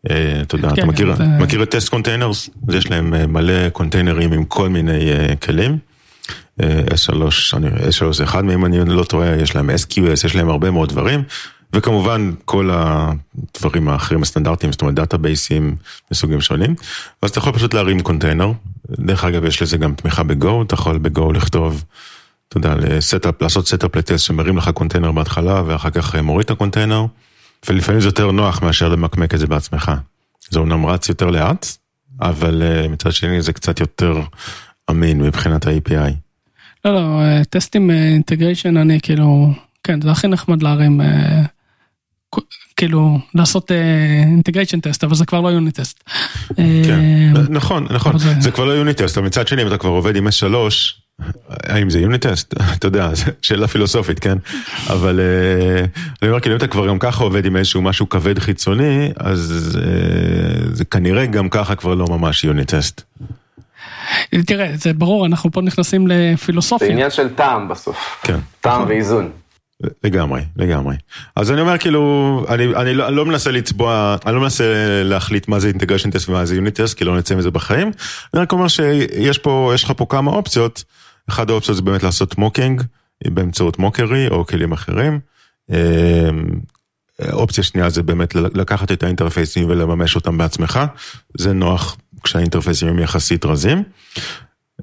אה, 0.09 0.41
אתה 0.41 0.55
יודע, 0.55 0.67
כן, 0.69 0.73
אתה 0.73 0.85
מכיר, 0.85 1.15
זה- 1.15 1.23
מכיר 1.25 1.63
את 1.63 1.71
Testcontainers? 1.71 2.49
אז 2.67 2.75
יש 2.75 2.91
להם 2.91 3.13
אה, 3.13 3.27
מלא 3.27 3.69
קונטיינרים 3.69 4.33
עם 4.33 4.43
כל 4.45 4.69
מיני 4.69 5.11
אה, 5.11 5.35
כלים. 5.35 5.77
אה, 6.61 6.81
S3, 6.87 7.13
אני- 7.57 7.67
S3 7.69 8.13
זה 8.13 8.23
אחד 8.23 8.45
מהם, 8.45 8.65
אני 8.65 8.85
לא 8.85 9.03
טועה, 9.03 9.35
יש 9.35 9.55
להם 9.55 9.69
SQS, 9.69 10.25
יש 10.25 10.35
להם 10.35 10.49
הרבה 10.49 10.71
מאוד 10.71 10.89
דברים. 10.89 11.23
וכמובן 11.73 12.31
כל 12.45 12.69
הדברים 12.73 13.89
האחרים 13.89 14.21
הסטנדרטיים, 14.21 14.71
זאת 14.71 14.81
אומרת 14.81 14.95
דאטאבייסים 14.95 15.75
מסוגים 16.11 16.41
שונים, 16.41 16.75
ואז 17.21 17.31
אתה 17.31 17.39
יכול 17.39 17.53
פשוט 17.53 17.73
להרים 17.73 17.99
קונטיינר, 17.99 18.51
דרך 18.89 19.23
אגב 19.23 19.45
יש 19.45 19.61
לזה 19.61 19.77
גם 19.77 19.93
תמיכה 19.95 20.23
ב 20.23 20.33
Go, 20.33 20.61
אתה 20.61 20.73
יכול 20.73 20.97
ב 20.97 21.08
Go 21.08 21.31
לכתוב 21.33 21.83
אתה 22.49 22.57
יודע, 22.57 22.75
לעשות 23.41 23.67
setup 23.67 23.95
ל 23.95 24.01
test 24.01 24.25
שמרים 24.25 24.57
לך 24.57 24.69
קונטיינר 24.69 25.11
בהתחלה 25.11 25.61
ואחר 25.65 25.89
כך 25.89 26.15
מוריד 26.15 26.45
את 26.45 26.51
הקונטיינר, 26.51 27.05
ולפעמים 27.69 28.01
זה 28.01 28.07
יותר 28.07 28.31
נוח 28.31 28.61
מאשר 28.61 28.89
למקמק 28.89 29.33
את 29.33 29.39
זה 29.39 29.47
בעצמך. 29.47 29.91
זה 30.49 30.59
אומנם 30.59 30.85
רץ 30.85 31.09
יותר 31.09 31.29
לאט, 31.29 31.67
אבל 32.21 32.61
מצד 32.89 33.11
שני 33.11 33.41
זה 33.41 33.53
קצת 33.53 33.79
יותר 33.79 34.21
אמין 34.89 35.21
מבחינת 35.21 35.67
ה-API. 35.67 36.11
לא, 36.85 36.93
לא, 36.93 37.21
טסטים 37.49 37.91
integration 37.91 38.77
אני 38.77 38.99
כאילו, 39.01 39.53
כן, 39.83 40.01
זה 40.01 40.11
הכי 40.11 40.27
נחמד 40.27 40.63
להרים, 40.63 41.01
כאילו, 42.77 43.19
לעשות 43.35 43.71
integration 43.71 44.79
test, 44.79 45.03
אבל 45.03 45.15
זה 45.15 45.25
כבר 45.25 45.41
לא 45.41 45.47
unit 45.47 45.79
test. 45.79 46.03
כן, 46.55 47.33
נכון, 47.49 47.87
נכון, 47.89 48.17
זה 48.39 48.51
כבר 48.51 48.65
לא 48.65 48.71
unit 48.71 49.01
test, 49.01 49.17
אבל 49.17 49.27
מצד 49.27 49.47
שני 49.47 49.61
אם 49.61 49.67
אתה 49.67 49.77
כבר 49.77 49.89
עובד 49.89 50.15
עם 50.15 50.27
S3, 50.27 50.53
האם 51.49 51.89
זה 51.89 51.99
unit 51.99 52.27
test? 52.27 52.53
אתה 52.75 52.87
יודע, 52.87 53.13
זו 53.13 53.25
שאלה 53.41 53.67
פילוסופית, 53.67 54.19
כן? 54.19 54.37
אבל 54.89 55.19
אני 56.21 56.29
אומר, 56.29 56.39
כאילו 56.39 56.55
אם 56.55 56.57
אתה 56.57 56.67
כבר 56.67 56.87
גם 56.87 56.99
ככה 56.99 57.23
עובד 57.23 57.45
עם 57.45 57.57
איזשהו 57.57 57.81
משהו 57.81 58.09
כבד 58.09 58.39
חיצוני, 58.39 59.11
אז 59.17 59.77
זה 60.73 60.85
כנראה 60.85 61.25
גם 61.25 61.49
ככה 61.49 61.75
כבר 61.75 61.93
לא 61.93 62.05
ממש 62.09 62.43
unit 62.43 62.75
test. 62.75 63.01
תראה, 64.45 64.71
זה 64.73 64.93
ברור, 64.93 65.25
אנחנו 65.25 65.51
פה 65.51 65.61
נכנסים 65.61 66.07
לפילוסופיה. 66.07 66.87
זה 66.87 66.93
עניין 66.93 67.11
של 67.11 67.29
טעם 67.29 67.67
בסוף. 67.67 68.19
כן. 68.23 68.39
טעם 68.61 68.87
ואיזון. 68.87 69.31
לגמרי, 70.03 70.41
לגמרי. 70.55 70.95
אז 71.35 71.51
אני 71.51 71.61
אומר 71.61 71.77
כאילו, 71.77 72.45
אני, 72.49 72.65
אני 72.75 72.93
לא, 72.93 73.09
לא 73.09 73.25
מנסה 73.25 73.51
לצבוע, 73.51 74.15
אני 74.25 74.35
לא 74.35 74.41
מנסה 74.41 74.63
להחליט 75.03 75.47
מה 75.47 75.59
זה 75.59 75.67
integration 75.67 76.11
test 76.11 76.29
ומה 76.29 76.45
זה 76.45 76.55
unit 76.55 76.81
test, 76.81 76.97
כי 76.97 77.05
לא 77.05 77.17
נצא 77.17 77.35
מזה 77.35 77.51
בחיים. 77.51 77.91
אני 78.33 78.41
רק 78.41 78.51
אומר 78.51 78.67
שיש 78.67 79.37
פה, 79.37 79.71
יש 79.75 79.83
לך 79.83 79.93
פה 79.97 80.05
כמה 80.09 80.31
אופציות. 80.31 80.83
אחת 81.29 81.49
האופציות 81.49 81.77
זה 81.77 81.81
באמת 81.81 82.03
לעשות 82.03 82.37
mocking 82.37 82.81
באמצעות 83.27 83.79
mockery 83.79 84.27
או 84.27 84.45
כלים 84.45 84.71
אחרים. 84.71 85.19
אופציה 87.31 87.63
שנייה 87.63 87.89
זה 87.89 88.03
באמת 88.03 88.35
לקחת 88.35 88.91
את 88.91 89.03
האינטרפייסים 89.03 89.69
ולממש 89.69 90.15
אותם 90.15 90.37
בעצמך. 90.37 90.79
זה 91.37 91.53
נוח 91.53 91.97
כשהאינטרפייסים 92.23 92.87
הם 92.87 92.99
יחסית 92.99 93.45
רזים. 93.45 93.83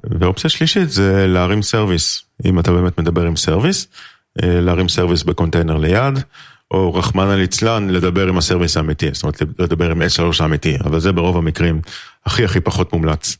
ואופציה 0.03 0.49
שלישית 0.49 0.89
זה 0.89 1.27
להרים 1.27 1.61
service, 1.61 2.23
אם 2.45 2.59
אתה 2.59 2.71
באמת 2.71 2.99
מדבר 2.99 3.25
עם 3.25 3.35
service. 3.35 3.87
להרים 4.41 4.89
service 4.89 5.23
ב 5.23 5.28
container 5.28 5.77
ליד, 5.77 6.19
או 6.71 6.93
רחמנא 6.93 7.33
ליצלן 7.33 7.89
לדבר 7.89 8.27
עם 8.27 8.37
ה 8.37 8.42
service 8.42 8.77
האמיתי, 8.77 9.09
זאת 9.13 9.23
אומרת 9.23 9.41
לדבר 9.59 9.91
עם 9.91 10.01
S3 10.01 10.23
האמיתי, 10.39 10.77
אבל 10.83 10.99
זה 10.99 11.11
ברוב 11.11 11.37
המקרים 11.37 11.81
הכי 12.25 12.45
הכי 12.45 12.59
פחות 12.59 12.93
מומלץ. 12.93 13.37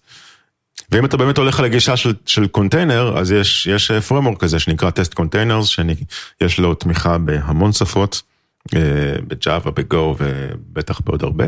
ואם 0.92 1.06
אתה 1.06 1.18
באמת 1.18 1.38
הולך 1.38 1.60
על 1.60 1.66
הגישה 1.66 1.98
של, 1.98 2.14
של 2.26 2.48
קונטיינר, 2.48 3.18
אז 3.18 3.32
יש, 3.32 3.68
יש 3.68 3.92
framework 3.92 4.40
כזה 4.40 4.60
שנקרא 4.60 4.90
Testcontainers, 4.90 5.68
שיש 5.68 6.60
לו 6.60 6.74
תמיכה 6.74 7.18
בהמון 7.18 7.72
שפות, 7.72 8.22
ב 9.28 9.35
Java, 9.35 9.72
ב 9.72 9.87
Go 9.87 10.16
ובטח 10.20 11.00
בעוד 11.00 11.24
הרבה, 11.24 11.46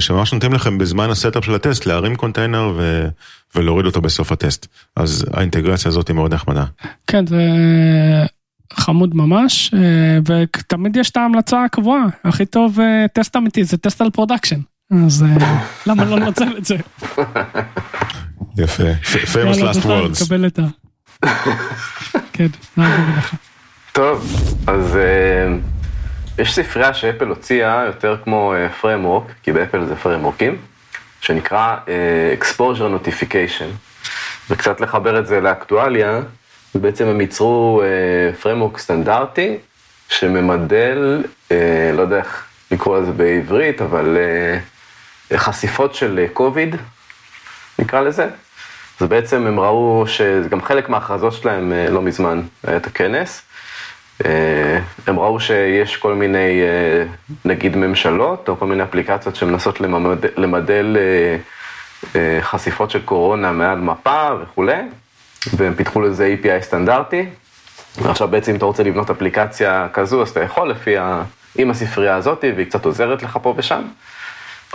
שממש 0.00 0.32
נותנים 0.32 0.52
לכם 0.52 0.78
בזמן 0.78 1.10
ה 1.10 1.16
setup 1.16 1.44
של 1.44 1.54
הטסט 1.54 1.86
להרים 1.86 2.16
קונטיינר 2.16 2.72
ו, 2.76 3.08
ולהוריד 3.54 3.86
אותו 3.86 4.00
בסוף 4.00 4.32
הטסט. 4.32 4.66
אז 4.96 5.26
האינטגרציה 5.32 5.88
הזאת 5.88 6.08
היא 6.08 6.16
מאוד 6.16 6.34
נחמדה. 6.34 6.64
כן, 7.06 7.26
זה 7.26 7.42
חמוד 8.72 9.16
ממש, 9.16 9.74
ותמיד 10.26 10.96
יש 10.96 11.10
את 11.10 11.16
ההמלצה 11.16 11.64
הקבועה, 11.64 12.04
הכי 12.24 12.46
טוב 12.46 12.78
טסט 13.12 13.36
אמיתי 13.36 13.64
זה 13.64 13.76
טסט 13.76 14.00
על 14.00 14.10
production. 14.10 14.60
אז 14.90 15.24
למה 15.86 16.04
לא 16.04 16.16
לנצל 16.18 16.56
את 16.58 16.64
זה? 16.64 16.76
יפה, 18.58 18.82
famous 19.04 19.60
last 19.60 19.84
words. 19.84 20.26
קבל 20.26 20.46
את 20.46 20.58
ה... 20.58 20.62
כן, 22.32 22.46
נעבור 22.76 23.04
לך. 23.18 23.34
טוב, 23.92 24.32
אז 24.66 24.98
יש 26.38 26.54
ספרייה 26.54 26.94
שאפל 26.94 27.28
הוציאה 27.28 27.84
יותר 27.86 28.16
כמו 28.24 28.54
framework, 28.82 29.32
כי 29.42 29.52
באפל 29.52 29.86
זה 29.86 29.94
frameworkים, 30.04 30.54
שנקרא 31.20 31.76
exposure 32.40 33.06
notification, 33.06 34.08
וקצת 34.50 34.80
לחבר 34.80 35.18
את 35.18 35.26
זה 35.26 35.40
לאקטואליה, 35.40 36.20
ובעצם 36.74 37.06
הם 37.06 37.20
ייצרו 37.20 37.82
framework 38.42 38.78
סטנדרטי, 38.78 39.56
שממדל, 40.08 41.24
לא 41.92 42.02
יודע 42.02 42.16
איך 42.16 42.44
לקרוא 42.70 42.98
לזה 42.98 43.12
בעברית, 43.12 43.82
אבל 43.82 44.16
חשיפות 45.36 45.94
של 45.94 46.26
קוביד, 46.32 46.76
נקרא 47.78 48.00
לזה. 48.00 48.28
אז 49.00 49.06
בעצם 49.06 49.46
הם 49.46 49.60
ראו 49.60 50.04
שזה 50.06 50.48
גם 50.48 50.62
חלק 50.62 50.88
מההכרזות 50.88 51.32
שלהם 51.32 51.72
לא 51.90 52.02
מזמן, 52.02 52.42
היה 52.64 52.76
את 52.76 52.86
הכנס. 52.86 53.42
הם 55.06 55.18
ראו 55.18 55.40
שיש 55.40 55.96
כל 55.96 56.14
מיני, 56.14 56.60
נגיד 57.44 57.76
ממשלות, 57.76 58.48
או 58.48 58.58
כל 58.58 58.66
מיני 58.66 58.82
אפליקציות 58.82 59.36
שמנסות 59.36 59.80
למדל 60.36 60.96
חשיפות 62.40 62.90
של 62.90 63.02
קורונה 63.02 63.52
מעל 63.52 63.78
מפה 63.78 64.28
וכולי, 64.42 64.82
והם 65.56 65.74
פיתחו 65.74 66.00
לזה 66.00 66.36
API 66.42 66.62
סטנדרטי. 66.62 67.26
ועכשיו 68.02 68.28
בעצם 68.28 68.50
אם 68.50 68.56
אתה 68.56 68.64
רוצה 68.64 68.82
לבנות 68.82 69.10
אפליקציה 69.10 69.88
כזו, 69.92 70.22
אז 70.22 70.28
אתה 70.28 70.42
יכול 70.42 70.70
לפי 70.70 70.98
ה... 70.98 71.22
עם 71.56 71.70
הספרייה 71.70 72.16
הזאת, 72.16 72.44
והיא 72.56 72.66
קצת 72.66 72.84
עוזרת 72.84 73.22
לך 73.22 73.38
פה 73.42 73.54
ושם. 73.56 73.82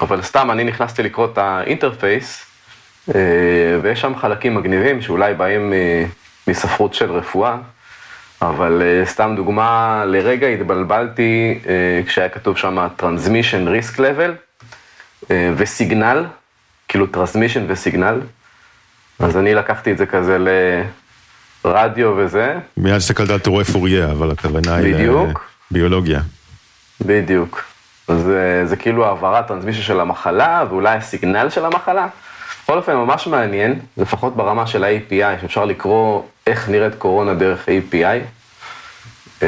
אבל 0.01 0.21
סתם, 0.21 0.51
אני 0.51 0.63
נכנסתי 0.63 1.03
לקרוא 1.03 1.27
את 1.33 1.37
האינטרפייס, 1.37 2.45
ויש 3.81 4.01
שם 4.01 4.15
חלקים 4.15 4.55
מגניבים 4.55 5.01
שאולי 5.01 5.33
באים 5.33 5.73
מספרות 6.47 6.93
של 6.93 7.11
רפואה, 7.11 7.55
אבל 8.41 8.81
סתם 9.05 9.33
דוגמה, 9.35 10.03
לרגע 10.07 10.47
התבלבלתי 10.47 11.59
כשהיה 12.07 12.29
כתוב 12.29 12.57
שם 12.57 12.87
Transmission 12.99 13.67
Risk 13.67 13.97
Level 13.97 14.59
וסיגנל, 15.29 16.25
כאילו 16.87 17.05
Transmission 17.13 17.59
וסיגנל, 17.67 18.21
אז 19.19 19.37
אני 19.37 19.53
לקחתי 19.53 19.91
את 19.91 19.97
זה 19.97 20.05
כזה 20.05 20.37
לרדיו 21.65 22.13
וזה. 22.17 22.55
מיד 22.77 22.95
הסתכלת 22.95 23.29
על 23.29 23.39
תורי 23.39 23.63
פוריה, 23.63 24.11
אבל 24.11 24.31
הכוונה 24.31 24.75
היא 24.75 24.95
לביולוגיה. 25.71 26.19
בדיוק. 27.01 27.63
זה, 28.07 28.61
זה 28.65 28.75
כאילו 28.75 29.05
העברת 29.05 29.47
transmission 29.47 29.81
של 29.81 29.99
המחלה, 29.99 30.63
ואולי 30.69 30.97
ה 30.97 31.05
signal 31.05 31.49
של 31.49 31.65
המחלה. 31.65 32.07
בכל 32.63 32.77
אופן, 32.77 32.93
ממש 32.95 33.27
מעניין, 33.27 33.79
לפחות 33.97 34.35
ברמה 34.35 34.67
של 34.67 34.83
ה-API, 34.83 35.41
שאפשר 35.41 35.65
לקרוא 35.65 36.21
איך 36.47 36.69
נראית 36.69 36.95
קורונה 36.95 37.33
דרך 37.33 37.67
API, 37.67 39.45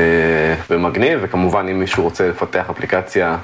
ומגניב, 0.69 1.19
וכמובן 1.21 1.67
אם 1.71 1.79
מישהו 1.79 2.03
רוצה 2.03 2.29
לפתח 2.29 2.65
אפליקציה 2.69 3.37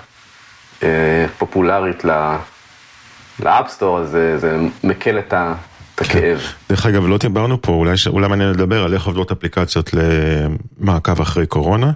פופולרית 1.37 2.03
ל 3.39 3.45
App 3.45 3.63
Store, 3.63 3.99
אז 3.99 4.09
זה, 4.09 4.37
זה 4.37 4.57
מקל 4.83 5.19
את 5.19 5.33
ה... 5.33 5.53
הכאב. 6.01 6.39
דרך 6.69 6.85
אגב, 6.85 7.07
לא 7.07 7.17
דיברנו 7.17 7.61
פה, 7.61 7.71
אולי, 7.71 7.93
אולי 8.07 8.27
מעניין 8.27 8.49
לדבר 8.49 8.83
על 8.83 8.93
איך 8.93 9.05
עובדות 9.05 9.31
אפליקציות 9.31 9.89
למעקב 9.93 11.21
אחרי 11.21 11.45
קורונה. 11.45 11.91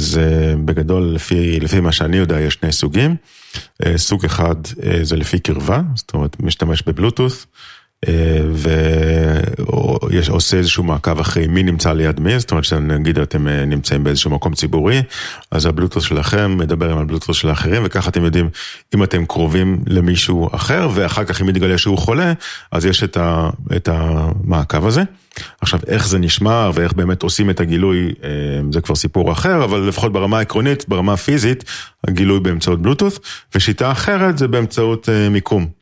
אז 0.00 0.20
בגדול, 0.64 1.02
לפי, 1.14 1.60
לפי 1.60 1.80
מה 1.80 1.92
שאני 1.92 2.16
יודע, 2.16 2.40
יש 2.40 2.54
שני 2.54 2.72
סוגים. 2.72 3.16
סוג 3.96 4.24
אחד 4.24 4.54
זה 5.02 5.16
לפי 5.16 5.38
קרבה, 5.38 5.80
זאת 5.94 6.14
אומרת, 6.14 6.40
משתמש 6.40 6.82
בבלוטות' 6.82 7.46
ועושה 10.12 10.56
איזשהו 10.56 10.84
מעקב 10.84 11.20
אחרי 11.20 11.46
מי 11.46 11.62
נמצא 11.62 11.92
ליד 11.92 12.20
מי, 12.20 12.38
זאת 12.38 12.50
אומרת 12.50 12.64
שנגיד 12.64 13.18
אתם 13.18 13.48
נמצאים 13.48 14.04
באיזשהו 14.04 14.30
מקום 14.30 14.54
ציבורי, 14.54 15.02
אז 15.50 15.66
הבלוטות' 15.66 16.02
שלכם 16.02 16.56
מדבר 16.58 16.90
עם 16.90 16.98
הבלוטות' 16.98 17.34
של 17.34 17.48
האחרים, 17.48 17.82
וככה 17.84 18.10
אתם 18.10 18.24
יודעים 18.24 18.48
אם 18.94 19.02
אתם 19.02 19.26
קרובים 19.26 19.82
למישהו 19.86 20.48
אחר, 20.52 20.88
ואחר 20.94 21.24
כך 21.24 21.40
אם 21.40 21.48
יתגלה 21.48 21.78
שהוא 21.78 21.98
חולה, 21.98 22.32
אז 22.72 22.86
יש 22.86 23.04
את, 23.04 23.16
ה, 23.16 23.50
את 23.76 23.88
המעקב 23.92 24.86
הזה. 24.86 25.02
עכשיו, 25.60 25.80
איך 25.86 26.08
זה 26.08 26.18
נשמר 26.18 26.70
ואיך 26.74 26.92
באמת 26.92 27.22
עושים 27.22 27.50
את 27.50 27.60
הגילוי, 27.60 28.12
זה 28.72 28.80
כבר 28.80 28.94
סיפור 28.94 29.32
אחר, 29.32 29.64
אבל 29.64 29.80
לפחות 29.80 30.12
ברמה 30.12 30.38
העקרונית, 30.38 30.88
ברמה 30.88 31.12
הפיזית, 31.12 31.64
הגילוי 32.08 32.40
באמצעות 32.40 32.82
בלוטות', 32.82 33.18
ושיטה 33.54 33.92
אחרת 33.92 34.38
זה 34.38 34.48
באמצעות 34.48 35.08
מיקום. 35.30 35.79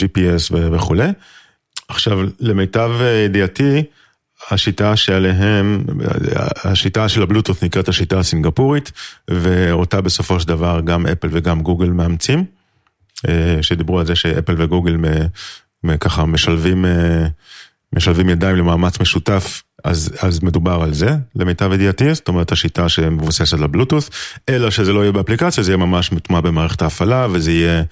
GPS 0.00 0.54
וכולי. 0.72 1.08
עכשיו, 1.88 2.18
למיטב 2.40 2.90
ידיעתי, 3.24 3.82
השיטה 4.50 4.96
שעליהם, 4.96 5.84
השיטה 6.64 7.08
של 7.08 7.22
הבלוטות 7.22 7.62
נקראת 7.62 7.88
השיטה 7.88 8.18
הסינגפורית, 8.18 8.92
ואותה 9.30 10.00
בסופו 10.00 10.40
של 10.40 10.48
דבר 10.48 10.80
גם 10.84 11.06
אפל 11.06 11.28
וגם 11.30 11.62
גוגל 11.62 11.88
מאמצים, 11.88 12.44
שדיברו 13.62 14.00
על 14.00 14.06
זה 14.06 14.14
שאפל 14.14 14.54
וגוגל 14.58 14.96
ככה 16.00 16.24
משלבים, 16.24 16.84
משלבים 17.92 18.28
ידיים 18.28 18.56
למאמץ 18.56 19.00
משותף, 19.00 19.62
אז, 19.84 20.10
אז 20.20 20.42
מדובר 20.42 20.82
על 20.82 20.94
זה, 20.94 21.16
למיטב 21.36 21.72
ידיעתי, 21.72 22.14
זאת 22.14 22.28
אומרת 22.28 22.52
השיטה 22.52 22.88
שמבוססת 22.88 23.54
על 23.54 23.64
הבלוטות', 23.64 24.10
אלא 24.48 24.70
שזה 24.70 24.92
לא 24.92 25.00
יהיה 25.00 25.12
באפליקציה, 25.12 25.62
זה 25.62 25.70
יהיה 25.70 25.76
ממש 25.76 26.12
מוטמע 26.12 26.40
במערכת 26.40 26.82
ההפעלה, 26.82 27.26
וזה 27.30 27.52
יהיה 27.52 27.82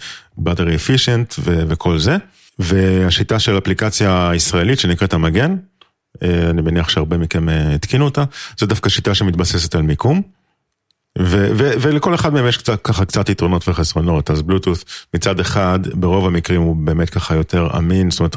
battery 0.40 0.76
efficient 0.76 1.34
ו- 1.38 1.62
וכל 1.68 1.98
זה. 1.98 2.16
והשיטה 2.58 3.38
של 3.38 3.58
אפליקציה 3.58 4.30
ישראלית 4.34 4.80
שנקראת 4.80 5.12
המגן, 5.12 5.56
אני 6.22 6.62
מניח 6.62 6.88
שהרבה 6.88 7.18
מכם 7.18 7.48
התקינו 7.48 8.04
אותה, 8.04 8.24
זו 8.58 8.66
דווקא 8.66 8.90
שיטה 8.90 9.14
שמתבססת 9.14 9.74
על 9.74 9.82
מיקום. 9.82 10.22
ו- 11.18 11.50
ו- 11.56 11.72
ולכל 11.80 12.14
אחד 12.14 12.32
מהם 12.32 12.46
יש 12.48 12.56
קצת, 12.56 12.80
ככה 12.84 13.04
קצת 13.04 13.28
יתרונות 13.28 13.68
וחסרונות, 13.68 14.30
אז 14.30 14.42
בלוטות' 14.42 14.84
מצד 15.14 15.40
אחד 15.40 15.78
ברוב 15.94 16.26
המקרים 16.26 16.62
הוא 16.62 16.76
באמת 16.76 17.10
ככה 17.10 17.34
יותר 17.34 17.68
אמין, 17.78 18.10
זאת 18.10 18.20
אומרת 18.20 18.36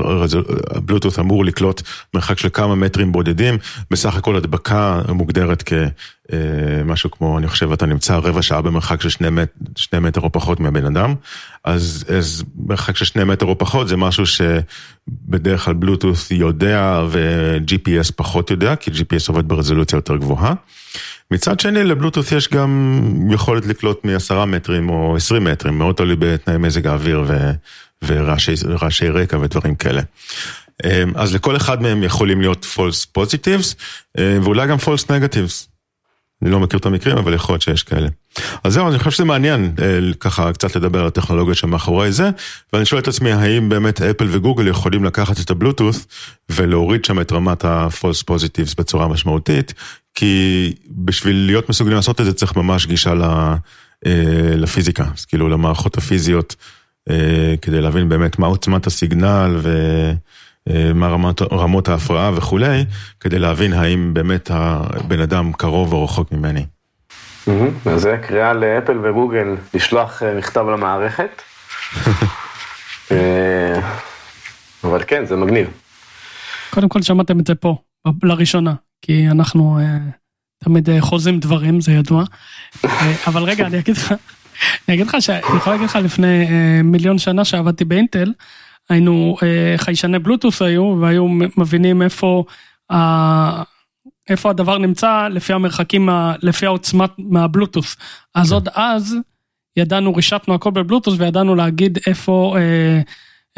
בלוטות' 0.86 1.20
אמור 1.20 1.46
לקלוט 1.46 1.82
מרחק 2.14 2.40
של 2.40 2.50
כמה 2.54 2.76
מטרים 2.76 3.12
בודדים, 3.12 3.58
בסך 3.92 4.16
הכל 4.16 4.36
הדבקה 4.36 5.02
מוגדרת 5.08 5.64
כמשהו 5.64 7.10
אה, 7.10 7.18
כמו, 7.18 7.38
אני 7.38 7.48
חושב 7.48 7.72
אתה 7.72 7.86
נמצא 7.86 8.16
רבע 8.16 8.42
שעה 8.42 8.62
במרחק 8.62 9.02
של 9.02 9.10
שני, 9.10 9.30
מט, 9.30 9.52
שני 9.76 10.00
מטר 10.00 10.22
או 10.22 10.32
פחות 10.32 10.60
מהבן 10.60 10.86
אדם, 10.86 11.16
אז, 11.64 12.06
אז 12.18 12.44
מרחק 12.68 12.96
של 12.96 13.06
שני 13.06 13.24
מטר 13.24 13.46
או 13.46 13.58
פחות 13.58 13.88
זה 13.88 13.98
משהו 13.98 14.24
שבדרך 14.26 15.66
כלל 15.66 15.74
בלוטות' 15.74 16.32
יודע 16.32 17.04
ו-GPS 17.10 18.12
פחות 18.16 18.52
יודע, 18.52 18.76
כי 18.76 18.92
GPS 18.92 19.28
עובד 19.28 19.48
ברזולוציה 19.48 19.98
יותר 19.98 20.18
גבוהה. 20.18 20.54
מצד 21.32 21.60
שני 21.60 21.84
לבלוטות' 21.84 22.32
יש 22.32 22.50
גם 22.50 23.02
יכולת 23.32 23.66
לקלוט 23.66 24.06
מ-10 24.06 24.46
מטרים 24.46 24.90
או 24.90 25.16
20 25.16 25.44
מטרים, 25.44 25.78
מאוד 25.78 25.96
תלוי 25.96 26.16
בתנאי 26.20 26.58
מזג 26.58 26.88
האוויר 26.88 27.24
ו... 27.28 27.52
ורעשי 28.04 29.10
רקע 29.10 29.38
ודברים 29.38 29.76
כאלה. 29.76 30.02
אמ, 30.84 31.12
אז 31.16 31.36
לכל 31.36 31.56
אחד 31.56 31.82
מהם 31.82 32.04
יכולים 32.04 32.42
להיות 32.42 32.66
false 32.76 33.20
positives 33.20 33.76
אמ, 34.18 34.24
ואולי 34.44 34.68
גם 34.68 34.78
false 34.78 35.06
negatives. 35.08 35.76
אני 36.42 36.52
לא 36.52 36.60
מכיר 36.60 36.80
את 36.80 36.86
המקרים, 36.86 37.18
אבל 37.18 37.34
יכול 37.34 37.54
להיות 37.54 37.62
שיש 37.62 37.84
כאלה. 37.84 38.08
אז 38.64 38.74
זהו, 38.74 38.88
אני 38.88 38.98
חושב 38.98 39.12
שזה 39.12 39.26
מעניין 39.26 39.74
אה, 39.82 40.14
ככה 40.20 40.54
קצת 40.54 40.76
לדבר 40.76 41.00
על 41.00 41.08
הטכנולוגיה 41.08 41.56
שמאחורי 41.56 42.12
זה, 42.12 42.30
ואני 42.74 42.86
שואל 42.86 43.02
את 43.02 43.08
עצמי, 43.08 43.32
האם 43.32 43.70
באמת 43.70 44.02
אפל 44.02 44.28
וגוגל 44.32 44.68
יכולים 44.68 45.04
לקחת 45.04 45.40
את 45.40 45.50
הבלוטות' 45.50 46.06
ולהוריד 46.50 47.06
שם 47.06 47.22
את 47.22 47.32
רמת 47.32 47.66
ה-false 47.66 48.24
positives 48.32 48.76
בצורה 48.78 49.08
משמעותית, 49.08 49.74
כי 50.16 50.74
בשביל 50.90 51.36
להיות 51.46 51.70
מסוגלים 51.70 51.96
לעשות 51.96 52.22
את 52.22 52.26
זה 52.26 52.34
צריך 52.34 52.56
ממש 52.56 52.86
גישה 52.86 53.14
אה, 54.06 54.56
לפיזיקה, 54.56 55.04
אז 55.14 55.26
כאילו 55.26 55.50
למערכות 55.50 55.98
הפיזיות, 55.98 56.56
אה, 57.10 57.56
כדי 57.62 57.82
להבין 57.82 58.10
באמת 58.10 58.40
מה 58.40 58.48
עוצמת 58.48 58.88
הסיגנל 58.88 59.60
ומה 60.68 61.08
רמות, 61.08 61.42
רמות 61.42 61.90
ההפרעה 61.90 62.32
וכולי, 62.36 62.86
כדי 63.20 63.40
להבין 63.40 63.74
האם 63.74 64.14
באמת 64.14 64.52
הבן 64.54 65.20
אדם 65.20 65.54
קרוב 65.54 65.94
או 65.94 66.04
רחוק 66.04 66.32
ממני. 66.32 66.66
אז 67.86 68.02
זה 68.02 68.18
קריאה 68.28 68.54
לאפל 68.54 68.98
וגוגל 69.04 69.56
לשלוח 69.74 70.24
אה, 70.24 70.34
מכתב 70.34 70.66
למערכת. 70.74 71.42
אבל 74.84 75.04
כן, 75.08 75.26
זה 75.26 75.36
מגניב. 75.36 75.68
קודם 76.70 76.90
כל 76.90 77.02
שמעתם 77.02 77.40
את 77.40 77.48
זה 77.48 77.56
פה, 77.56 77.78
לראשונה. 78.24 78.74
כי 79.02 79.28
אנחנו 79.32 79.80
uh, 79.80 80.64
תמיד 80.64 80.90
uh, 80.90 80.92
חוזים 81.00 81.40
דברים, 81.40 81.82
זה 81.82 81.92
ידוע. 81.92 82.24
uh, 82.24 82.88
אבל 83.28 83.44
רגע, 83.44 83.66
אני 83.66 83.80
אגיד 83.80 83.98
לך, 83.98 84.14
אני 84.88 84.96
אגיד 84.96 85.08
לך 85.08 85.18
שאני 85.20 85.58
יכול 85.58 85.74
להגיד 85.74 85.90
לך 85.90 85.96
לפני 85.96 86.48
מיליון 86.84 87.18
שנה 87.18 87.46
שעבדתי 87.46 87.86
באינטל, 87.86 88.34
היינו, 88.90 89.38
חיישני 89.78 90.20
בלוטוס 90.20 90.62
היו, 90.62 90.98
והיו 91.02 91.28
מבינים 91.58 92.02
איפה, 92.02 92.44
איפה 94.30 94.50
הדבר 94.50 94.78
נמצא 94.78 95.28
לפי 95.28 95.54
המרחקים, 95.54 96.10
לפי 96.42 96.66
העוצמת 96.66 97.10
מהבלוטוס. 97.18 97.96
אז 98.36 98.52
עוד 98.52 98.70
אז 98.74 99.16
ידענו, 99.78 100.16
רישתנו 100.16 100.56
הכל 100.56 100.72
בבלוטוס 100.72 101.16
וידענו 101.18 101.56
להגיד 101.56 102.00
איפה, 102.08 102.56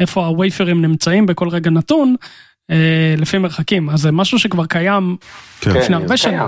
איפה 0.00 0.26
הווייפרים 0.26 0.82
נמצאים 0.82 1.26
בכל 1.26 1.48
רגע 1.48 1.70
נתון. 1.70 2.14
אה, 2.70 3.14
לפי 3.18 3.38
מרחקים, 3.38 3.90
אז 3.90 4.00
זה 4.00 4.12
משהו 4.12 4.38
שכבר 4.38 4.66
קיים 4.66 5.16
כן, 5.60 5.70
לפני 5.70 5.96
הרבה 5.96 6.16
שנים. 6.16 6.40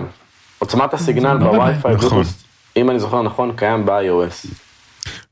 עוצמת 0.59 0.94
הסיגנל 0.94 1.37
בווי-פיי, 1.38 1.94
נכון. 1.94 2.24
אם 2.76 2.90
אני 2.90 3.00
זוכר 3.00 3.22
נכון, 3.22 3.52
קיים 3.56 3.87
ב-iOS. 3.87 4.48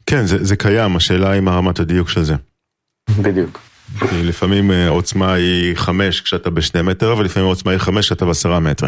כן, 0.06 0.26
זה, 0.26 0.44
זה 0.44 0.56
קיים, 0.56 0.96
השאלה 0.96 1.30
היא 1.30 1.40
מה 1.40 1.56
רמת 1.56 1.80
הדיוק 1.80 2.08
של 2.08 2.22
זה. 2.22 2.34
בדיוק. 3.22 3.60
לפעמים 4.12 4.70
אה, 4.70 4.88
עוצמה 4.88 5.32
היא 5.32 5.76
חמש 5.76 6.20
כשאתה 6.20 6.50
בשני 6.50 6.82
מטר, 6.82 7.14
ולפעמים 7.18 7.48
עוצמה 7.48 7.72
היא 7.72 7.78
חמש 7.78 8.06
כשאתה 8.06 8.24
בעשרה 8.24 8.60
מטר. 8.60 8.86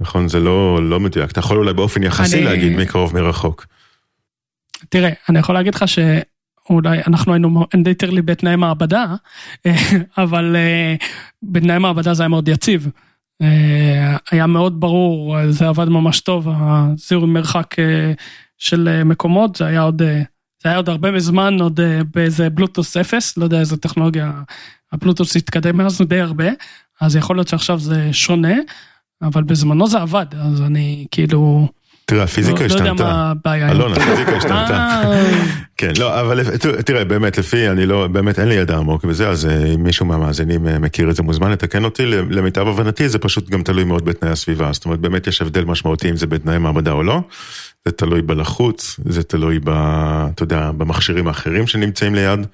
נכון, 0.00 0.28
זה 0.28 0.40
לא, 0.40 0.78
לא 0.82 1.00
מדויק. 1.00 1.30
אתה 1.30 1.40
יכול 1.40 1.56
אולי 1.56 1.72
באופן 1.72 2.02
יחסי 2.02 2.36
אני... 2.36 2.44
להגיד 2.44 2.76
מי 2.76 2.86
קרוב 2.86 3.14
מרחוק. 3.14 3.66
תראה, 4.88 5.10
אני 5.28 5.38
יכול 5.38 5.54
להגיד 5.54 5.74
לך 5.74 5.88
ש... 5.88 5.98
אולי 6.70 6.98
אנחנו 7.06 7.32
היינו 7.32 7.64
ליטרלי 7.86 8.22
בתנאי 8.22 8.56
מעבדה, 8.56 9.14
אבל 10.18 10.56
אה, 10.56 10.94
בתנאי 11.42 11.78
מעבדה 11.78 12.14
זה 12.14 12.22
היה 12.22 12.28
מאוד 12.28 12.48
יציב. 12.48 12.88
אה, 13.42 14.16
היה 14.30 14.46
מאוד 14.46 14.80
ברור, 14.80 15.36
זה 15.50 15.68
עבד 15.68 15.88
ממש 15.88 16.20
טוב, 16.20 16.48
הזיהוי 16.50 17.26
מרחק 17.26 17.78
אה, 17.78 18.12
של 18.58 19.02
מקומות, 19.04 19.56
זה 19.56 19.66
היה 19.66 19.82
עוד, 19.82 20.02
זה 20.62 20.68
היה 20.68 20.76
עוד 20.76 20.88
הרבה 20.88 21.18
זמן, 21.18 21.60
עוד 21.60 21.80
באיזה 22.14 22.50
בלוטוס 22.50 22.96
אפס, 22.96 23.36
לא 23.36 23.44
יודע 23.44 23.60
איזה 23.60 23.76
טכנולוגיה, 23.76 24.32
הבלוטוס 24.92 25.36
התקדם 25.36 25.76
מאז 25.76 26.00
די 26.08 26.20
הרבה, 26.20 26.48
אז 27.00 27.16
יכול 27.16 27.36
להיות 27.36 27.48
שעכשיו 27.48 27.78
זה 27.78 28.12
שונה, 28.12 28.54
אבל 29.22 29.42
בזמנו 29.42 29.86
זה 29.86 29.98
עבד, 29.98 30.26
אז 30.34 30.62
אני 30.62 31.06
כאילו... 31.10 31.68
תראה, 32.08 32.22
הפיזיקה 32.22 32.64
השתנתה. 32.64 32.84
לא 32.84 32.90
יודע 32.90 33.04
מה 33.04 33.30
הבעיה. 33.30 33.70
אלון, 33.70 33.92
הפיזיקה 33.92 34.36
השתנתה. 34.36 35.02
כן, 35.76 35.92
לא, 35.98 36.20
אבל 36.20 36.40
תראה, 36.86 37.04
באמת, 37.04 37.38
לפי, 37.38 37.68
אני 37.68 37.86
לא, 37.86 38.06
באמת 38.06 38.38
אין 38.38 38.48
לי 38.48 38.54
ידע 38.54 38.76
עמוק 38.76 39.04
בזה, 39.04 39.28
אז 39.28 39.46
אה, 39.46 39.66
אם 39.74 39.82
מישהו 39.82 40.06
מהמאזינים 40.06 40.68
אה, 40.68 40.78
מכיר 40.78 41.10
את 41.10 41.16
זה, 41.16 41.22
מוזמן 41.22 41.50
לתקן 41.50 41.84
אותי. 41.84 42.06
למיטב 42.06 42.68
הבנתי, 42.68 43.08
זה 43.08 43.18
פשוט 43.18 43.50
גם 43.50 43.62
תלוי 43.62 43.84
מאוד 43.84 44.04
בתנאי 44.04 44.30
הסביבה. 44.30 44.72
זאת 44.72 44.84
אומרת, 44.84 44.98
באמת 44.98 45.26
יש 45.26 45.42
הבדל 45.42 45.64
משמעותי 45.64 46.10
אם 46.10 46.16
זה 46.16 46.26
בתנאי 46.26 46.58
מעבדה 46.58 46.92
או 46.92 47.02
לא. 47.02 47.20
זה 47.84 47.92
תלוי 47.92 48.22
בלחוץ, 48.22 49.00
זה 49.04 49.22
תלוי 49.22 49.58
ב... 49.64 49.70
אתה 50.34 50.42
יודע, 50.42 50.70
במכשירים 50.70 51.28
האחרים 51.28 51.66
שנמצאים 51.66 52.14
ליד, 52.14 52.46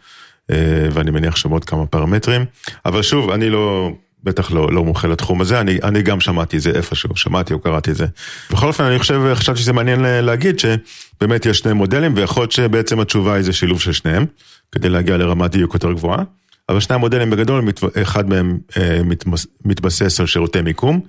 אה, 0.50 0.56
ואני 0.92 1.10
מניח 1.10 1.36
שם 1.36 1.50
עוד 1.50 1.64
כמה 1.64 1.86
פרמטרים. 1.86 2.44
אבל 2.86 3.02
שוב, 3.02 3.30
אני 3.30 3.50
לא... 3.50 3.90
בטח 4.24 4.52
לא, 4.52 4.72
לא 4.72 4.84
מומחה 4.84 5.08
לתחום 5.08 5.40
הזה, 5.40 5.60
אני, 5.60 5.78
אני 5.82 6.02
גם 6.02 6.20
שמעתי 6.20 6.56
את 6.56 6.62
זה 6.62 6.70
איפשהו, 6.70 7.16
שמעתי 7.16 7.54
או 7.54 7.58
קראתי 7.58 7.90
את 7.90 7.96
זה. 7.96 8.06
בכל 8.50 8.66
אופן, 8.66 8.84
אני 8.84 8.98
חושב, 8.98 9.20
חשבתי 9.34 9.60
שזה 9.60 9.72
מעניין 9.72 10.00
להגיד 10.00 10.58
שבאמת 10.58 11.46
יש 11.46 11.58
שני 11.58 11.72
מודלים, 11.72 12.12
ויכול 12.16 12.42
להיות 12.42 12.52
שבעצם 12.52 13.00
התשובה 13.00 13.34
היא 13.34 13.42
זה 13.42 13.52
שילוב 13.52 13.80
של 13.80 13.92
שניהם, 13.92 14.26
כדי 14.72 14.88
להגיע 14.88 15.16
לרמת 15.16 15.50
דיוק 15.50 15.74
יותר 15.74 15.92
גבוהה. 15.92 16.22
אבל 16.68 16.80
שני 16.80 16.94
המודלים 16.94 17.30
בגדול, 17.30 17.68
אחד 18.02 18.28
מהם 18.28 18.58
אה, 18.76 19.00
מתבסס 19.64 20.20
על 20.20 20.26
שירותי 20.26 20.62
מיקום, 20.62 21.00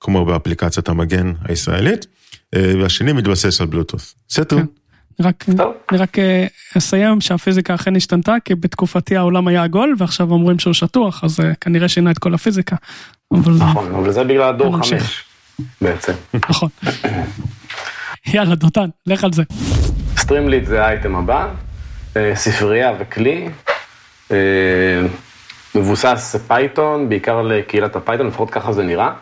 כמו 0.00 0.24
באפליקציית 0.24 0.88
המגן 0.88 1.32
הישראלית, 1.44 2.06
אה, 2.54 2.72
והשני 2.80 3.12
מתבסס 3.12 3.60
על 3.60 3.66
בלוטות'. 3.66 4.14
סטו. 4.30 4.56
רק, 5.20 5.44
אני 5.90 5.98
רק 5.98 6.18
אה, 6.18 6.46
אסיים 6.78 7.20
שהפיזיקה 7.20 7.74
אכן 7.74 7.96
השתנתה, 7.96 8.34
כי 8.44 8.54
בתקופתי 8.54 9.16
העולם 9.16 9.48
היה 9.48 9.62
עגול, 9.62 9.94
ועכשיו 9.98 10.30
אומרים 10.30 10.58
שהוא 10.58 10.74
שטוח, 10.74 11.24
אז 11.24 11.40
אה, 11.40 11.54
כנראה 11.60 11.88
שינה 11.88 12.10
את 12.10 12.18
כל 12.18 12.34
הפיזיקה. 12.34 12.76
נכון, 13.32 13.94
אבל 13.94 14.12
זה 14.12 14.24
בגלל 14.24 14.42
הדור 14.42 14.76
חמש, 14.76 15.24
בעצם. 15.80 16.12
נכון. 16.48 16.68
יאללה, 18.34 18.54
דותן, 18.54 18.88
לך 19.06 19.24
על 19.24 19.32
זה. 19.32 19.42
Streamlit 20.16 20.66
זה 20.66 20.84
האייטם 20.84 21.16
הבא, 21.16 21.48
אה, 22.16 22.32
ספרייה 22.34 22.92
וכלי, 22.98 23.48
מבוסס 25.74 26.36
Python, 26.46 27.08
בעיקר 27.08 27.42
לקהילת 27.42 27.96
ה 27.96 28.00
Python, 28.00 28.26
לפחות 28.26 28.50
ככה 28.50 28.72
זה 28.72 28.82
נראה. 28.82 29.12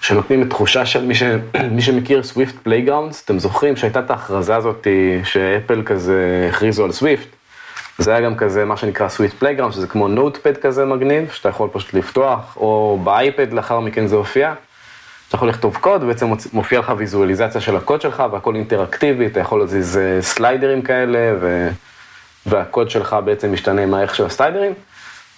שנותנים 0.00 0.42
את 0.42 0.50
תחושה 0.50 0.86
של 0.86 1.04
מי, 1.04 1.14
ש... 1.14 1.22
מי 1.76 1.82
שמכיר 1.82 2.22
Swift 2.22 2.54
Playgrounds, 2.62 3.24
אתם 3.24 3.38
זוכרים 3.38 3.76
שהייתה 3.76 4.00
את 4.00 4.10
ההכרזה 4.10 4.56
הזאת 4.56 4.86
ש 5.24 5.41
Apple 5.41 5.82
כזה 5.86 6.48
הכריזו 6.50 6.84
על 6.84 6.92
Swift? 6.92 7.28
זה 7.98 8.10
היה 8.10 8.20
גם 8.20 8.36
כזה 8.36 8.64
מה 8.64 8.76
שנקרא 8.76 9.08
Swift 9.08 9.38
Playground, 9.38 9.74
שזה 9.74 9.86
כמו 9.86 10.08
Notepad 10.08 10.56
כזה 10.56 10.84
מגניב, 10.84 11.30
שאתה 11.30 11.48
יכול 11.48 11.68
פשוט 11.72 11.94
לפתוח, 11.94 12.56
או 12.56 13.00
ב 13.04 13.14
iPad 13.14 13.52
לאחר 13.52 13.80
מכן 13.80 14.06
זה 14.06 14.16
הופיע. 14.16 14.54
אתה 15.28 15.36
יכול 15.36 15.48
לכתוב 15.48 15.76
קוד, 15.76 16.02
ובעצם 16.02 16.32
מופיע 16.52 16.78
לך 16.78 16.92
ויזואליזציה 16.96 17.60
של 17.60 17.76
הקוד 17.76 18.00
שלך, 18.00 18.22
והכל 18.32 18.54
אינטראקטיבי, 18.54 19.26
אתה 19.26 19.40
יכול 19.40 19.60
להזיז 19.60 20.00
סליידרים 20.20 20.82
כאלה, 20.82 21.34
ו... 21.40 21.68
והקוד 22.46 22.90
שלך 22.90 23.16
בעצם 23.24 23.52
משתנה 23.52 23.82
עם 23.82 23.94
הערך 23.94 24.14
של 24.14 24.26
הסליידרים. 24.26 24.72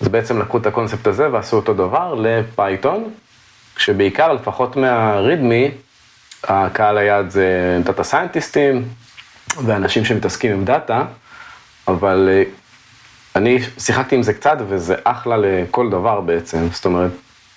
אז 0.01 0.09
בעצם 0.09 0.41
לקחו 0.41 0.59
את 0.59 0.67
הקונספט 0.67 1.07
הזה 1.07 1.33
ועשו 1.33 1.57
אותו 1.57 1.75
דבר 1.75 2.15
ל 2.15 2.27
Python, 2.27 3.11
כשבעיקר, 3.79 4.33
לפחות 4.33 4.77
מה 4.77 4.97
readme, 4.97 5.71
הקהל 6.45 6.99
היעד 6.99 7.31
זה 7.31 7.79
data 7.85 8.05
סיינטיסטים 8.05 8.89
ואנשים 9.65 10.05
שמתעסקים 10.05 10.53
עם 10.53 10.65
data, 10.65 11.05
אבל 11.89 12.29
אה, 12.33 12.43
אני 13.37 13.59
שיחקתי 13.79 14.17
עם 14.17 14.23
זה 14.23 14.33
קצת 14.33 14.57
וזה 14.69 14.95
אחלה 15.05 15.37
לכל 15.37 15.91
דבר 15.91 16.21
בעצם, 16.21 16.69
זאת 16.73 16.85
אומרת, 16.85 17.11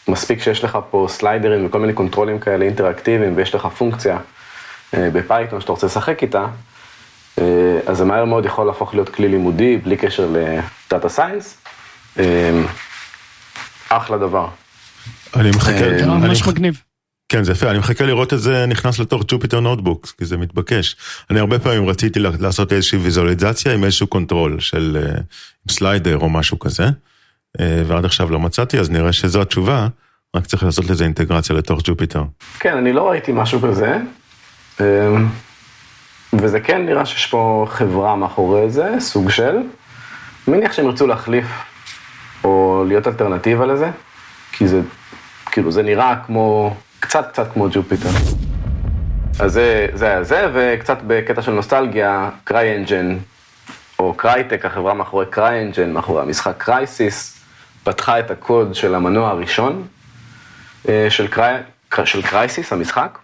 מספיק 0.07 0.41
שיש 0.41 0.63
לך 0.63 0.78
פה 0.89 1.05
סליידרים 1.09 1.65
וכל 1.65 1.80
מיני 1.80 1.93
קונטרולים 1.93 2.39
כאלה 2.39 2.65
אינטראקטיביים 2.65 3.34
ויש 3.36 3.55
לך 3.55 3.65
פונקציה 3.65 4.17
אה, 4.93 5.09
ב 5.14 5.20
Python 5.20 5.62
שאתה 5.61 5.72
רוצה 5.72 5.88
לשחק 5.88 6.24
איתה, 6.24 6.45
אז 7.86 7.97
זה 7.97 8.05
מהר 8.05 8.26
מאוד 8.26 8.45
יכול 8.45 8.67
להפוך 8.67 8.93
להיות 8.93 9.09
כלי 9.09 9.28
לימודי 9.28 9.78
בלי 9.78 9.97
קשר 9.97 10.30
ל 10.32 10.47
data 10.47 11.09
science. 11.09 11.57
אחלה 13.89 14.17
דבר. 14.17 14.47
אני 15.36 15.49
מחכה, 15.49 15.78
זה 15.78 16.04
אני 16.04 16.28
ממש 16.28 16.47
מגניב. 16.47 16.82
כן 17.30 17.43
זה 17.43 17.52
יפה, 17.52 17.70
אני 17.70 17.80
מחכה 17.80 18.06
לראות 18.06 18.34
את 18.34 18.39
זה 18.39 18.66
נכנס 18.66 18.99
לתוך 18.99 19.24
Jupyter 19.28 19.59
Notebooks, 19.59 20.12
כי 20.12 20.26
זה 20.26 20.38
מתבקש. 20.38 20.95
אני 21.30 21.39
הרבה 21.39 21.60
פעמים 21.60 21.89
רציתי 21.89 22.20
לעשות 22.20 22.74
איזושהי 22.74 22.99
ויזואליזציה 22.99 23.74
עם 23.74 23.84
איזשהו 23.84 24.08
control 24.07 24.59
של 24.60 24.97
אה, 25.06 25.22
slider 25.70 26.18
או 26.18 26.30
משהו 26.30 26.60
כזה, 26.60 26.86
אה, 27.60 27.84
ועד 27.88 28.06
עכשיו 28.06 28.32
לא 28.32 28.39
מצאתי, 28.39 28.80
אז 28.80 28.89
נראה 28.89 29.14
שזו 29.14 29.41
התשובה, 29.41 29.88
רק 30.36 30.45
צריך 30.45 30.64
לעשות 30.64 30.89
לזה 30.89 31.04
אינטגרציה 31.04 31.56
לתוך 31.56 31.82
Jupyter. 31.84 32.24
כן, 32.60 32.78
אני 32.78 32.93
לא 32.93 33.10
ראיתי 33.10 33.32
משהו 33.36 33.62
כזה. 33.62 33.97
וזה 36.34 36.60
כן 36.60 36.86
נראה 36.86 37.06
שיש 37.06 37.26
פה 37.26 37.66
חברה 37.70 38.16
מאחורי 38.16 38.70
זה, 38.70 38.89
סוג 38.99 39.30
של. 39.30 39.58
מניח 40.47 40.74
שהם 40.74 40.86
ירצו 40.86 41.08
להחליף 41.08 41.45
או 42.43 42.84
להיות 42.88 43.08
אלטרנטיבה 43.08 43.66
לזה, 43.66 43.91
כי 44.52 44.68
זה, 44.68 44.82
כאילו, 45.45 45.72
זה 45.72 45.84
נראה 45.84 46.16
כמו, 46.26 46.76
קצת 46.99 47.32
קצת 47.32 47.54
כמו 47.54 47.68
Jupyter. 47.72 48.09
אז 49.39 49.54
זה, 49.54 49.88
זה 49.93 50.06
היה 50.06 50.24
זה, 50.24 50.47
וקצת 50.54 50.97
בקטע 51.08 51.41
של 51.41 51.52
נוסטלגיה, 51.52 52.30
CryEngine, 52.43 53.18
או 53.99 54.14
Crytek, 54.14 54.66
החברה 54.66 54.93
מאחורי 54.93 55.26
CryEngine, 55.30 55.93
מאחורי 55.93 56.22
המשחק 56.22 56.54
Crysis, 56.57 57.38
פתחה 57.84 58.20
את 58.20 58.32
הקוד 58.32 58.76
של 58.76 58.95
המנוע 58.95 59.30
הראשון, 59.30 59.88
אה, 60.89 61.08
של, 61.10 61.28
Cry... 61.28 61.53
של 62.06 62.22
Crysis, 62.22 62.74
המשחק. 62.74 63.18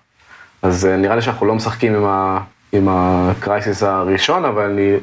אז 0.61 0.85
אה, 0.85 0.97
נראה 0.97 1.15
לי 1.15 1.21
שאנחנו 1.21 1.45
לא 1.45 1.55
משחקים 1.55 1.95
עם, 1.95 2.05
ה... 2.05 2.39
עם 2.71 2.87
הקרייסיס 2.89 3.83
הראשון, 3.83 4.45
אבל 4.45 4.63
אני 4.63 4.95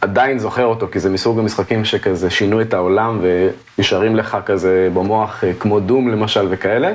עדיין 0.00 0.38
זוכר 0.38 0.64
אותו, 0.64 0.88
כי 0.92 1.00
זה 1.00 1.10
מסוג 1.10 1.38
המשחקים 1.38 1.84
שכזה 1.84 2.30
שינו 2.30 2.60
את 2.60 2.74
העולם 2.74 3.20
ונשארים 3.22 4.16
לך 4.16 4.36
כזה 4.46 4.88
במוח, 4.94 5.44
אה, 5.44 5.52
כמו 5.60 5.80
דום 5.80 6.08
למשל 6.08 6.46
וכאלה. 6.50 6.92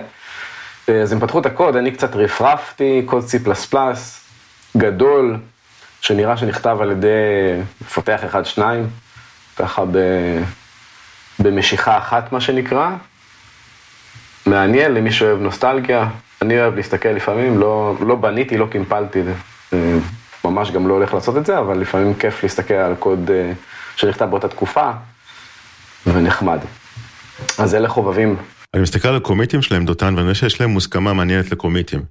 אה, 0.90 1.02
אז 1.02 1.12
הם 1.12 1.20
פתחו 1.20 1.40
את 1.40 1.46
הקוד, 1.46 1.76
אני 1.76 1.92
קצת 1.92 2.16
רפרפתי, 2.16 3.02
קוד 3.06 3.24
C++, 3.24 3.50
גדול, 4.78 5.38
שנראה 6.02 6.38
שנכתב 6.38 6.78
על 6.82 6.92
ידי 6.92 7.08
מפתח 7.82 8.20
אחד-שניים, 8.26 8.88
ככה 9.56 9.84
ב... 9.92 9.98
במשיכה 11.40 11.98
אחת, 11.98 12.32
מה 12.32 12.42
שנקרא. 12.42 12.90
מעניין 14.46 14.94
למי 14.94 15.12
שאוהב 15.12 15.42
נוסטלגיה, 15.42 16.08
אני 16.42 16.62
אוהב 16.62 16.76
להסתכל 16.76 17.10
לפעמים, 17.10 17.60
לא, 17.60 17.96
לא 18.08 18.16
בניתי, 18.16 18.58
לא 18.58 18.66
קימפלתי, 18.72 19.22
אה, 19.74 19.98
ממש 20.54 20.72
גם 20.72 20.88
לא 20.88 20.94
הולך 20.94 21.14
לעשות 21.14 21.38
את 21.38 21.46
זה, 21.46 21.60
אבל 21.60 21.78
לפעמים 21.78 22.14
כיף 22.14 22.44
להסתכל 22.44 22.74
על 22.74 22.96
קוד 22.96 23.32
אה, 23.32 23.52
שנכתב 23.96 24.26
באותה 24.26 24.48
תקופה, 24.48 24.92
ונחמד. 26.08 26.60
אז 27.58 27.76
אלה 27.76 27.90
חובבים. 27.90 28.36
אני 28.74 28.82
מסתכל 28.82 29.08
על 29.08 29.16
הקומיטים 29.16 29.62
שלהם, 29.62 29.86
דותן, 29.86 30.14
ואני 30.14 30.24
רואה 30.24 30.36
שיש 30.36 30.62
להם 30.62 30.70
מוסכמה 30.70 31.14
מעניינת 31.14 31.52
לקומיטים. 31.52 32.02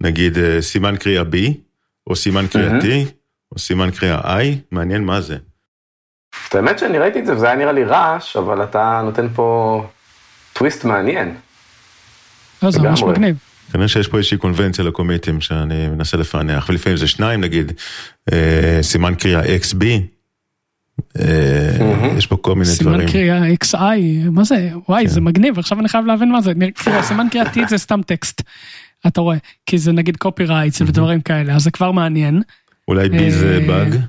נגיד 0.00 0.38
אה, 0.38 0.62
סימן 0.62 0.96
קריאה 0.96 1.22
B, 1.22 1.36
או 2.06 2.16
סימן 2.16 2.46
קריאה 2.46 2.78
T, 2.80 2.84
או 3.52 3.58
סימן 3.58 3.90
קריאה 3.90 4.40
I, 4.40 4.44
מעניין 4.70 5.04
מה 5.04 5.20
זה. 5.20 5.36
את 6.48 6.54
האמת 6.54 6.78
שאני 6.78 6.98
ראיתי 6.98 7.20
את 7.20 7.26
זה, 7.26 7.34
וזה 7.34 7.46
היה 7.46 7.56
נראה 7.56 7.72
לי 7.72 7.84
רעש, 7.84 8.36
אבל 8.36 8.62
אתה 8.62 9.00
נותן 9.04 9.28
פה 9.34 9.84
טוויסט 10.52 10.84
מעניין. 10.84 11.34
לא, 12.62 12.70
זה 12.70 12.80
ממש. 12.82 13.02
מגניב. 13.02 13.36
כנראה 13.72 13.88
שיש 13.88 14.08
פה 14.08 14.16
איזושהי 14.16 14.38
קונבנציה 14.38 14.84
ל 14.84 14.90
commitים 14.90 15.40
שאני 15.40 15.88
מנסה 15.88 16.16
לפענח, 16.16 16.68
ולפעמים 16.68 16.96
זה 16.96 17.06
שניים 17.06 17.40
נגיד, 17.40 17.72
אה, 18.32 18.78
סימן 18.82 19.14
קריאה 19.14 19.42
XB, 19.42 19.84
אה, 21.20 22.14
יש 22.16 22.26
פה 22.26 22.36
כל 22.36 22.54
מיני 22.54 22.66
סימן 22.66 22.92
דברים. 22.92 23.08
קריאה 23.08 23.42
XI, 23.64 23.76
מה 24.30 24.44
זה? 24.44 24.70
וואי, 24.88 25.04
כן. 25.04 25.10
זה 25.10 25.20
מגניב, 25.20 25.58
עכשיו 25.58 25.80
אני 25.80 25.88
חייב 25.88 26.06
להבין 26.06 26.32
מה 26.32 26.40
זה. 26.40 26.52
סימן 27.02 27.26
קריאה 27.30 27.46
T 27.52 27.68
זה 27.68 27.78
סתם 27.78 28.00
טקסט. 28.06 28.42
אתה 29.06 29.20
רואה, 29.20 29.36
כי 29.66 29.78
זה 29.78 29.92
נגיד 29.92 30.16
copyrights 30.16 30.80
ודברים 30.80 31.20
כאלה, 31.20 31.54
אז 31.54 31.62
זה 31.62 31.70
כבר 31.70 31.92
מעניין. 31.92 32.42
אולי 32.88 33.08
B 33.08 33.30
זה 33.30 33.58
אה, 33.60 33.66
באג, 33.66 34.00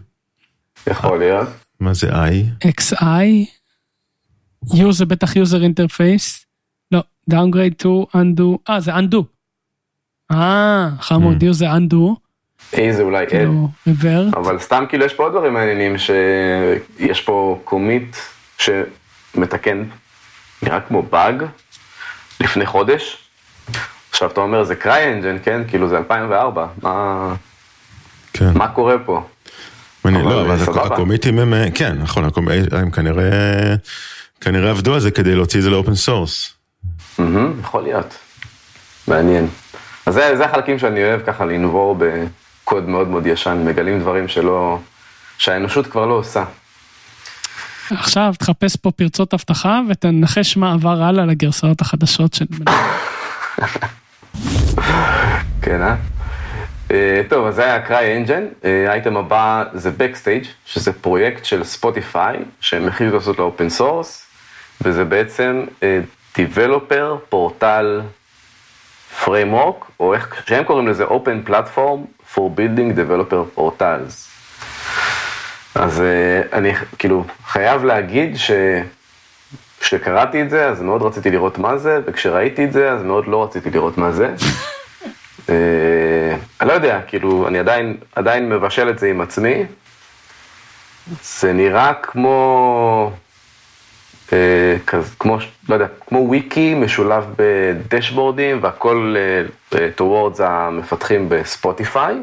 יכול 0.87 1.19
להיות. 1.19 1.49
מה 1.79 1.93
זה 1.93 2.09
I? 2.09 2.65
XI, 2.67 2.95
U 4.65 4.91
זה 4.91 5.05
בטח 5.05 5.33
user 5.33 5.61
interface, 5.61 6.45
לא, 6.91 7.03
downgrade 7.31 7.83
to 7.83 8.15
undo, 8.15 8.57
אה 8.69 8.79
זה 8.79 8.95
undo. 8.95 9.38
אה, 10.31 10.89
חמוד, 10.99 11.43
U 11.43 11.51
זה 11.53 11.65
undo, 11.71 12.15
A 12.73 12.77
זה 12.91 13.01
אולי. 13.01 13.25
כאילו, 13.27 13.67
revert. 13.89 14.37
אבל 14.37 14.59
סתם 14.59 14.83
כאילו 14.89 15.05
יש 15.05 15.13
פה 15.13 15.23
עוד 15.23 15.31
דברים 15.31 15.53
מעניינים, 15.53 15.95
שיש 15.97 17.21
פה 17.21 17.59
קומיט 17.63 18.15
שמתקן, 18.57 19.83
נראה 20.63 20.81
כמו 20.81 21.01
באג, 21.01 21.43
לפני 22.39 22.65
חודש. 22.65 23.17
עכשיו 24.11 24.29
אתה 24.31 24.41
אומר 24.41 24.63
זה 24.63 24.75
קריי 24.75 25.13
אנג'ן, 25.13 25.37
כן? 25.43 25.61
כאילו 25.67 25.87
זה 25.89 25.97
2004, 25.97 26.67
מה, 26.81 27.33
כן. 28.33 28.51
מה 28.55 28.67
קורה 28.67 28.95
פה? 29.05 29.23
מעניין, 30.05 30.25
אבל 30.25 30.33
לא, 30.33 30.41
אבל 30.41 30.65
סבבה. 30.65 30.83
ה 30.83 30.89
commitים 30.89 31.39
הם, 31.39 31.53
אה, 31.53 31.67
כן, 31.73 31.97
נכון, 31.97 32.23
הם 32.71 32.91
כנראה, 32.91 33.75
כנראה 34.41 34.69
עבדו 34.69 34.93
על 34.93 34.99
זה 34.99 35.11
כדי 35.11 35.35
להוציא 35.35 35.59
את 35.59 35.63
זה 35.63 35.69
ל 35.69 35.74
open 35.74 35.95
source. 35.95 36.53
יכול 37.61 37.83
להיות. 37.83 38.17
מעניין. 39.07 39.47
אז 40.05 40.13
זה, 40.13 40.37
זה 40.37 40.45
החלקים 40.45 40.79
שאני 40.79 41.03
אוהב 41.03 41.21
ככה 41.25 41.45
לנבור 41.45 41.97
בקוד 41.99 42.89
מאוד 42.89 43.07
מאוד 43.07 43.27
ישן, 43.27 43.63
מגלים 43.65 43.99
דברים 43.99 44.27
שלא, 44.27 44.79
שהאנושות 45.37 45.87
כבר 45.87 46.05
לא 46.05 46.13
עושה. 46.13 46.43
עכשיו 47.91 48.33
תחפש 48.39 48.75
פה 48.75 48.91
פרצות 48.91 49.33
אבטחה 49.33 49.81
ותנחש 49.89 50.57
מה 50.57 50.73
עבר 50.73 51.03
הלאה 51.03 51.25
לגרסאות 51.25 51.81
החדשות 51.81 52.33
של... 52.33 52.45
כן, 55.61 55.81
אה? 55.81 55.95
אה, 56.91 57.21
טוב, 57.29 57.45
אז 57.47 57.55
זה 57.55 57.63
היה 57.63 57.81
CryEngine. 57.81 58.43
האייטם 58.87 59.17
הבא 59.17 59.63
זה 59.73 59.91
Backstage, 59.99 60.47
שזה 60.65 60.93
פרויקט 60.93 61.45
של 61.45 61.63
Spotify, 61.63 62.37
שהם 62.59 62.87
החליטו 62.87 63.15
לעשות 63.15 63.39
ל 63.39 63.45
open 63.45 63.69
source, 63.69 64.25
וזה 64.81 65.05
בעצם 65.05 65.65
אה, 65.83 65.99
Developer 66.35 67.17
Portal 67.29 68.01
Framework, 69.23 69.88
או 69.99 70.13
איך 70.13 70.43
שהם 70.47 70.63
קוראים 70.63 70.87
לזה 70.87 71.05
Open 71.05 71.49
Platform 71.49 72.29
for 72.35 72.39
Building 72.39 72.97
Developer 72.97 73.59
Portals. 73.59 74.29
אז 75.75 76.01
אה, 76.01 76.57
אני 76.57 76.73
כאילו 76.99 77.23
חייב 77.45 77.83
להגיד 77.85 78.37
ש... 78.37 78.51
כשקראתי 79.79 80.41
את 80.41 80.49
זה, 80.49 80.67
אז 80.67 80.81
מאוד 80.81 81.01
רציתי 81.01 81.31
לראות 81.31 81.57
מה 81.57 81.77
זה, 81.77 81.99
וכשראיתי 82.05 82.65
את 82.65 82.73
זה, 82.73 82.91
אז 82.91 83.03
מאוד 83.03 83.27
לא 83.27 83.43
רציתי 83.43 83.69
לראות 83.69 83.97
מה 83.97 84.11
זה. 84.11 84.33
אה, 85.49 86.35
אני 86.61 86.69
לא 86.69 86.73
יודע, 86.73 87.01
כאילו, 87.07 87.47
אני 87.47 87.59
עדיין, 87.59 87.97
עדיין 88.15 88.49
מבשל 88.49 88.89
את 88.89 88.99
זה 88.99 89.07
עם 89.07 89.21
עצמי. 89.21 89.65
זה 91.23 91.53
נראה 91.53 91.93
כמו, 91.93 93.11
אה, 93.13 93.28
כזה, 94.87 95.09
כמו, 95.19 95.37
לא 95.69 95.73
יודע, 95.73 95.87
כמו 96.07 96.19
וויקי 96.19 96.73
משולב 96.73 97.25
ב 97.37 97.47
dashboardים, 97.47 98.59
והכל 98.61 99.15
אה, 99.17 99.79
אה, 99.79 99.89
towards 99.97 100.43
המפתחים 100.43 101.29
ב 101.29 101.39
Spotify. 101.39 102.15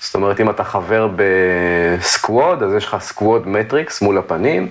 זאת 0.00 0.14
אומרת, 0.14 0.40
אם 0.40 0.50
אתה 0.50 0.64
חבר 0.64 1.08
ב 1.16 1.37
squad, 1.37 2.62
אז 2.62 2.74
יש 2.74 2.84
לך 2.84 2.96
squad 3.00 3.48
metrics 3.48 4.02
מול 4.02 4.18
הפנים, 4.18 4.68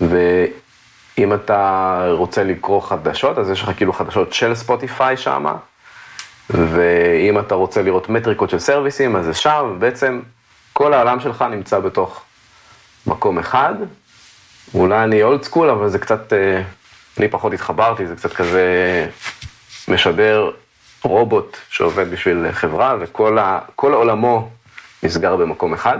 ואם 0.00 1.34
אתה 1.34 2.02
רוצה 2.10 2.44
לקרוא 2.44 2.82
חדשות, 2.82 3.38
אז 3.38 3.50
יש 3.50 3.62
לך 3.62 3.70
כאילו 3.76 3.92
חדשות 3.92 4.32
של 4.32 4.54
Spotify 4.54 5.16
שמה, 5.16 5.54
ואם 6.50 7.38
אתה 7.38 7.54
רוצה 7.54 7.82
לראות 7.82 8.08
מטריקות 8.08 8.50
של 8.50 8.58
סרוויסים, 8.58 9.16
אז 9.16 9.24
זה 9.24 9.34
שם, 9.34 9.72
ובעצם 9.76 10.20
כל 10.72 10.94
העולם 10.94 11.20
שלך 11.20 11.44
נמצא 11.50 11.78
בתוך 11.78 12.24
מקום 13.06 13.38
אחד. 13.38 13.74
אולי 14.74 15.04
אני 15.04 15.22
אולד 15.22 15.42
סקול, 15.42 15.70
אבל 15.70 15.88
זה 15.88 15.98
קצת, 15.98 16.32
אה, 16.32 16.62
אני 17.18 17.28
פחות 17.28 17.52
התחברתי, 17.52 18.06
זה 18.06 18.16
קצת 18.16 18.32
כזה 18.32 18.64
משדר 19.88 20.50
רובוט 21.02 21.56
שעובד 21.70 22.10
בשביל 22.10 22.52
חברה, 22.52 22.96
וכל 23.00 23.38
ה, 23.38 23.58
עולמו 23.76 24.50
נסגר 25.02 25.36
במקום 25.36 25.74
אחד. 25.74 25.98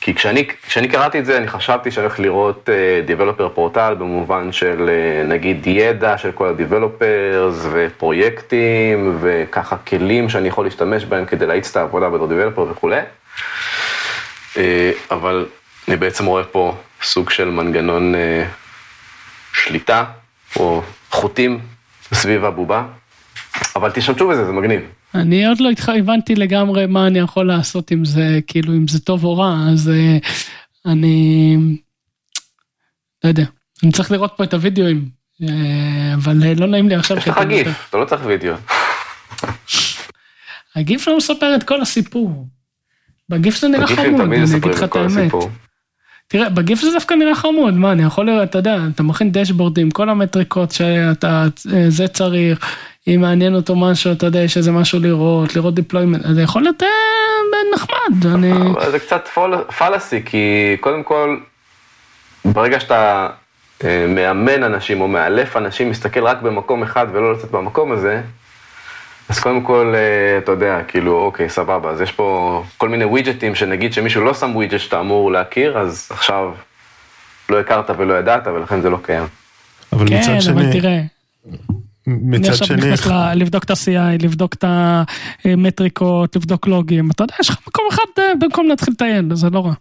כי 0.00 0.14
כשאני, 0.14 0.48
כשאני 0.66 0.88
קראתי 0.88 1.18
את 1.18 1.26
זה, 1.26 1.36
אני 1.36 1.48
חשבתי 1.48 1.90
שאני 1.90 2.06
הולך 2.06 2.20
לראות 2.20 2.68
uh, 2.68 3.10
Developer 3.10 3.48
פורטל 3.54 3.94
במובן 3.98 4.52
של 4.52 4.90
uh, 4.90 5.28
נגיד 5.28 5.66
ידע 5.66 6.18
של 6.18 6.32
כל 6.32 6.48
ה-Developers 6.48 7.66
ופרויקטים 7.72 9.18
וככה 9.20 9.76
כלים 9.76 10.28
שאני 10.28 10.48
יכול 10.48 10.64
להשתמש 10.64 11.04
בהם 11.04 11.24
כדי 11.24 11.46
להאיץ 11.46 11.70
את 11.70 11.76
העבודה 11.76 12.10
בתור 12.10 12.28
Developer 12.28 12.60
וכולי. 12.60 13.00
Uh, 14.54 14.58
אבל 15.10 15.46
אני 15.88 15.96
בעצם 15.96 16.26
רואה 16.26 16.44
פה 16.44 16.76
סוג 17.04 17.30
של 17.30 17.50
מנגנון 17.50 18.14
uh, 18.14 18.18
שליטה 19.52 20.04
או 20.56 20.82
חוטים 21.10 21.60
סביב 22.14 22.44
הבובה. 22.44 22.86
אבל 23.76 23.90
תשתמשו 23.90 24.28
בזה, 24.28 24.44
זה 24.44 24.52
מגניב. 24.52 24.80
אני 25.14 25.46
עוד 25.46 25.60
לא 25.60 25.70
הבנתי 25.98 26.34
לגמרי 26.34 26.86
מה 26.86 27.06
אני 27.06 27.18
יכול 27.18 27.46
לעשות 27.46 27.90
עם 27.90 28.04
זה, 28.04 28.38
כאילו 28.46 28.72
אם 28.72 28.88
זה 28.88 29.00
טוב 29.00 29.24
או 29.24 29.36
רע, 29.36 29.56
אז 29.72 29.88
אה, 29.88 30.18
אני 30.86 31.56
לא 33.24 33.28
יודע, 33.28 33.44
אני 33.82 33.92
צריך 33.92 34.10
לראות 34.10 34.32
פה 34.36 34.44
את 34.44 34.54
הוידאוים, 34.54 35.08
אה, 35.42 36.14
אבל 36.14 36.54
לא 36.56 36.66
נעים 36.66 36.88
לי 36.88 36.94
עכשיו 36.94 37.16
יש 37.16 37.28
לך 37.28 37.38
גיף, 37.48 37.68
אתה 37.88 37.96
לא 37.96 38.04
צריך 38.04 38.22
וידאו. 38.24 38.54
ה 40.76 40.84
GIF 40.84 41.08
לא 41.08 41.16
מספר 41.16 41.54
את 41.56 41.62
כל 41.62 41.80
הסיפור. 41.80 42.46
ב 43.28 43.36
GIF 43.36 43.58
זה 43.58 43.68
נראה 43.68 43.86
חמוד, 43.86 44.20
אני 44.20 44.56
אגיד 44.56 44.74
לך 44.74 44.82
את 44.82 44.96
האמת. 44.96 45.32
תראה, 46.28 46.48
ב 46.48 46.56
GIF 46.56 46.80
זה 46.80 46.90
דווקא 46.92 47.14
נראה 47.14 47.34
חמוד, 47.34 47.74
מה, 47.74 47.92
אני 47.92 48.02
יכול 48.02 48.26
לראות, 48.26 48.50
אתה 48.50 48.58
יודע, 48.58 48.76
אתה 48.94 49.02
מכין 49.02 49.32
dashboardים, 49.32 49.90
כל 49.90 50.08
המטריקות 50.08 50.72
שאתה, 50.72 51.44
זה 51.88 52.08
צריך, 52.08 52.58
אם 53.08 53.20
מעניין 53.20 53.54
אותו 53.54 53.76
משהו, 53.76 54.12
אתה 54.12 54.26
יודע, 54.26 54.38
יש 54.38 54.56
איזה 54.56 54.72
משהו 54.72 55.00
לראות, 55.00 55.56
לראות 55.56 55.74
deployment, 55.74 56.22
זה 56.34 56.42
יכול 56.42 56.62
להיות 56.62 56.82
אה, 56.82 56.88
נחמד, 57.74 58.34
אני... 58.34 58.52
זה 58.90 58.98
קצת 58.98 59.28
fallacy, 59.78 60.22
כי 60.24 60.76
קודם 60.80 61.02
כל, 61.02 61.36
ברגע 62.44 62.80
שאתה 62.80 63.28
אה, 63.84 64.06
מאמן 64.08 64.62
אנשים 64.62 65.00
או 65.00 65.08
מאלף 65.08 65.56
אנשים, 65.56 65.90
מסתכל 65.90 66.26
רק 66.26 66.42
במקום 66.42 66.82
אחד 66.82 67.06
ולא 67.12 67.32
לצאת 67.32 67.50
במקום 67.50 67.92
הזה, 67.92 68.22
אז 69.28 69.40
קודם 69.40 69.62
כל, 69.62 69.92
אה, 69.94 70.38
אתה 70.38 70.52
יודע, 70.52 70.80
כאילו, 70.88 71.20
אוקיי, 71.20 71.48
סבבה, 71.48 71.90
אז 71.90 72.00
יש 72.00 72.12
פה 72.12 72.62
כל 72.76 72.88
מיני 72.88 73.04
ווידג'טים 73.04 73.54
שנגיד 73.54 73.92
שמישהו 73.92 74.24
לא 74.24 74.34
שם 74.34 74.56
ווידג'ט 74.56 74.80
שאתה 74.80 75.00
אמור 75.00 75.32
להכיר, 75.32 75.78
אז 75.78 76.08
עכשיו 76.10 76.52
לא 77.48 77.60
הכרת 77.60 77.90
ולא 77.98 78.14
ידעת, 78.14 78.46
ולכן 78.46 78.80
זה 78.80 78.90
לא 78.90 78.98
קיים. 79.02 79.24
אבל 79.92 80.08
כן, 80.08 80.18
מצד 80.18 80.40
שני... 80.40 80.52
אבל 80.52 80.72
תראה. 80.72 81.00
מצד 82.06 82.44
אני 82.44 82.48
עכשיו 82.48 82.66
שני... 82.66 82.76
נכנס 82.76 83.06
ל- 83.06 83.32
לבדוק 83.34 83.64
את 83.64 83.70
ה-CI, 83.70 84.22
לבדוק 84.22 84.54
את 84.54 84.64
המטריקות, 85.44 86.36
לבדוק 86.36 86.66
לוגים, 86.66 87.10
אתה 87.10 87.24
יודע, 87.24 87.34
יש 87.40 87.50
לך 87.50 87.56
מקום 87.68 87.84
אחד 87.90 88.02
אה, 88.18 88.24
במקום 88.40 88.68
להתחיל 88.68 88.94
לטייל, 88.94 89.34
זה 89.34 89.50
לא 89.50 89.66
רע. 89.66 89.72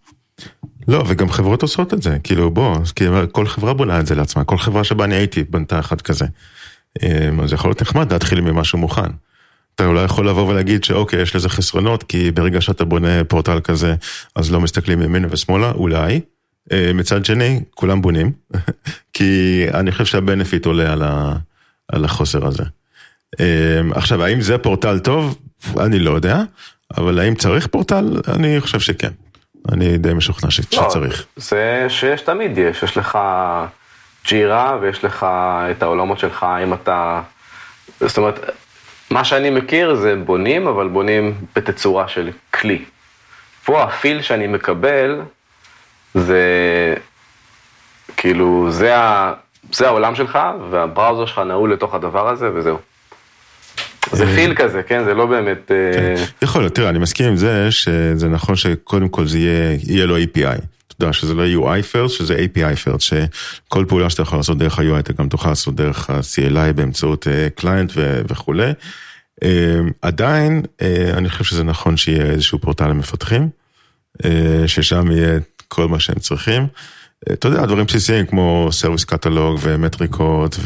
לא, 0.88 1.04
וגם 1.08 1.30
חברות 1.30 1.62
עושות 1.62 1.94
את 1.94 2.02
זה, 2.02 2.18
כאילו 2.24 2.52
בוא, 2.52 2.78
כל 3.32 3.48
חברה 3.48 3.74
בונה 3.74 4.00
את 4.00 4.06
זה 4.06 4.16
לעצמה, 4.16 4.44
כל 4.44 4.58
חברה 4.58 4.84
שבה 4.84 5.06
אני 5.06 5.16
הייתי 5.16 5.44
בנתה 5.44 5.80
אחד 5.80 6.02
כזה. 6.02 6.26
אמ, 7.04 7.42
אז 7.42 7.54
יכול 7.54 7.70
להיות 7.70 7.82
נחמד 7.82 8.14
להתחיל 8.14 8.42
ממשהו 8.42 8.80
מוכן. 8.80 9.10
אתה 9.76 9.86
אולי 9.86 10.04
יכול 10.04 10.30
לבוא 10.30 10.48
ולהגיד 10.48 10.84
שאוקיי, 10.84 11.22
יש 11.22 11.36
לזה 11.36 11.50
חסרונות, 11.50 12.04
כי 12.04 12.32
ברגע 12.32 12.62
שאתה 12.62 12.86
בונה 12.86 13.24
פורטל 13.24 13.60
כזה, 13.60 13.96
אז 14.36 14.52
לא 14.52 14.62
מסתכלים 14.62 15.02
ימינה 15.02 15.28
ושמאלה, 15.32 15.72
אולי. 15.72 16.22
אה, 16.72 16.92
מצד 16.94 17.26
שני, 17.26 17.60
כולם 17.74 18.02
בונים, 18.02 18.32
כי 19.14 19.66
אני 19.74 19.92
חושב 19.92 20.06
שהבנפיט 20.06 20.66
עולה 20.66 20.94
על, 20.94 21.02
ה, 21.04 21.34
על 21.88 22.06
החוסר 22.06 22.48
הזה. 22.48 22.64
אמ, 23.40 23.94
עכשיו, 23.94 24.24
האם 24.24 24.42
זה 24.42 24.58
פורטל 24.58 25.00
טוב? 25.00 25.38
אני 25.80 26.00
לא 26.00 26.12
יודע, 26.12 26.42
אבל 26.98 27.20
האם 27.20 27.36
צריך 27.36 27.68
פורטל? 27.68 28.22
אני 28.28 28.62
חושב 28.62 28.80
שכן. 28.80 29.12
אני 29.72 29.98
די 29.98 30.14
משוכנע 30.14 30.52
ש- 30.52 30.60
לא, 30.60 30.90
שצריך. 30.90 31.26
זה 31.36 31.86
שיש 31.90 32.22
תמיד 32.22 32.58
יש, 32.58 32.84
יש 32.84 32.98
לך 32.98 33.18
ג'ירה 34.28 34.78
ויש 34.82 35.04
לך 35.04 35.26
את 35.72 35.84
העולמות 35.84 36.20
שלך, 36.20 36.46
אם 36.64 36.74
אתה... 36.74 37.22
זאת 38.00 38.18
אומרת, 38.18 38.40
מה 39.14 39.24
שאני 39.24 39.50
מכיר 39.50 39.96
זה 39.96 40.16
בונים, 40.16 40.68
אבל 40.68 40.88
בונים 40.88 41.34
בתצורה 41.56 42.08
של 42.08 42.30
כלי. 42.54 42.82
פה 43.66 43.84
הפיל 43.84 44.22
שאני 44.22 44.48
מקבל, 44.48 45.22
זה 46.14 46.44
כאילו, 48.18 48.68
זה, 48.72 48.98
ה, 48.98 49.34
זה 49.72 49.88
העולם 49.88 50.16
שלך, 50.16 50.40
והבראוזר 50.72 51.26
שלך 51.26 51.40
נעול 51.40 51.74
לתוך 51.74 51.96
הדבר 51.96 52.30
הזה, 52.30 52.50
וזהו. 52.54 52.78
זה 54.12 54.26
פיל 54.36 54.56
כזה, 54.56 54.84
כן? 54.84 55.04
זה 55.04 55.14
לא 55.14 55.26
באמת... 55.26 55.72
אה, 55.72 56.16
כן. 56.18 56.24
יכול 56.42 56.62
להיות, 56.62 56.76
תראה, 56.76 56.90
אני 56.90 57.00
מסכים 57.00 57.26
עם 57.26 57.36
זה 57.36 57.72
שזה 57.72 58.30
נכון 58.30 58.56
שקודם 58.56 59.10
כל 59.10 59.26
זה 59.26 59.40
יהיה, 59.40 59.78
יהיה 59.88 60.06
לו 60.06 60.18
API. 60.18 60.62
אתה 60.98 61.06
יודע, 61.06 61.14
שזה 61.14 61.34
לא 61.34 61.44
UI 61.44 61.84
first, 61.94 62.10
שזה 62.10 62.36
API 62.36 62.88
first, 62.88 63.00
שכל 63.00 63.86
פעולה 63.88 64.10
שאתה 64.10 64.22
יכול 64.22 64.40
לעשות 64.40 64.58
דרך 64.58 64.80
ה-UI, 64.80 65.00
אתה 65.00 65.14
גם 65.14 65.30
תוכל 65.30 65.50
לעשות 65.50 65.76
דרך 65.76 66.10
ה-CLI 66.10 66.74
באמצעות 66.76 67.28
client 67.56 67.92
וכולי. 68.30 68.72
אה, 69.44 69.80
עדיין, 70.02 70.62
אה, 70.82 71.14
אני 71.18 71.30
חושב 71.30 71.44
שזה 71.44 71.64
נכון 71.64 71.98
שיהיה 71.98 72.26
איזשהו 72.26 72.60
פורטל 72.60 72.88
למפתחים, 72.88 73.50
אה, 74.26 74.64
ששם 74.68 75.12
יהיה 75.12 75.40
כל 75.68 75.88
מה 75.88 76.00
שהם 76.00 76.20
צריכים. 76.20 76.68
אתה 77.34 77.48
יודע, 77.48 77.66
דברים 77.66 77.86
בסיסיים 77.86 78.26
כמו 78.26 78.70
service 78.72 79.04
catalog 79.04 79.60
ומטריקות 79.62 80.60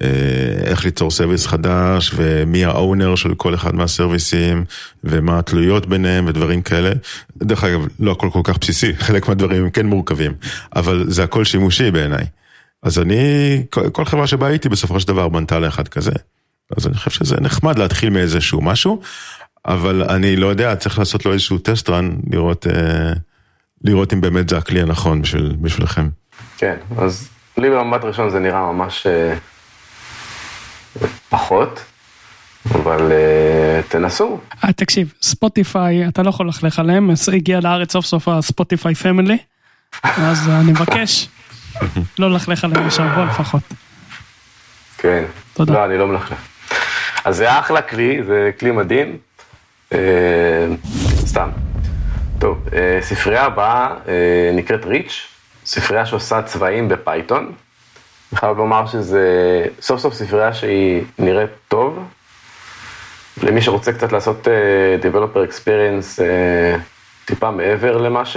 ואיך 0.00 0.84
ליצור 0.84 1.10
service 1.10 1.46
חדש 1.46 2.10
ומי 2.16 2.64
ה 2.64 2.72
owner 2.72 3.14
של 3.14 3.34
כל 3.34 3.54
אחד 3.54 3.74
מה 3.74 3.90
serviceים 3.90 4.64
ומה 5.04 5.38
התלויות 5.38 5.86
ביניהם 5.86 6.26
ודברים 6.26 6.62
כאלה. 6.62 6.92
דרך 7.36 7.64
אגב, 7.64 7.86
לא 8.00 8.12
הכל 8.12 8.28
כל 8.32 8.40
כך 8.44 8.58
בסיסי, 8.58 8.96
חלק 9.06 9.28
מהדברים 9.28 9.62
הם 9.62 9.70
כן 9.70 9.86
מורכבים, 9.86 10.32
אבל 10.76 11.04
זה 11.08 11.24
הכל 11.24 11.44
שימושי 11.44 11.90
בעיניי. 11.90 12.24
אז 12.82 12.98
אני, 12.98 13.16
כל, 13.70 13.90
כל 13.90 14.04
חברה 14.04 14.26
שבה 14.26 14.46
הייתי 14.46 14.68
בסופו 14.68 15.00
של 15.00 15.08
דבר 15.08 15.28
בנתה 15.28 15.58
לאחד 15.58 15.88
כזה. 15.88 16.12
אז 16.76 16.86
אני 16.86 16.94
חושב 16.94 17.10
שזה 17.10 17.36
נחמד 17.40 17.78
להתחיל 17.78 18.10
מאיזשהו 18.10 18.60
משהו, 18.60 19.00
אבל 19.66 20.02
אני 20.02 20.36
לא 20.36 20.46
יודע, 20.46 20.76
צריך 20.76 20.98
לעשות 20.98 21.26
לו 21.26 21.32
איזשהו 21.32 21.58
טסט 21.58 21.90
רן, 21.90 22.10
לראות... 22.30 22.66
אה, 22.66 23.12
לראות 23.84 24.12
אם 24.12 24.20
באמת 24.20 24.48
זה 24.48 24.58
הכלי 24.58 24.82
הנכון 24.82 25.22
בשביל, 25.22 25.56
בשבילכם. 25.60 26.08
כן, 26.58 26.76
אז 26.98 27.28
לי 27.56 27.70
במבט 27.70 28.04
ראשון 28.04 28.30
זה 28.30 28.38
נראה 28.38 28.72
ממש 28.72 29.06
אה, 29.06 29.34
פחות, 31.28 31.84
אבל 32.74 33.12
אה, 33.12 33.80
תנסו. 33.88 34.40
אה, 34.64 34.72
תקשיב, 34.72 35.12
Spotify, 35.22 36.08
אתה 36.08 36.22
לא 36.22 36.28
יכול 36.28 36.46
ללכלך 36.46 36.78
עליהם, 36.78 37.10
הגיע 37.32 37.60
לארץ 37.60 37.92
סוף 37.92 38.06
סוף 38.06 38.28
ה 38.28 38.36
Spotify 38.36 38.94
Family, 38.94 39.38
אז 40.02 40.48
אני 40.48 40.72
מבקש 40.72 41.28
לא 42.18 42.30
ללכלך 42.30 42.64
עליהם 42.64 42.86
בשבוע 42.86 43.24
לפחות. 43.24 43.62
כן. 44.98 45.24
תודה. 45.54 45.72
לא, 45.72 45.84
אני 45.84 45.98
לא 45.98 46.06
מלכלך. 46.06 46.38
אז 47.24 47.36
זה 47.36 47.58
אחלה 47.58 47.82
כלי, 47.82 48.24
זה 48.24 48.50
כלי 48.60 48.70
מדהים. 48.70 49.16
אה, 49.92 49.98
סתם. 51.26 51.48
טוב, 52.38 52.64
ספרייה 53.00 53.44
הבאה 53.44 53.94
אה, 54.08 54.50
נקראת 54.54 54.84
Rich, 54.84 55.26
ספרייה 55.64 56.06
שעושה 56.06 56.42
צבעים 56.42 56.88
ב 56.88 56.96
Python. 56.96 57.52
אני 58.32 58.38
חייב 58.38 58.56
לומר 58.56 58.86
שזה 58.86 59.26
סוף 59.80 60.00
סוף 60.00 60.14
ספרייה 60.14 60.54
שהיא 60.54 61.02
נראית 61.18 61.50
טוב. 61.68 61.98
למי 63.42 63.62
שרוצה 63.62 63.92
קצת 63.92 64.12
לעשות 64.12 64.46
uh, 64.46 65.04
Developer 65.04 65.50
Experience 65.50 66.18
uh, 66.18 66.80
טיפה 67.24 67.50
מעבר 67.50 67.96
למה 67.96 68.24
ש... 68.24 68.36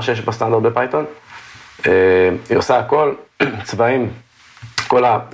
שיש 0.00 0.20
בסטנדרט 0.20 0.62
ב 0.62 0.67
Python. 0.67 1.04
Uh, 1.80 1.86
היא 2.48 2.58
עושה 2.58 2.78
הכל, 2.78 3.14
צבעים, 3.68 4.10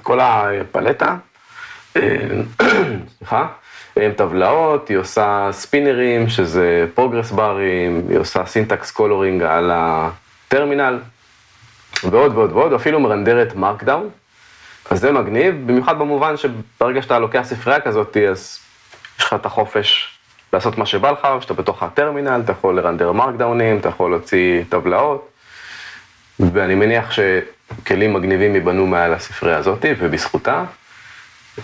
כל, 0.03 0.21
הפלטה, 0.21 1.17
סליחה, 3.19 3.47
עם 3.97 4.13
טבלאות, 4.13 4.89
היא 4.89 4.97
עושה 4.97 5.49
spinnerים, 5.53 6.29
שזה 6.29 6.87
progress 6.95 7.31
barים, 7.31 8.07
היא 8.09 8.19
עושה 8.19 8.47
syntax 8.47 8.91
coloring 8.91 9.43
על 9.43 9.71
הטרמינל, 9.75 10.99
ועוד 12.05 12.33
ועוד 12.35 12.53
ועוד, 12.53 12.73
אפילו 12.73 13.01
מרנדרת 13.01 13.55
markdown. 13.55 14.09
אז 14.91 15.01
זה 15.01 15.13
מגניב, 15.13 15.55
במיוחד 15.67 15.99
במובן 15.99 16.35
שברגע 16.37 17.03
שאתה 17.03 17.19
לוקח 17.19 17.43
ספרייה 17.45 17.81
כזאת, 17.81 18.17
אז 18.17 18.59
יש 19.19 19.25
לך 19.25 19.35
את 19.35 19.47
החופש 19.47 20.19
לעשות 20.53 20.79
מה 20.79 20.87
שבא 20.87 21.11
לך, 21.11 21.29
שאתה 21.41 21.55
בתוך 21.55 21.83
הטרמינל, 21.83 22.41
אתה 22.45 22.53
יכול 22.53 22.77
לרנדר 22.77 23.13
markdownים, 23.13 23.79
אתה 23.79 23.89
יכול 23.89 24.11
להוציא 24.11 24.63
טבלאות, 24.69 25.29
ואני 26.53 26.75
מניח 26.75 27.11
שכלים 27.11 28.13
מגניבים 28.13 28.55
ייבנו 28.55 28.87
מעל 28.87 29.15
הספרייה 29.15 29.59
הזאת, 29.59 29.85
ובזכותה, 29.99 30.65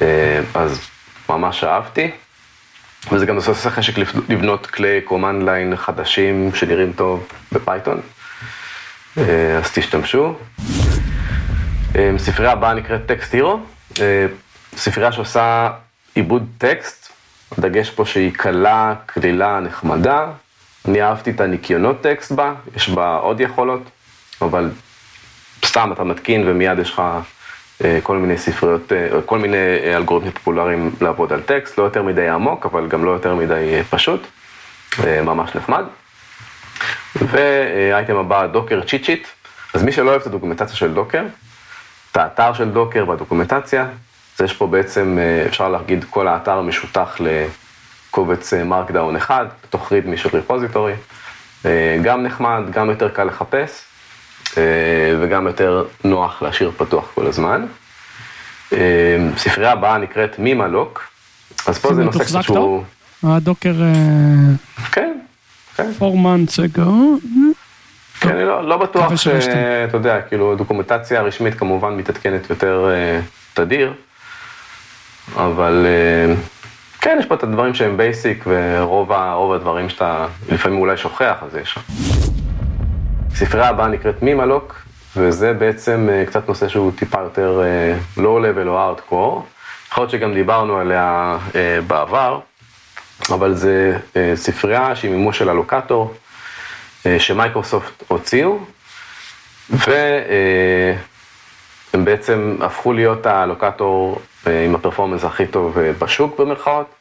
אה, 0.02 0.40
אז 0.54 0.80
ממש 1.28 1.64
אהבתי. 1.64 2.10
וזה 3.12 3.26
גם 3.26 3.36
עושה 3.36 3.70
חשק 3.70 3.98
לבנות 4.28 4.66
כלי 4.66 5.00
command 5.08 5.46
line 5.46 5.76
חדשים 5.76 6.50
שנראים 6.54 6.92
טוב 6.92 7.28
ב 7.52 7.58
Python, 7.58 8.00
אז 9.16 9.70
תשתמשו. 9.74 10.34
ספרייה 12.16 12.52
הבאה 12.52 12.74
נקראת 12.74 13.06
טקסט 13.06 13.34
הירו, 13.34 13.60
ספרייה 14.76 15.12
שעושה 15.12 15.70
עיבוד 16.14 16.46
טקסט, 16.58 17.12
הדגש 17.58 17.90
פה 17.90 18.04
שהיא 18.04 18.32
קלה, 18.32 18.94
קלילה, 19.06 19.60
נחמדה. 19.60 20.26
אני 20.88 21.02
אהבתי 21.02 21.30
את 21.30 21.40
הניקיונות 21.40 22.00
טקסט 22.00 22.32
בה, 22.32 22.54
יש 22.76 22.88
בה 22.88 23.16
עוד 23.16 23.40
יכולות, 23.40 23.82
אבל 24.42 24.70
סתם 25.64 25.92
אתה 25.92 26.04
מתקין 26.04 26.42
ומיד 26.46 26.78
יש 26.78 26.90
לך 26.90 27.02
אה, 27.84 27.98
כל 28.02 28.16
מיני 28.16 28.38
ספריות, 28.38 28.92
אה, 28.92 29.08
כל 29.26 29.38
מיני 29.38 29.56
אלגוריתמים 29.96 30.32
פופולריים 30.32 30.94
לעבוד 31.00 31.32
על 31.32 31.42
טקסט, 31.42 31.78
לא 31.78 31.84
יותר 31.84 32.02
מדי 32.02 32.28
עמוק, 32.28 32.66
אבל 32.66 32.88
גם 32.88 33.04
לא 33.04 33.10
יותר 33.10 33.34
מדי 33.34 33.82
פשוט, 33.90 34.26
ממש 35.06 35.56
נחמד. 35.56 35.84
והאייטם 37.16 38.16
הבא, 38.16 38.46
Docker 38.46 38.80
cheat 38.88 39.04
sheet, 39.04 39.28
אז 39.74 39.82
מי 39.82 39.92
שלא 39.92 40.10
אוהב 40.10 40.20
את 40.20 40.26
הדוקומנטציה 40.26 40.76
של 40.76 40.94
Docker, 40.94 41.22
את 42.12 42.16
האתר 42.16 42.52
של 42.52 42.70
Docker 42.70 43.04
והדוקומנטציה, 43.08 43.86
אז 44.38 44.44
יש 44.44 44.52
פה 44.52 44.66
בעצם, 44.66 45.18
אפשר 45.46 45.68
להגיד, 45.68 46.04
כל 46.10 46.28
האתר 46.28 46.60
משותח 46.60 47.16
לקובץ 47.20 48.52
markdown 48.54 49.16
אחד, 49.16 49.46
בתוך 49.64 49.92
readme 49.92 50.16
של 50.16 50.28
repository. 50.32 50.92
גם 52.02 52.22
נחמד, 52.22 52.62
גם 52.70 52.90
יותר 52.90 53.08
קל 53.08 53.24
לחפש, 53.24 53.84
וגם 55.20 55.46
יותר 55.46 55.84
נוח 56.04 56.42
להשאיר 56.42 56.72
פתוח 56.76 57.04
כל 57.14 57.26
הזמן. 57.26 57.66
ספרייה 59.36 59.72
הבאה 59.72 59.98
נקראת 59.98 60.38
memlock, 60.38 61.04
אז 61.66 61.78
פה 61.78 61.94
זה 61.94 62.04
נושא 62.04 62.24
קצת 62.24 62.42
שהוא... 62.42 62.84
ה 63.22 63.27
Docker... 63.27 63.72
כן, 64.92 65.18
כן. 65.76 65.90
four 65.98 66.14
months 66.14 66.58
ago. 66.58 66.90
כן, 68.20 68.36
אני 68.36 68.44
לא, 68.44 68.68
לא 68.68 68.76
בטוח 68.76 69.16
שאתה 69.16 69.96
יודע, 69.96 70.20
כאילו, 70.20 70.52
הדוקומנטציה 70.52 71.20
הרשמית 71.20 71.54
כמובן 71.54 71.96
מתעדכנת 71.96 72.50
יותר 72.50 72.88
uh, 72.88 73.56
תדיר, 73.56 73.92
אבל 75.36 75.86
uh, 75.86 76.36
כן, 77.00 77.16
יש 77.20 77.26
פה 77.26 77.34
את 77.34 77.42
הדברים 77.42 77.74
שהם 77.74 77.96
basic, 77.96 78.44
ורוב 78.46 79.12
הדברים 79.52 79.88
שאתה 79.88 80.26
לפעמים 80.52 80.78
אולי 80.78 80.96
שוכח, 80.96 81.36
אז 81.42 81.56
יש. 81.56 81.78
הספרייה 83.32 83.68
הבאה 83.68 83.88
נקראת 83.88 84.22
memlock, 84.22 84.82
וזה 85.16 85.52
בעצם 85.52 86.08
uh, 86.08 86.28
קצת 86.28 86.48
נושא 86.48 86.68
שהוא 86.68 86.92
טיפה 86.96 87.20
יותר 87.20 87.62
לואו-לבל 88.16 88.68
או 88.68 88.78
הארדקור. 88.78 89.46
יכול 89.90 90.02
להיות 90.02 90.10
שגם 90.10 90.34
דיברנו 90.34 90.76
עליה 90.76 91.36
בעבר, 91.86 92.38
אבל 93.30 93.54
זה 93.54 93.96
uh, 93.96 94.16
ספרייה 94.34 94.96
שהיא 94.96 95.10
מימוש 95.10 95.38
של 95.38 95.50
אלוקטור. 95.50 96.14
שמייקרוסופט 97.18 98.02
הוציאו, 98.08 98.58
והם 99.70 99.88
בעצם 102.04 102.56
הפכו 102.60 102.92
להיות 102.92 103.26
הלוקטור 103.26 104.20
עם 104.46 104.74
הפרפורמנס 104.74 105.24
הכי 105.24 105.46
טוב 105.46 105.78
בשוק 105.98 106.40
במרכאות. 106.40 106.94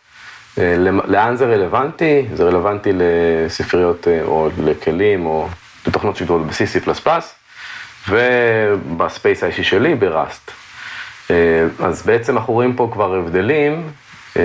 לאן 1.08 1.36
זה 1.36 1.46
רלוונטי? 1.46 2.26
זה 2.34 2.44
רלוונטי 2.44 2.90
לספריות 2.94 4.08
או 4.22 4.50
לכלים 4.64 5.26
או 5.26 5.48
לתוכנות 5.88 6.16
שידור 6.16 6.40
ב-CC++, 6.40 7.10
ובספייס 8.10 9.44
האישי 9.44 9.64
שלי 9.64 9.96
בראסט. 9.96 10.52
אז 11.80 12.02
בעצם 12.06 12.38
אנחנו 12.38 12.54
רואים 12.54 12.76
פה 12.76 12.90
כבר 12.94 13.16
הבדלים 13.16 13.92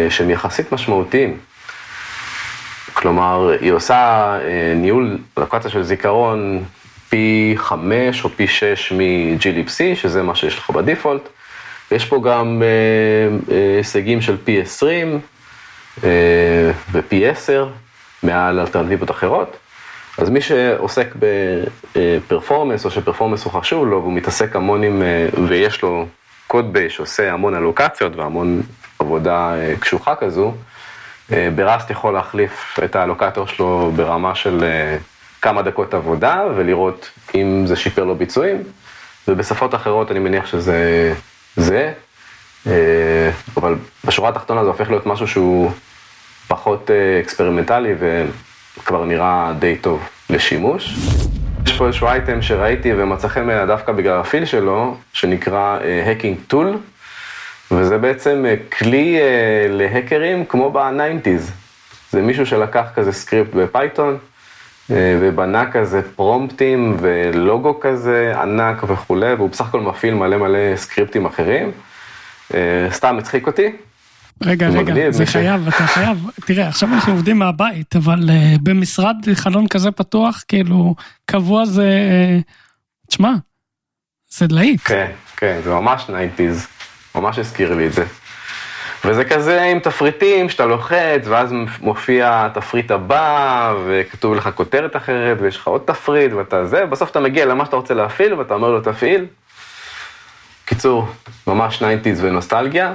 שהם 0.09 0.31
יחסית 0.31 0.73
משמעותיים. 0.73 1.39
כלומר, 3.01 3.51
היא 3.61 3.73
עושה 3.73 3.97
אה, 4.43 4.73
ניהול 4.77 5.19
לוקציה 5.37 5.71
של 5.71 5.83
זיכרון 5.83 6.65
פי 7.09 7.55
5 7.57 8.25
או 8.25 8.29
פי 8.29 8.47
6 8.47 8.93
מ-GLPC, 8.93 9.95
שזה 9.95 10.23
מה 10.23 10.35
שיש 10.35 10.59
לך 10.59 10.71
בדיפולט. 10.71 11.29
יש 11.91 12.05
פה 12.05 12.23
גם 12.25 12.63
אה, 12.63 13.55
אה, 13.55 13.77
הישגים 13.77 14.21
של 14.21 14.37
פי 14.45 14.61
20 14.61 15.21
ופי 16.93 17.29
10 17.29 17.69
מעל 18.23 18.61
אלטרנטיבות 18.61 19.11
אחרות. 19.11 19.57
אז 20.19 20.31
מי 20.31 20.41
שעוסק 20.41 21.15
בפרפורמנס, 21.97 22.85
או 22.85 22.91
שפרפורמנס 22.91 23.45
הוא 23.45 23.53
חשוב 23.53 23.87
לו, 23.87 24.01
והוא 24.01 24.13
מתעסק 24.13 24.57
המון 24.57 24.83
עם, 24.83 25.03
ויש 25.49 25.83
לו 25.83 26.07
קוד 26.47 26.73
בייס 26.73 26.93
שעושה 26.93 27.33
המון 27.33 27.55
אלוקציות 27.55 28.17
והמון 28.17 28.63
עבודה 28.99 29.55
קשוחה 29.81 30.15
כזו, 30.15 30.47
אה, 30.47 30.53
בראסט 31.55 31.91
יכול 31.91 32.15
להחליף 32.15 32.79
את 32.85 32.97
האלוקטור 32.97 33.47
שלו 33.47 33.93
ברמה 33.97 34.35
של 34.35 34.65
אה, 34.65 34.97
כמה 35.43 35.63
דקות 35.63 35.95
עבודה 35.95 36.43
ולראות 36.57 37.11
אם 37.35 37.65
זה 37.67 37.77
שיפר 37.77 38.05
לו 38.05 38.15
ביצועים, 38.15 38.63
ובשפות 39.29 39.75
אחרות 39.75 40.11
אני 40.11 40.19
מניח 40.19 40.47
שזה 40.47 41.13
זה, 41.57 41.93
אה, 42.67 43.31
אבל 43.57 43.75
בשורה 44.05 44.29
התחתונה 44.29 44.65
זה 44.65 44.69
הופך 44.69 44.91
להיות 44.91 45.07
משהו 45.07 45.29
שהוא 45.29 45.71
פחות 46.49 46.91
אקספרימנטלי 47.21 47.95
וכבר 47.99 49.05
נראה 49.05 49.53
די 49.59 49.77
טוב 49.77 50.09
לשימוש. 50.31 50.95
יש 51.67 51.79
פה 51.79 51.87
איזשהו 51.87 52.07
אייטם 52.07 52.43
שראיתי 52.43 52.93
ומצא 52.97 53.29
חן 53.29 53.67
דווקא 53.67 53.93
בגלל 53.93 54.21
ה 54.21 54.26
feel 54.26 54.45
שלו, 54.45 54.97
שנקרא 55.13 55.79
Hacking 56.07 56.53
Tool. 56.53 56.77
וזה 57.71 57.99
בעצם 57.99 58.45
אה, 58.49 58.55
כלי 58.79 59.19
אה, 59.21 59.67
להאקרים 59.69 60.45
כמו 60.45 60.73
ב-90's. 60.73 61.51
זה 62.11 62.23
מישהו 62.23 62.47
שלקח 62.47 62.87
כזה 62.95 63.13
סקריפט 63.13 63.55
ב 63.55 63.63
Python, 63.63 64.19
אה, 64.91 65.19
ובנה 65.21 65.71
כזה 65.73 66.03
פרומפטים 66.17 66.97
ולוגו 67.01 67.81
כזה 67.81 68.33
ענק 68.43 68.83
וכולי, 68.89 69.35
והוא 69.35 69.51
בסך 69.51 69.69
הכל 69.69 69.81
מפעיל 69.81 70.15
מלא 70.15 70.37
מלא 70.37 70.77
סקריפטים 70.77 71.27
אחרים. 71.27 71.71
סתם 72.91 73.19
הצחיק 73.19 73.47
אותי. 73.47 73.73
רגע, 74.43 74.69
רגע, 74.69 75.11
זה 75.11 75.27
חייב, 75.27 75.71
ש... 75.71 75.75
אתה 75.75 75.87
חייב, 75.87 76.27
תראה, 76.47 76.69
עכשיו 76.69 76.89
אנחנו 76.95 77.13
עובדים 77.13 77.39
מהבית, 77.39 77.97
אבל 77.97 78.29
uh, 78.29 78.59
במשרד 78.63 79.17
חלון 79.35 79.69
כזה 79.69 79.91
פתוח, 79.91 80.45
כאילו, 80.49 80.95
קבוע 81.25 81.65
זה, 81.65 82.01
uh, 82.41 82.43
תשמע, 83.09 83.33
זה 84.31 84.47
להיט. 84.51 84.81
כן, 84.85 85.11
כן, 85.37 85.61
זה 85.65 85.71
ממש 85.71 86.03
90's. 86.09 86.81
ממש 87.15 87.39
הזכיר 87.39 87.75
לי 87.75 87.87
את 87.87 87.93
זה. 87.93 88.05
וזה 89.05 89.25
כזה 89.25 89.63
עם 89.63 89.79
תפריטים 89.79 90.49
שאתה 90.49 90.67
לוחץ, 90.67 91.23
ואז 91.25 91.53
מופיע 91.81 92.47
התפריט 92.47 92.91
הבא, 92.91 93.75
וכתוב 93.87 94.35
לך 94.35 94.51
כותרת 94.55 94.97
אחרת, 94.97 95.37
ויש 95.41 95.57
לך 95.57 95.67
עוד 95.67 95.83
תפריט, 95.85 96.33
ואתה 96.33 96.67
זה, 96.67 96.85
ובסוף 96.85 97.11
אתה 97.11 97.21
מגיע 97.21 97.47
למה 97.47 97.65
שאתה 97.65 97.77
רוצה 97.77 97.95
להפעיל, 97.95 98.35
ואתה 98.35 98.55
אומר 98.55 98.71
לו 98.71 98.81
תפעיל. 98.81 99.27
קיצור, 100.65 101.09
ממש 101.47 101.83
90's 101.83 102.19
ונוסטלגיה. 102.21 102.95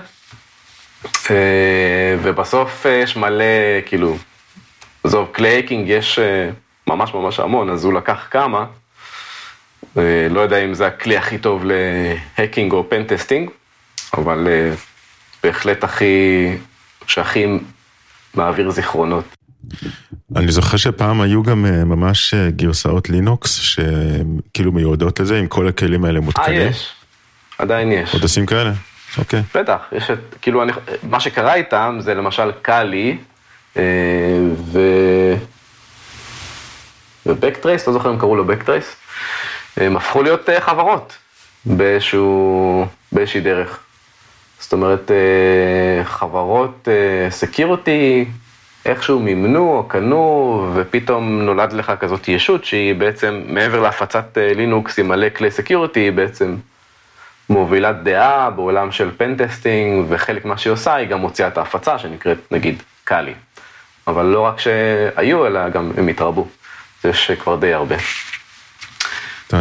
אה, 1.31 2.15
ובסוף 2.21 2.85
אה, 2.85 2.91
יש 2.91 3.17
מלא, 3.17 3.45
כאילו, 3.85 4.17
עזוב, 5.03 5.29
כלי 5.35 5.47
hacking 5.47 5.89
יש 5.89 6.19
אה, 6.19 6.49
ממש 6.87 7.13
ממש 7.13 7.39
המון, 7.39 7.69
אז 7.69 7.85
הוא 7.85 7.93
לקח 7.93 8.27
כמה. 8.31 8.65
לא 10.29 10.41
יודע 10.41 10.57
אם 10.57 10.73
זה 10.73 10.87
הכלי 10.87 11.17
הכי 11.17 11.37
טוב 11.37 11.63
ל 11.65 11.78
hacking 11.78 12.71
או 12.73 12.89
pentesting. 12.89 13.49
אבל 14.17 14.47
אה, 14.47 14.73
בהחלט 15.43 15.83
הכי, 15.83 16.47
שהכי 17.07 17.45
מעביר 18.33 18.71
זיכרונות. 18.71 19.25
אני 20.35 20.51
זוכר 20.51 20.77
שפעם 20.77 21.21
היו 21.21 21.43
גם 21.43 21.65
אה, 21.65 21.83
ממש 21.85 22.33
אה, 22.33 22.49
גרסאות 22.49 23.09
לינוקס 23.09 23.55
שכאילו 23.55 24.71
מיועדות 24.71 25.19
לזה 25.19 25.39
עם 25.39 25.47
כל 25.47 25.67
הכלים 25.67 26.05
האלה 26.05 26.19
מותקנים. 26.19 26.61
אה, 26.61 26.67
יש. 26.67 26.93
עדיין 27.57 27.91
יש. 27.91 28.13
עוד 28.13 28.23
עושים 28.23 28.45
כאלה? 28.45 28.71
אוקיי. 29.17 29.43
בטח, 29.55 29.77
יש 29.91 30.11
את, 30.11 30.19
כאילו, 30.41 30.63
אני, 30.63 30.71
מה 31.03 31.19
שקרה 31.19 31.53
איתם 31.53 31.97
זה 31.99 32.13
למשל 32.13 32.51
Kali 32.61 33.17
ו... 33.75 34.79
ו 37.25 37.31
BackTrack, 37.31 37.87
לא 37.87 37.93
זוכר 37.93 38.11
אם 38.11 38.19
קראו 38.19 38.35
לו 38.35 38.45
BackTrack, 38.45 38.95
הם 39.77 39.97
הפכו 39.97 40.23
להיות 40.23 40.49
חברות 40.59 41.17
באיזשהו, 41.65 42.85
באיזושהי 43.11 43.41
דרך. 43.41 43.79
זאת 44.65 44.73
אומרת, 44.73 45.11
אה, 45.11 46.03
חברות 46.03 46.87
security 47.29 48.25
אה, 48.27 48.91
איכשהו 48.91 49.19
מימנו 49.19 49.77
או 49.77 49.83
קנו, 49.87 50.71
ופתאום 50.75 51.41
נולד 51.41 51.73
לך 51.73 51.91
כזאת 51.99 52.27
ישות 52.27 52.65
שהיא 52.65 52.95
בעצם, 52.95 53.41
מעבר 53.47 53.81
להפצת 53.81 54.37
אה, 54.37 54.53
לינוקס 54.53 54.99
עם 54.99 55.07
מלא 55.07 55.29
כלי 55.29 55.51
security, 55.51 55.99
היא 55.99 56.11
בעצם 56.11 56.55
מובילת 57.49 58.03
דעה 58.03 58.49
בעולם 58.49 58.91
של 58.91 59.11
pentesting, 59.17 60.05
וחלק 60.09 60.45
מה 60.45 60.57
שהיא 60.57 60.73
עושה, 60.73 60.95
היא 60.95 61.07
גם 61.07 61.19
מוציאה 61.19 61.47
את 61.47 61.57
ההפצה 61.57 61.99
שנקראת 61.99 62.37
נגיד 62.51 62.83
Kali. 63.03 63.33
אבל 64.07 64.25
לא 64.25 64.41
רק 64.41 64.59
שהיו, 64.59 65.47
אלא 65.47 65.69
גם 65.69 65.91
הם 65.97 66.07
התרבו. 66.07 66.47
יש 67.03 67.31
כבר 67.31 67.55
די 67.55 67.73
הרבה. 67.73 67.95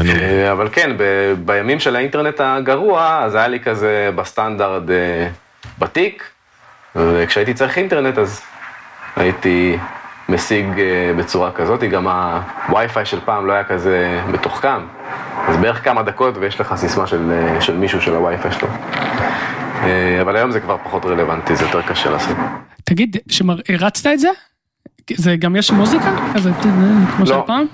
אה, 0.02 0.52
אבל 0.52 0.68
כן, 0.72 0.90
ב- 0.96 1.34
בימים 1.44 1.80
של 1.80 1.96
האינטרנט 1.96 2.40
הגרוע, 2.40 3.20
אז 3.24 3.34
היה 3.34 3.48
לי 3.48 3.60
כזה 3.60 4.10
בסטנדרט 4.16 4.90
אה, 4.90 5.28
בתיק, 5.78 6.22
וכשהייתי 6.96 7.54
צריך 7.54 7.78
אינטרנט 7.78 8.18
אז 8.18 8.40
הייתי 9.16 9.76
משיג 10.28 10.66
אה, 10.78 11.12
בצורה 11.18 11.52
כזאת, 11.52 11.80
גם 11.82 12.08
הווי-פיי 12.08 13.06
של 13.06 13.20
פעם 13.24 13.46
לא 13.46 13.52
היה 13.52 13.64
כזה 13.64 14.20
מתוחכם, 14.28 14.80
אז 15.48 15.56
בערך 15.56 15.84
כמה 15.84 16.02
דקות 16.02 16.36
ויש 16.36 16.60
לך 16.60 16.74
סיסמה 16.76 17.06
של, 17.06 17.32
של 17.60 17.76
מישהו 17.76 18.00
של 18.00 18.14
הווי-פיי 18.14 18.52
שלו. 18.52 18.68
אבל 20.20 20.36
היום 20.36 20.50
זה 20.50 20.60
כבר 20.60 20.76
פחות 20.84 21.04
רלוונטי, 21.04 21.56
זה 21.56 21.64
יותר 21.64 21.82
קשה 21.82 22.10
לעשות. 22.10 22.36
תגיד, 22.84 23.16
הרצת 23.68 24.06
את 24.06 24.20
זה? 24.20 24.28
זה 25.10 25.36
גם 25.36 25.56
יש 25.56 25.70
מוזיקה? 25.70 26.10
כזה, 26.34 26.50
כמו 27.16 27.26
של 27.26 27.34
פעם? 27.46 27.66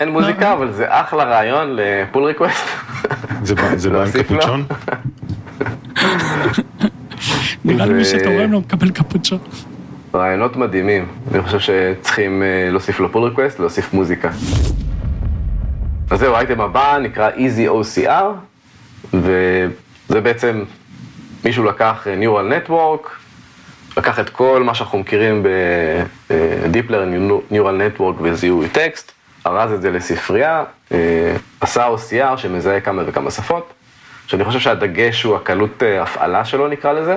אין 0.00 0.08
מוזיקה, 0.08 0.52
אבל 0.52 0.72
זה 0.72 0.84
אחלה 0.88 1.24
רעיון 1.24 1.76
ל 1.76 1.86
pull 1.86 2.24
request. 2.24 2.66
זה 3.42 3.54
בא 3.90 4.02
עם 4.02 4.22
קפוצ'ון? 4.22 4.64
נראה 7.64 7.86
לי 7.86 7.92
מי 7.92 8.04
שתורם 8.04 8.52
לו 8.52 8.60
מקבל 8.60 8.90
קפוצ'ון. 8.90 9.38
רעיונות 10.14 10.56
מדהימים, 10.56 11.06
אני 11.34 11.42
חושב 11.42 11.58
שצריכים 11.58 12.42
אה, 12.42 12.68
להוסיף 12.70 13.00
לו 13.00 13.12
pull 13.12 13.24
request, 13.24 13.58
להוסיף 13.60 13.94
מוזיקה. 13.94 14.30
אז 16.10 16.18
זהו, 16.18 16.34
האייטם 16.34 16.60
הבא 16.60 16.98
נקרא 17.02 17.30
Easy 17.30 17.68
OCR, 17.70 18.24
וזה 19.14 20.20
בעצם 20.20 20.64
מישהו 21.44 21.64
לקח 21.64 22.06
Neural 22.20 22.68
Network, 22.68 23.08
לקח 23.96 24.20
את 24.20 24.30
כל 24.30 24.62
מה 24.64 24.74
שאנחנו 24.74 24.98
מכירים 24.98 25.42
ב-Deep 25.42 26.90
Learning 26.90 27.52
Neural 27.52 27.98
Network 27.98 28.22
וזיהוי 28.22 28.68
טקסט, 28.68 29.12
ארז 29.46 29.72
את 29.72 29.82
זה 29.82 29.90
לספרייה, 29.90 30.64
עשה 31.60 31.88
OCR 31.88 32.36
שמזהה 32.36 32.80
כמה 32.80 33.02
וכמה 33.06 33.30
שפות, 33.30 33.72
שאני 34.26 34.44
חושב 34.44 34.60
שהדגש 34.60 35.22
הוא 35.22 35.36
הקלות 35.36 35.82
הפעלה 36.00 36.44
שלו 36.44 36.68
נקרא 36.68 36.92
לזה, 36.92 37.16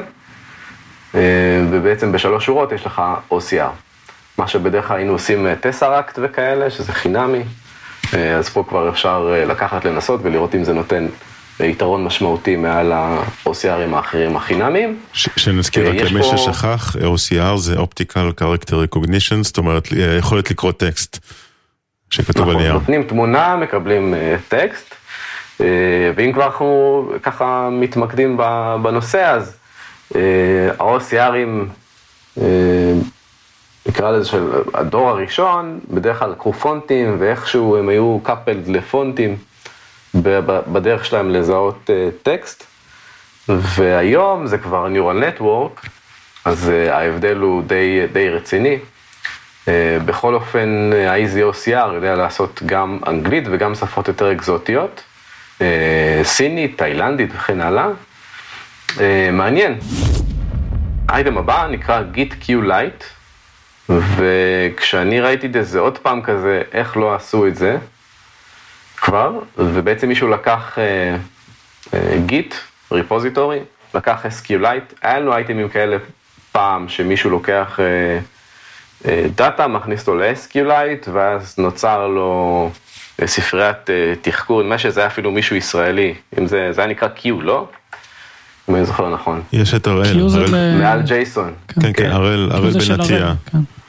ובעצם 1.71 2.11
בשלוש 2.11 2.45
שורות 2.45 2.71
יש 2.71 2.85
לך 2.85 3.01
OCR. 3.31 3.71
מה 4.37 4.47
שבדרך 4.47 4.87
כלל 4.87 4.97
היינו 4.97 5.11
עושים 5.11 5.47
טסראקט 5.61 6.19
וכאלה, 6.21 6.69
שזה 6.69 6.93
חינמי, 6.93 7.43
אז 8.13 8.49
פה 8.49 8.63
כבר 8.69 8.89
אפשר 8.89 9.35
לקחת, 9.47 9.85
לנסות 9.85 10.19
ולראות 10.23 10.55
אם 10.55 10.63
זה 10.63 10.73
נותן 10.73 11.07
יתרון 11.59 12.03
משמעותי 12.03 12.55
מעל 12.55 12.91
ה-OCRים 12.91 13.95
האחרים 13.95 14.35
החינמיים. 14.35 14.99
שנזכיר 15.13 15.89
רק 15.89 15.95
למי 15.95 16.23
ששכח, 16.23 16.95
OCR 16.95 17.57
זה 17.57 17.75
Optical 17.75 18.41
Character 18.41 18.73
Recognition, 18.73 19.35
זאת 19.41 19.57
אומרת 19.57 19.87
יכולת 20.19 20.51
לקרוא 20.51 20.71
טקסט 20.71 21.19
שכתוב 22.11 22.49
על 22.49 22.55
נייר. 22.55 22.69
נכון, 22.69 22.79
נותנים 22.79 23.03
תמונה, 23.03 23.55
מקבלים 23.55 24.13
טקסט, 24.47 24.95
ואם 26.15 26.31
כבר 26.33 26.45
אנחנו 26.45 27.11
ככה 27.23 27.69
מתמקדים 27.71 28.37
בנושא, 28.81 29.25
אז 29.25 29.57
ה-OCRים, 30.79 31.67
נקרא 33.87 34.11
לזה 34.11 34.25
של 34.29 34.51
הדור 34.73 35.09
הראשון, 35.09 35.79
בדרך 35.89 36.19
כלל 36.19 36.29
לקחו 36.31 36.53
פונטים 36.53 37.15
ואיכשהו 37.19 37.77
הם 37.77 37.89
היו 37.89 38.19
coupled 38.23 38.67
לפונטים. 38.67 39.35
בדרך 40.71 41.05
שלהם 41.05 41.29
לזהות 41.29 41.89
טקסט, 42.23 42.63
והיום 43.49 44.47
זה 44.47 44.57
כבר 44.57 44.87
Neural 44.87 45.39
Network, 45.39 45.87
אז 46.45 46.71
ההבדל 46.89 47.37
הוא 47.37 47.63
די, 47.63 47.99
די 48.13 48.29
רציני. 48.29 48.79
בכל 50.05 50.33
אופן, 50.33 50.91
ה-EasyOCR 51.07 51.93
יודע 51.93 52.15
לעשות 52.15 52.61
גם 52.65 52.99
אנגלית 53.07 53.43
וגם 53.51 53.75
שפות 53.75 54.07
יותר 54.07 54.31
אקזוטיות, 54.31 55.03
סינית, 56.23 56.77
תאילנדית 56.77 57.29
וכן 57.35 57.61
הלאה. 57.61 57.87
מעניין. 59.31 59.79
האייטם 61.09 61.37
הבא 61.37 61.67
נקרא 61.67 62.01
Git-Q-Lite, 62.15 63.03
וכשאני 63.89 65.19
ראיתי 65.19 65.47
את 65.47 65.55
זה 65.61 65.79
עוד 65.79 65.97
פעם 65.97 66.21
כזה, 66.21 66.61
איך 66.71 66.97
לא 66.97 67.15
עשו 67.15 67.47
את 67.47 67.55
זה, 67.55 67.77
כבר, 68.97 69.39
ובעצם 69.57 70.07
מישהו 70.07 70.27
לקח 70.27 70.77
גיט, 72.25 72.55
ריפוזיטורי, 72.91 73.59
לקח 73.93 74.25
SQLite, 74.25 74.95
היה 75.01 75.19
לנו 75.19 75.33
אייטמים 75.33 75.69
כאלה 75.69 75.97
פעם 76.51 76.89
שמישהו 76.89 77.29
לוקח 77.29 77.79
uh, 77.79 78.40
דאטה, 79.35 79.67
מכניס 79.67 79.99
אותו 79.99 80.15
ל-SQLite, 80.15 81.09
ואז 81.13 81.55
נוצר 81.57 82.07
לו 82.07 82.69
uh, 83.21 83.25
ספריית 83.25 83.77
uh, 83.89 83.91
תחקור, 84.21 84.63
נדמה 84.63 84.77
שזה 84.77 84.99
היה 84.99 85.07
אפילו 85.07 85.31
מישהו 85.31 85.55
ישראלי, 85.55 86.13
אם 86.39 86.47
זה, 86.47 86.67
זה 86.71 86.81
היה 86.81 86.89
נקרא 86.89 87.07
Q, 87.17 87.27
לא? 87.41 87.67
אם 88.69 88.75
אני 88.75 88.85
זוכר 88.85 89.09
נכון. 89.13 89.41
יש 89.53 89.73
את 89.73 89.87
הראל, 89.87 90.17
מעל 90.79 91.01
ג'ייסון. 91.01 91.53
כן, 91.81 91.93
כן, 91.93 92.11
הראל 92.11 92.49
בנטיה. 92.87 93.33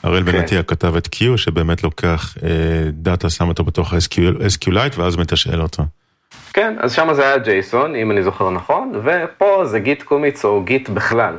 הראל 0.03 0.23
בנטיה 0.23 0.63
כתב 0.63 0.95
את 0.95 1.15
Q, 1.15 1.37
שבאמת 1.37 1.83
לוקח 1.83 2.35
דאטה, 2.91 3.29
שם 3.29 3.47
אותו 3.47 3.63
בתוך 3.63 3.93
SQLite, 3.93 4.99
ואז 4.99 5.15
מתשאל 5.15 5.61
אותו. 5.61 5.83
כן, 6.53 6.75
אז 6.79 6.93
שם 6.93 7.13
זה 7.13 7.23
היה 7.23 7.37
ג'ייסון, 7.37 7.95
אם 7.95 8.11
אני 8.11 8.23
זוכר 8.23 8.49
נכון, 8.49 8.91
ופה 9.03 9.65
זה 9.65 9.79
גיט 9.79 10.03
קומיץ 10.03 10.45
או 10.45 10.63
גיט 10.63 10.89
בכלל. 10.89 11.33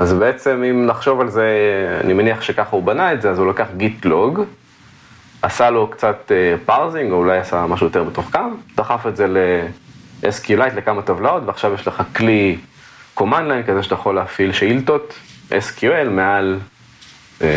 אז 0.00 0.12
בעצם 0.12 0.62
אם 0.70 0.86
נחשוב 0.86 1.20
על 1.20 1.28
זה, 1.30 1.48
אני 2.04 2.12
מניח 2.12 2.42
שככה 2.42 2.76
הוא 2.76 2.82
בנה 2.82 3.12
את 3.12 3.22
זה, 3.22 3.30
אז 3.30 3.38
הוא 3.38 3.50
לקח 3.50 3.66
גיט 3.76 4.04
לוג, 4.04 4.40
עשה 5.42 5.70
לו 5.70 5.88
קצת 5.90 6.32
parsing, 6.64 7.12
או 7.12 7.16
אולי 7.16 7.38
עשה 7.38 7.66
משהו 7.66 7.86
יותר 7.86 8.04
מתוחכם, 8.04 8.54
דחף 8.76 9.06
את 9.06 9.16
זה 9.16 9.26
ל-SQLite 9.26 10.74
לכמה 10.76 11.02
טבלאות, 11.02 11.42
ועכשיו 11.46 11.74
יש 11.74 11.88
לך 11.88 12.02
כלי 12.16 12.56
command 13.18 13.22
line 13.22 13.66
כזה 13.66 13.82
שאתה 13.82 13.94
יכול 13.94 14.14
להפעיל 14.14 14.52
שאילתות, 14.52 15.14
SQL 15.50 16.08
מעל... 16.10 16.58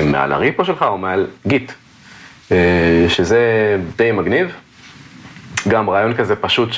מעל 0.05 0.33
ה 0.33 0.39
repo 0.39 0.65
שלך 0.65 0.81
או 0.81 0.97
מעל 0.97 1.27
Git, 1.47 1.71
שזה 3.07 3.77
די 3.95 4.11
מגניב. 4.11 4.55
גם 5.67 5.89
רעיון 5.89 6.13
כזה 6.13 6.35
פשוט 6.35 6.69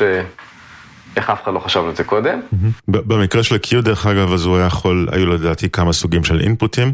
שאיך 1.16 1.30
אף 1.30 1.44
אחד 1.44 1.54
לא 1.54 1.60
חשב 1.60 1.84
על 1.88 1.96
זה 1.96 2.04
קודם. 2.04 2.40
במקרה 2.88 3.44
של 3.44 3.56
ה-Q 3.56 3.82
דרך 3.82 4.06
אגב, 4.06 4.34
אז 4.34 4.46
הוא 4.46 4.58
היה 4.58 4.66
יכול, 4.66 5.08
היו 5.12 5.26
לדעתי 5.26 5.70
כמה 5.70 5.94
סוגים 5.94 6.24
של 6.24 6.40
אינפוטים, 6.40 6.94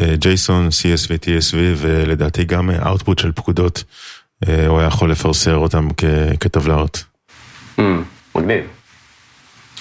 JSON, 0.00 0.70
CSV, 0.70 1.24
TSV 1.24 1.56
ולדעתי 1.76 2.44
גם 2.44 2.70
output 2.70 3.20
של 3.20 3.32
פקודות, 3.32 3.84
הוא 4.46 4.78
היה 4.78 4.86
יכול 4.86 5.10
לפרסר 5.10 5.56
אותם 5.56 5.88
כטבלאות. 6.40 7.04
מגניב. 8.34 8.64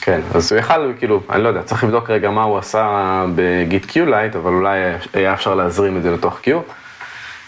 כן, 0.01 0.22
אז 0.34 0.51
הוא 0.51 0.59
יכל, 0.59 0.93
כאילו, 0.99 1.24
אני 1.30 1.43
לא 1.43 1.47
יודע, 1.47 1.63
צריך 1.63 1.84
לבדוק 1.84 2.09
רגע 2.09 2.30
מה 2.30 2.43
הוא 2.43 2.57
עשה 2.57 3.26
בגיט 3.36 3.86
Q-Lite, 3.86 4.38
אבל 4.38 4.53
אולי 4.53 4.80
היה 5.13 5.34
אפשר 5.34 5.55
להזרים 5.55 5.97
את 5.97 6.03
זה 6.03 6.11
לתוך 6.11 6.39
Q. 6.43 6.49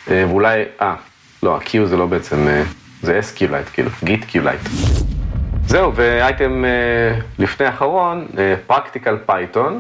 ואולי, 0.08 0.64
אה, 0.82 0.96
לא, 1.44 1.56
ה-Q 1.56 1.86
זה 1.86 1.98
לא 1.98 2.06
בעצם, 2.06 2.48
זה 3.02 3.20
SQ-Lite, 3.20 3.74
כאילו, 3.74 3.90
גיט 4.04 4.24
Q-Lite. 4.24 4.70
זהו, 5.68 5.96
ואייטם 5.96 6.64
לפני 7.40 7.66
האחרון, 7.66 8.28
Practical 8.70 9.30
Python, 9.30 9.74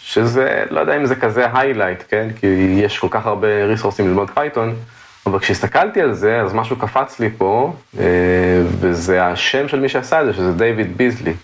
שזה, 0.00 0.64
לא 0.70 0.80
יודע 0.80 0.96
אם 0.96 1.06
זה 1.06 1.16
כזה 1.16 1.46
highlight, 1.52 2.04
כן? 2.08 2.28
כי 2.40 2.46
יש 2.84 2.98
כל 2.98 3.08
כך 3.10 3.26
הרבה 3.26 3.64
ריסורסים 3.64 4.08
ללמוד 4.08 4.30
Python, 4.36 4.70
אבל 5.26 5.38
כשהסתכלתי 5.38 6.00
על 6.00 6.12
זה, 6.12 6.40
אז 6.40 6.54
משהו 6.54 6.76
קפץ 6.76 7.20
לי 7.20 7.30
פה, 7.38 7.74
וזה 8.80 9.24
השם 9.24 9.68
של 9.68 9.80
מי 9.80 9.88
שעשה 9.88 10.20
את 10.20 10.26
זה, 10.26 10.32
שזה 10.32 10.52
דיוויד 10.52 10.96
ביזלי. 10.96 11.34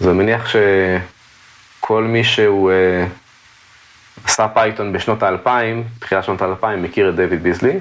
אז 0.00 0.08
אני 0.08 0.16
מניח 0.16 0.46
שכל 0.46 2.02
מי 2.02 2.24
שהוא 2.24 2.70
uh, 2.70 4.24
עשה 4.24 4.48
Python 4.48 4.92
בשנות 4.92 5.22
האלפיים, 5.22 5.84
תחילת 5.98 6.24
שנות 6.24 6.42
האלפיים, 6.42 6.82
מכיר 6.82 7.08
את 7.08 7.16
דיוויד 7.16 7.42
ביזלי. 7.42 7.78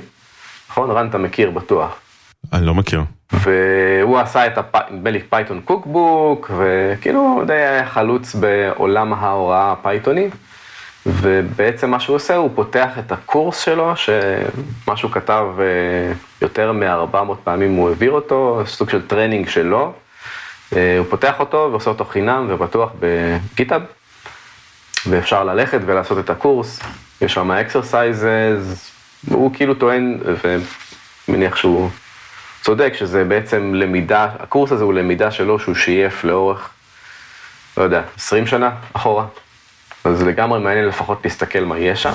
נכון? 0.69 0.91
רן, 0.91 1.07
אתה 1.07 1.17
מכיר 1.17 1.51
בטוח. 1.51 1.99
אני 2.53 2.65
לא 2.65 2.73
מכיר. 2.73 3.01
והוא 3.33 4.19
עשה 4.19 4.47
את, 4.47 4.57
נדמה 4.91 5.09
Python 5.29 5.61
Cookbook, 5.65 6.51
וכאילו 6.57 7.43
די 7.47 7.53
היה 7.53 7.85
חלוץ 7.85 8.35
בעולם 8.35 9.13
ההוראה 9.13 9.71
הפייתוני. 9.71 10.29
ובעצם 11.05 11.91
מה 11.91 11.99
שהוא 11.99 12.15
עושה, 12.15 12.35
הוא 12.35 12.49
פותח 12.55 12.89
את 12.99 13.11
הקורס 13.11 13.59
שלו, 13.59 13.95
שמה 13.95 14.97
שהוא 14.97 15.11
כתב 15.11 15.45
יותר 16.41 16.71
מ-400 16.71 17.35
פעמים 17.43 17.75
הוא 17.75 17.89
העביר 17.89 18.11
אותו, 18.11 18.61
סוג 18.65 18.89
של 18.89 19.07
training 19.07 19.49
שלו. 19.49 19.93
הוא 20.71 21.05
פותח 21.09 21.39
אותו 21.39 21.67
ועושה 21.71 21.89
אותו 21.89 22.05
חינם 22.05 22.45
ופתוח 22.49 22.91
ב 22.99 23.09
GitHub, 23.09 23.81
ואפשר 25.09 25.43
ללכת 25.43 25.79
ולעשות 25.85 26.19
את 26.19 26.29
הקורס, 26.29 26.79
יש 27.21 27.33
שם 27.33 27.51
exercises, 27.51 28.91
הוא 29.29 29.51
כאילו 29.53 29.73
טוען, 29.73 30.19
ומניח 31.27 31.55
שהוא 31.55 31.89
צודק, 32.65 32.93
שזה 32.93 33.23
בעצם 33.23 33.73
למידה, 33.73 34.27
הקורס 34.39 34.71
הזה 34.71 34.83
הוא 34.83 34.93
למידה 34.93 35.31
שלו 35.31 35.59
שהוא 35.59 35.75
שייף 35.75 36.23
לאורך, 36.23 36.69
לא 37.77 37.83
יודע, 37.83 38.01
20 38.17 38.47
שנה 38.47 38.71
אחורה. 38.93 39.25
אז 40.03 40.23
לגמרי 40.23 40.59
מעניין 40.59 40.85
לפחות 40.85 41.19
להסתכל 41.23 41.59
מה 41.59 41.77
יש 41.77 42.03
שם. 42.03 42.13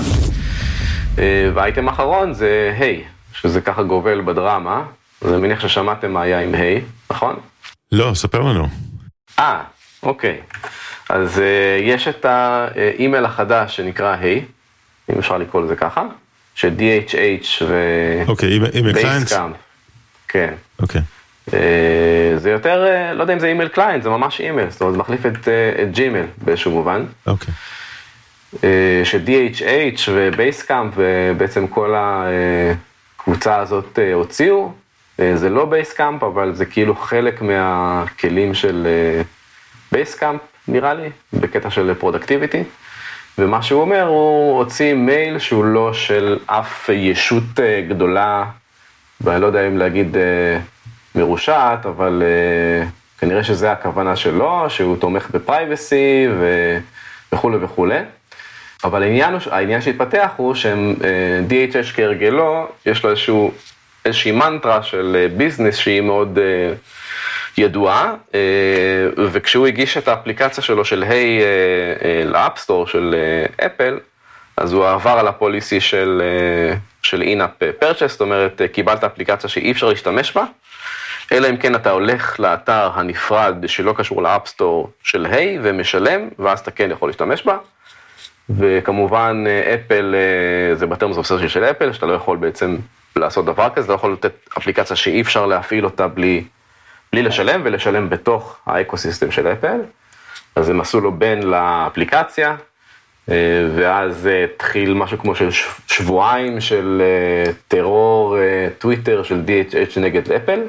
והאייטם 1.54 1.88
האחרון 1.88 2.32
זה 2.32 2.74
היי, 2.78 3.04
שזה 3.32 3.60
ככה 3.60 3.82
גובל 3.82 4.20
בדרמה, 4.20 4.82
אז 5.22 5.32
אני 5.32 5.40
מניח 5.40 5.60
ששמעתם 5.60 6.12
מה 6.12 6.22
היה 6.22 6.40
עם 6.40 6.54
היי, 6.54 6.80
נכון? 7.10 7.36
לא, 7.92 8.10
ספר 8.14 8.40
לנו. 8.40 8.68
אה, 9.38 9.62
אוקיי. 10.02 10.40
אז 11.08 11.38
uh, 11.38 11.82
יש 11.82 12.08
את 12.08 12.24
האימייל 12.24 13.24
החדש 13.24 13.76
שנקרא 13.76 14.16
היי, 14.20 14.44
אם 15.12 15.18
אפשר 15.18 15.38
לקרוא 15.38 15.62
לזה 15.62 15.76
ככה, 15.76 16.02
ש-DHH 16.54 17.64
ו... 17.66 17.74
אוקיי, 18.28 18.48
email 18.74 19.00
client? 19.00 19.32
כן. 20.30 20.54
אוקיי. 20.82 21.00
Uh, 21.48 21.52
זה 22.36 22.50
יותר, 22.50 22.86
uh, 22.86 23.14
לא 23.14 23.22
יודע 23.22 23.34
אם 23.34 23.38
זה 23.38 23.46
email 23.46 23.68
client, 23.68 24.02
זה 24.02 24.08
ממש 24.08 24.40
אימייל, 24.40 24.70
זאת 24.70 24.80
אומרת, 24.80 24.94
זה 24.94 24.98
מחליף 24.98 25.26
את, 25.26 25.36
uh, 25.36 25.82
את 25.82 25.92
Gmail 25.92 26.26
באיזשהו 26.44 26.70
מובן. 26.70 27.04
אוקיי. 27.26 27.54
ש-DHH 29.04 30.00
ו 30.08 30.18
Basecamp 30.18 30.94
ובעצם 30.96 31.66
כל 31.66 31.94
הקבוצה 31.96 33.56
הזאת 33.56 33.98
הוציאו. 34.14 34.72
זה 35.34 35.50
לא 35.50 35.64
Basecamp, 35.64 36.22
אבל 36.22 36.54
זה 36.54 36.66
כאילו 36.66 36.96
חלק 36.96 37.42
מהכלים 37.42 38.54
של 38.54 38.86
Basecamp, 39.92 40.40
נראה 40.68 40.94
לי, 40.94 41.10
בקטע 41.32 41.70
של 41.70 41.94
productivity. 41.94 42.62
ומה 43.38 43.62
שהוא 43.62 43.80
אומר, 43.80 44.02
הוא 44.06 44.58
הוציא 44.58 44.94
מייל 44.94 45.38
שהוא 45.38 45.64
לא 45.64 45.92
של 45.92 46.38
אף 46.46 46.88
ישות 46.92 47.60
גדולה, 47.88 48.44
ואני 49.20 49.40
לא 49.40 49.46
יודע 49.46 49.66
אם 49.66 49.78
להגיד 49.78 50.16
מרושעת, 51.14 51.86
אבל 51.86 52.22
כנראה 53.18 53.44
שזה 53.44 53.72
הכוונה 53.72 54.16
שלו, 54.16 54.64
שהוא 54.68 54.96
תומך 54.96 55.30
ב 55.30 55.41
privacy. 55.41 56.26
וכולי 57.32 57.56
וכולי. 57.60 57.98
אבל 58.84 59.02
העניין, 59.02 59.34
העניין 59.50 59.80
שהתפתח 59.80 60.30
הוא 60.36 60.54
שהם, 60.54 60.94
uh, 60.98 61.02
DHH 61.52 61.94
כהרגלו, 61.94 62.68
יש 62.86 63.04
לו 63.04 63.10
איזשהו, 63.10 63.52
איזושהי 64.04 64.32
מנטרה 64.32 64.82
של 64.82 65.28
business 65.36 65.76
שהיא 65.76 66.00
מאוד 66.00 66.38
uh, 66.38 67.60
ידועה, 67.60 68.14
uh, 68.30 68.34
וכשהוא 69.32 69.66
הגיש 69.66 69.96
את 69.96 70.08
האפליקציה 70.08 70.64
שלו 70.64 70.84
של 70.84 71.02
Hey, 71.02 71.42
uh, 71.42 72.28
ל 72.28 72.35
App 72.35 72.54
Store 72.54 72.86
של 72.86 73.14
Apple, 73.66 73.98
אז 74.60 74.72
הוא 74.72 74.88
עבר 74.88 75.10
על 75.10 75.28
ה 75.28 75.36
policy 75.36 75.80
של, 75.80 76.22
uh, 76.74 76.78
של 77.02 77.22
in-app 77.22 77.82
purchase, 77.82 78.08
זאת 78.08 78.20
אומרת, 78.20 78.60
uh, 78.60 78.68
קיבלת 78.68 79.04
אפליקציה 79.04 79.50
שאי 79.50 79.72
אפשר 79.72 79.88
להשתמש 79.88 80.36
בה, 80.36 80.44
אלא 81.32 81.50
אם 81.50 81.56
כן 81.56 81.74
אתה 81.74 81.90
הולך 81.90 82.40
לאתר 82.40 82.90
הנפרד 82.94 83.54
שלא 83.66 83.92
קשור 83.92 84.22
ל 84.22 84.30
App 84.30 84.53
Store 84.53 84.90
של 85.02 85.26
Hey, 85.26 85.60
ומשלם, 85.62 86.28
ואז 86.38 86.60
אתה 86.60 86.70
כן 86.70 86.90
יכול 86.90 87.08
להשתמש 87.08 87.46
בה. 87.46 87.56
וכמובן 88.50 89.44
Apple 89.74 90.14
זה 90.74 90.86
ב 90.86 90.91
terms 90.91 91.16
of 91.16 91.26
service 91.26 91.48
של 91.48 91.64
Apple, 91.64 91.92
שאתה 91.92 92.06
לא 92.06 92.12
יכול 92.12 92.36
בעצם 92.36 92.76
לעשות 93.16 93.44
דבר 93.44 93.68
כזה, 93.74 93.84
אתה 93.84 93.92
לא 93.92 93.96
יכול 93.96 94.12
לתת 94.12 94.32
אפליקציה 94.58 94.96
שאי 94.96 95.20
אפשר 95.20 95.46
להפעיל 95.46 95.84
אותה 95.84 96.08
בלי, 96.08 96.44
בלי 97.12 97.22
לשלם 97.22 97.60
ולשלם 97.64 98.08
בתוך 98.08 98.58
ה 98.66 98.73
ecosystem 98.73 99.30
של 99.30 99.46
אפל. 99.46 99.80
אז 100.56 100.68
הם 100.68 100.80
עשו 100.80 101.00
לו 101.00 101.12
ban 101.12 101.42
לאפליקציה, 101.42 102.56
ואז 103.76 104.28
התחיל 104.44 104.94
משהו 104.94 105.18
כמו 105.18 105.34
של 105.34 105.48
שבועיים 105.86 106.60
של 106.60 107.02
טרור 107.68 108.36
טוויטר 108.78 109.22
של 109.22 109.42
DHH 109.46 110.00
נגד 110.00 110.22
אפל, 110.32 110.60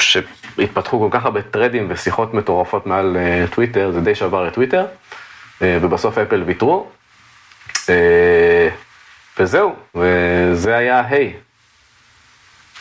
שהתפתחו 0.00 1.00
כל 1.00 1.18
כך 1.18 1.24
הרבה 1.24 1.42
טרדים 1.42 1.86
ושיחות 1.88 2.34
מטורפות 2.34 2.86
מעל 2.86 3.16
טוויטר, 3.54 3.90
זה 3.92 4.00
די 4.00 4.14
שבר 4.14 4.48
את 4.48 4.54
טוויטר. 4.54 4.86
ובסוף 5.60 6.18
אפל 6.18 6.42
ויתרו, 6.42 6.86
וזהו, 9.38 9.74
וזה 9.94 10.76
היה 10.76 11.02
Hey. 11.08 11.32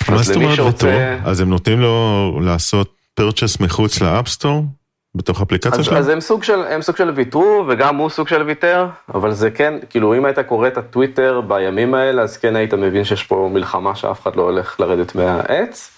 מה 0.10 0.18
זאת 0.18 0.36
אומרת 0.36 0.60
ויתרו? 0.60 0.90
אז 1.26 1.40
הם 1.40 1.50
נותנים 1.50 1.80
לו 1.80 2.40
לעשות 2.44 2.96
purchase 3.14 3.60
מחוץ 3.60 4.02
ל 4.02 4.08
App 4.08 4.27
Store? 4.27 4.64
בתוך 5.16 5.42
אפליקציה 5.42 5.84
שלהם? 5.84 5.98
אז 5.98 6.10
הם 6.10 6.22
סוג 6.22 6.44
של, 6.44 6.60
הם 6.70 6.82
סוג 6.82 6.96
של 6.96 7.10
ויתרו, 7.10 7.66
וגם 7.68 7.96
הוא 7.96 8.10
סוג 8.10 8.28
של 8.28 8.42
ויתר, 8.42 8.88
אבל 9.14 9.32
זה 9.32 9.52
כן, 9.52 9.74
כאילו 9.90 10.16
אם 10.18 10.26
היית 10.26 10.40
קורא 10.40 10.68
את 10.68 10.78
הטוויטר 10.78 11.42
בימים 11.42 11.94
האלה, 11.94 12.22
אז 12.22 12.38
כן 12.38 12.56
היית 12.56 12.74
מבין 12.74 13.04
שיש 13.04 13.24
פה 13.24 13.50
מלחמה 13.54 13.96
שאף 13.96 14.22
אחד 14.22 14.36
לא 14.36 14.42
הולך 14.42 14.80
לרדת 14.80 15.16
מהעץ. 15.16 15.92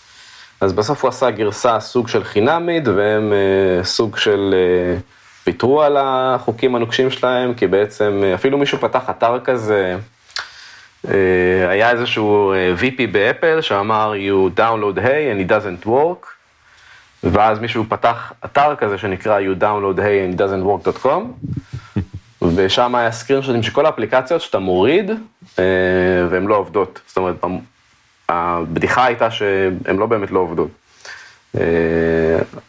אז 0.62 0.74
בסוף 0.74 1.04
הוא 1.04 1.10
עשה 1.10 1.32
גרסה 1.32 1.80
סוג 1.80 2.08
של 2.08 2.24
חינמית, 2.24 2.88
והם 2.88 3.34
uh, 3.34 3.86
סוג 3.86 4.18
של... 4.18 4.56
Uh, 4.98 5.02
ויתרו 5.48 5.82
על 5.82 5.98
החוקים 6.00 6.76
הנוקשים 6.76 7.10
שלהם, 7.10 7.54
כי 7.54 7.68
בעצם 7.68 8.24
אפילו 8.36 8.58
מישהו 8.58 8.78
פתח 8.78 9.10
אתר 9.10 9.40
כזה, 9.44 9.96
היה 11.70 11.92
איזשהו 11.92 12.54
VP 12.80 13.02
באפל 13.12 13.62
שאמר 13.62 14.14
you 14.14 14.60
download 14.60 14.98
hey 14.98 15.32
and 15.32 15.50
it 15.50 15.52
doesn't 15.52 15.88
work, 15.88 16.37
ואז 17.24 17.60
מישהו 17.60 17.84
פתח 17.90 18.34
אתר 18.46 18.76
כזה 18.76 18.98
שנקרא 18.98 19.40
you 19.40 19.62
download 19.62 19.98
hey 19.98 20.36
and 20.36 20.40
doesn't 20.40 20.66
work.com, 20.66 21.46
ושם 22.56 22.96
היה 22.96 23.12
סקרינשוטים 23.12 23.64
של 23.64 23.72
כל 23.72 23.86
האפליקציות 23.86 24.42
שאתה 24.42 24.60
מוריד, 24.60 25.12
והן 26.30 26.46
לא 26.48 26.56
עובדות. 26.56 27.02
זאת 27.08 27.18
אומרת, 27.18 27.36
הבדיחה 28.30 29.06
הייתה 29.06 29.32
שהן 29.32 29.98
לא 29.98 30.06
באמת 30.06 30.32
לא 30.32 30.40
עובדות. 30.40 30.70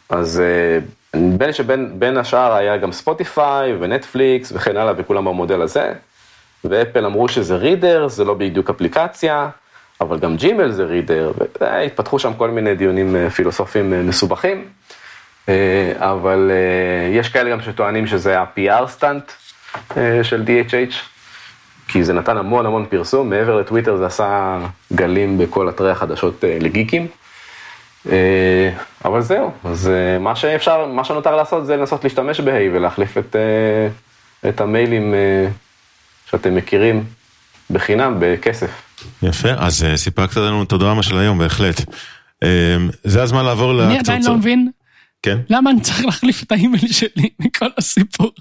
אז 0.08 0.42
נדמה 1.14 1.46
לי 1.46 1.52
שבין 1.52 2.16
השאר 2.16 2.52
היה 2.52 2.76
גם 2.76 2.92
ספוטיפיי 2.92 3.76
ונטפליקס 3.80 4.52
וכן 4.52 4.76
הלאה 4.76 4.92
וכולם 4.96 5.24
במודל 5.24 5.62
הזה. 5.62 5.92
ואפל 6.64 7.04
אמרו 7.06 7.28
שזה 7.28 7.56
רידר, 7.56 8.08
זה 8.08 8.24
לא 8.24 8.34
בדיוק 8.34 8.70
אפליקציה, 8.70 9.48
אבל 10.00 10.18
גם 10.18 10.36
ג'ימל 10.36 10.70
זה 10.70 10.84
רידר, 10.84 11.32
והתפתחו 11.60 12.18
שם 12.18 12.32
כל 12.34 12.50
מיני 12.50 12.74
דיונים 12.74 13.16
פילוסופיים 13.30 14.08
מסובכים. 14.08 14.64
אבל 15.94 16.50
יש 17.12 17.28
כאלה 17.28 17.50
גם 17.50 17.60
שטוענים 17.60 18.06
שזה 18.06 18.40
ה-PR 18.40 18.86
סטאנט 18.86 19.32
של 20.22 20.44
DHH, 20.46 20.94
כי 21.88 22.04
זה 22.04 22.12
נתן 22.12 22.36
המון 22.36 22.66
המון 22.66 22.86
פרסום, 22.88 23.30
מעבר 23.30 23.56
לטוויטר 23.60 23.96
זה 23.96 24.06
עשה 24.06 24.58
גלים 24.92 25.38
בכל 25.38 25.68
אתרי 25.68 25.90
החדשות 25.90 26.44
לגיקים. 26.60 27.06
אבל 29.04 29.20
זהו, 29.20 29.50
אז 29.64 29.90
מה 30.20 30.36
שאפשר, 30.36 30.86
מה 30.86 31.04
שנותר 31.04 31.36
לעשות 31.36 31.66
זה 31.66 31.76
לנסות 31.76 32.04
להשתמש 32.04 32.40
ב-Hey 32.40 32.70
ולהחליף 32.72 33.18
את, 33.18 33.36
את 34.48 34.60
המיילים 34.60 35.14
שאתם 36.30 36.54
מכירים 36.54 37.04
בחינם, 37.70 38.16
בכסף. 38.18 38.87
יפה, 39.22 39.48
אז 39.56 39.86
סיפקת 39.96 40.36
לנו 40.36 40.62
את 40.62 40.72
הדרמה 40.72 41.02
של 41.02 41.18
היום, 41.18 41.38
בהחלט. 41.38 41.80
זה 43.04 43.22
הזמן 43.22 43.44
לעבור 43.44 43.72
לקצוצות. 43.72 43.90
אני 43.90 43.98
עדיין 43.98 44.22
לא 44.24 44.34
מבין. 44.34 44.70
כן? 45.22 45.38
למה 45.50 45.70
אני 45.70 45.80
צריך 45.80 46.04
להחליף 46.04 46.42
את 46.42 46.52
האימייל 46.52 46.92
שלי 46.92 47.28
מכל 47.38 47.68
הסיפור? 47.78 48.32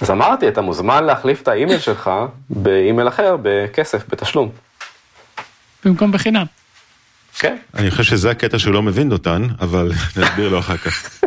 אז 0.00 0.10
אמרתי, 0.10 0.48
אתה 0.48 0.60
מוזמן 0.60 1.04
להחליף 1.04 1.42
את 1.42 1.48
האימייל 1.48 1.78
שלך 1.78 2.10
באימייל 2.50 3.08
אחר, 3.08 3.36
בכסף, 3.42 4.04
בתשלום. 4.08 4.50
במקום 5.84 6.12
בחינם. 6.12 6.46
כן. 7.38 7.56
אני 7.74 7.90
חושב 7.90 8.02
שזה 8.02 8.30
הקטע 8.30 8.58
שהוא 8.58 8.74
לא 8.74 8.82
מבין 8.82 9.12
אותן, 9.12 9.46
אבל 9.60 9.92
נסביר 10.16 10.48
לו 10.48 10.58
אחר 10.58 10.76
כך. 10.76 11.20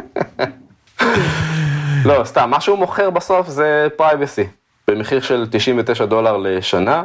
לא, 2.06 2.22
סתם, 2.26 2.50
מה 2.50 2.62
שהוא 2.62 2.78
מוכר 2.78 3.10
בסוף 3.10 3.50
זה 3.50 3.88
privacy. 3.98 4.44
במחיר 4.88 5.22
של 5.22 5.48
99 5.52 6.06
דולר 6.06 6.38
לשנה, 6.38 7.04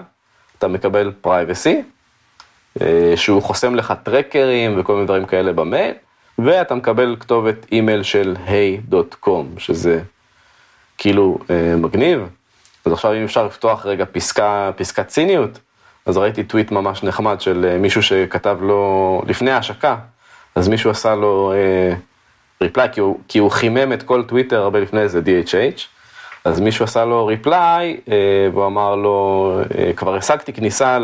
אתה 0.60 0.68
מקבל 0.68 1.12
privacy, 1.20 1.82
שהוא 3.16 3.42
חוסם 3.42 3.74
לך 3.74 3.94
טרקרים 4.02 4.80
וכל 4.80 4.94
מיני 4.94 5.06
דברים 5.06 5.26
כאלה 5.26 5.52
במייל, 5.52 5.94
ואתה 6.38 6.74
מקבל 6.74 7.16
כתובת 7.20 7.66
אימייל 7.72 8.02
של 8.02 8.36
hey.com, 8.46 9.58
שזה 9.58 10.00
כאילו 10.98 11.38
מגניב. 11.76 12.20
אז 12.84 12.92
עכשיו 12.92 13.14
אם 13.14 13.24
אפשר 13.24 13.46
לפתוח 13.46 13.86
רגע 13.86 14.04
פסקה, 14.12 14.70
פסקת 14.76 15.06
ציניות, 15.06 15.58
אז 16.06 16.16
ראיתי 16.16 16.44
טוויט 16.44 16.70
ממש 16.70 17.02
נחמד 17.02 17.40
של 17.40 17.76
מישהו 17.78 18.02
שכתב 18.02 18.58
לו 18.62 19.22
לפני 19.26 19.50
ההשקה, 19.50 19.96
אז 20.54 20.68
מישהו 20.68 20.90
עשה 20.90 21.14
לו 21.14 21.52
ריפליי, 22.62 22.88
כי, 22.92 23.00
כי 23.28 23.38
הוא 23.38 23.50
חימם 23.50 23.92
את 23.92 24.02
כל 24.02 24.22
טוויטר 24.22 24.62
הרבה 24.62 24.80
לפני 24.80 25.08
זה 25.08 25.20
DHH, 25.20 25.80
אז 26.44 26.60
מישהו 26.60 26.84
עשה 26.84 27.04
לו 27.04 27.26
ריפליי, 27.26 28.00
והוא 28.52 28.66
אמר 28.66 28.96
לו, 28.96 29.60
כבר 29.96 30.16
השגתי 30.16 30.52
כניסה 30.52 30.98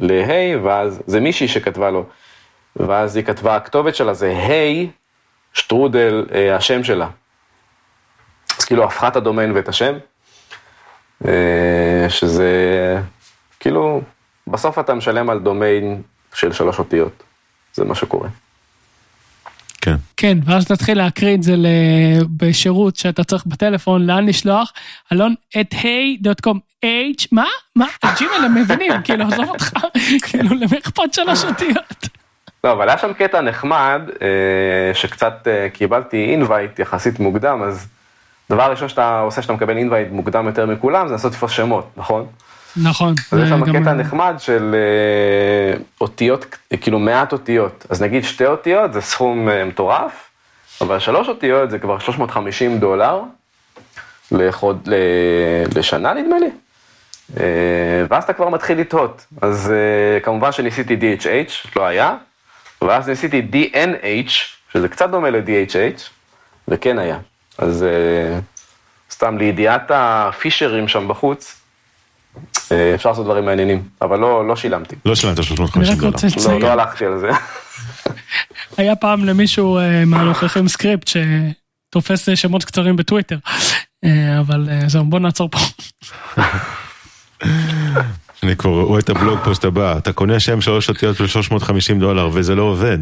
להיי, 0.00 0.56
ואז 0.56 1.02
זה 1.06 1.20
מישהי 1.20 1.48
שכתבה 1.48 1.90
לו, 1.90 2.04
ואז 2.76 3.16
היא 3.16 3.24
כתבה, 3.24 3.56
הכתובת 3.56 3.94
שלה 3.94 4.14
זה 4.14 4.28
היי, 4.36 4.90
שטרודל, 5.52 6.26
השם 6.56 6.84
שלה. 6.84 7.08
אז 8.58 8.64
כאילו 8.64 8.84
הפכה 8.84 9.08
את 9.08 9.16
הדומיין 9.16 9.52
ואת 9.52 9.68
השם, 9.68 9.94
שזה 12.08 12.52
כאילו, 13.60 14.00
בסוף 14.46 14.78
אתה 14.78 14.94
משלם 14.94 15.30
על 15.30 15.38
דומיין 15.38 16.02
של 16.34 16.52
שלוש 16.52 16.78
אותיות, 16.78 17.22
זה 17.72 17.84
מה 17.84 17.94
שקורה. 17.94 18.28
כן. 19.80 19.96
כן, 20.16 20.38
ואז 20.44 20.66
תתחיל 20.66 20.98
להקריא 20.98 21.34
את 21.34 21.42
זה 21.42 21.54
בשירות 22.36 22.96
שאתה 22.96 23.24
צריך 23.24 23.46
בטלפון, 23.46 24.06
לאן 24.06 24.26
לשלוח, 24.26 24.72
אלון 25.12 25.34
את 25.60 25.74
היי.קום, 25.82 26.58
h, 26.84 27.26
מה? 27.32 27.46
מה? 27.76 27.86
ג'ימל 28.18 28.44
הם 28.44 28.54
מבינים, 28.54 28.92
כאילו, 29.04 29.24
עזוב 29.24 29.48
אותך, 29.48 29.72
כאילו, 30.26 30.54
למי 30.54 30.78
אכפת 30.78 31.14
שלוש 31.14 31.44
אותיות? 31.44 32.08
לא, 32.64 32.72
אבל 32.72 32.88
היה 32.88 32.98
שם 32.98 33.12
קטע 33.12 33.40
נחמד, 33.40 34.02
שקצת 34.94 35.48
קיבלתי 35.72 36.24
אינווייט 36.30 36.78
יחסית 36.78 37.20
מוקדם, 37.20 37.62
אז 37.62 37.86
דבר 38.50 38.70
ראשון 38.70 38.88
שאתה 38.88 39.20
עושה, 39.20 39.42
שאתה 39.42 39.52
מקבל 39.52 39.76
אינווייט 39.76 40.08
מוקדם 40.10 40.46
יותר 40.46 40.66
מכולם, 40.66 41.08
זה 41.08 41.12
לעשות 41.12 41.32
תפוס 41.32 41.52
שמות, 41.52 41.90
נכון? 41.96 42.26
נכון. 42.82 43.14
אז 43.32 43.38
יש 43.38 43.48
שם 43.48 43.80
קטע 43.80 43.92
נחמד 43.92 44.34
של 44.38 44.74
אותיות, 46.00 46.56
כאילו 46.80 46.98
מעט 46.98 47.32
אותיות. 47.32 47.86
אז 47.90 48.02
נגיד 48.02 48.24
שתי 48.24 48.46
אותיות 48.46 48.92
זה 48.92 49.00
סכום 49.00 49.48
מטורף, 49.66 50.12
אבל 50.80 50.98
שלוש 50.98 51.28
אותיות 51.28 51.70
זה 51.70 51.78
כבר 51.78 51.98
350 51.98 52.78
דולר 52.78 53.20
לחוד, 54.32 54.88
לשנה 55.74 56.14
נדמה 56.14 56.36
לי. 56.38 56.50
ואז 58.10 58.24
אתה 58.24 58.32
כבר 58.32 58.48
מתחיל 58.48 58.80
לתהות. 58.80 59.26
אז 59.42 59.72
כמובן 60.22 60.52
שניסיתי 60.52 60.96
DHH, 60.96 61.68
לא 61.76 61.86
היה, 61.86 62.16
ואז 62.82 63.08
ניסיתי 63.08 63.42
DNH, 63.52 64.30
שזה 64.72 64.88
קצת 64.88 65.10
דומה 65.10 65.30
ל-DHH, 65.30 66.00
וכן 66.68 66.98
היה. 66.98 67.18
אז 67.58 67.86
סתם 69.10 69.38
לידיעת 69.38 69.90
הפישרים 69.94 70.88
שם 70.88 71.08
בחוץ, 71.08 71.57
אפשר 72.94 73.08
לעשות 73.08 73.24
דברים 73.24 73.44
מעניינים, 73.44 73.82
אבל 74.02 74.18
לא, 74.18 74.48
לא 74.48 74.56
שילמתי. 74.56 74.96
לא 75.04 75.14
שילמת 75.14 75.42
350 75.42 75.82
דולר. 75.82 75.92
אני 75.92 76.08
רק 76.08 76.14
רוצה 76.14 76.26
לא, 76.26 76.32
לציין. 76.36 76.62
לא 76.62 76.68
הלכתי 76.68 77.04
על 77.04 77.18
זה. 77.18 77.28
היה 78.78 78.96
פעם 78.96 79.24
למישהו 79.24 79.78
אה, 79.78 80.04
מהנוכחים 80.04 80.68
סקריפט 80.68 81.08
שתופס 81.08 82.28
שמות 82.34 82.64
קצרים 82.64 82.96
בטוויטר, 82.96 83.38
אה, 84.04 84.40
אבל 84.40 84.68
אה, 84.70 84.88
זהו, 84.88 85.04
בוא 85.04 85.18
נעצור 85.18 85.48
פה. 85.50 85.58
אני 88.42 88.56
כבר 88.56 88.70
רואה 88.70 89.00
את 89.00 89.08
ה 89.08 89.14
blog 89.14 89.38
post 89.44 89.64
הבא, 89.64 89.98
אתה 89.98 90.12
קונה 90.12 90.40
שם 90.40 90.60
שלוש 90.60 90.88
אותיות 90.88 91.16
של 91.16 91.26
350 91.26 92.00
דולר 92.00 92.30
וזה 92.32 92.54
לא 92.54 92.62
עובד. 92.62 92.98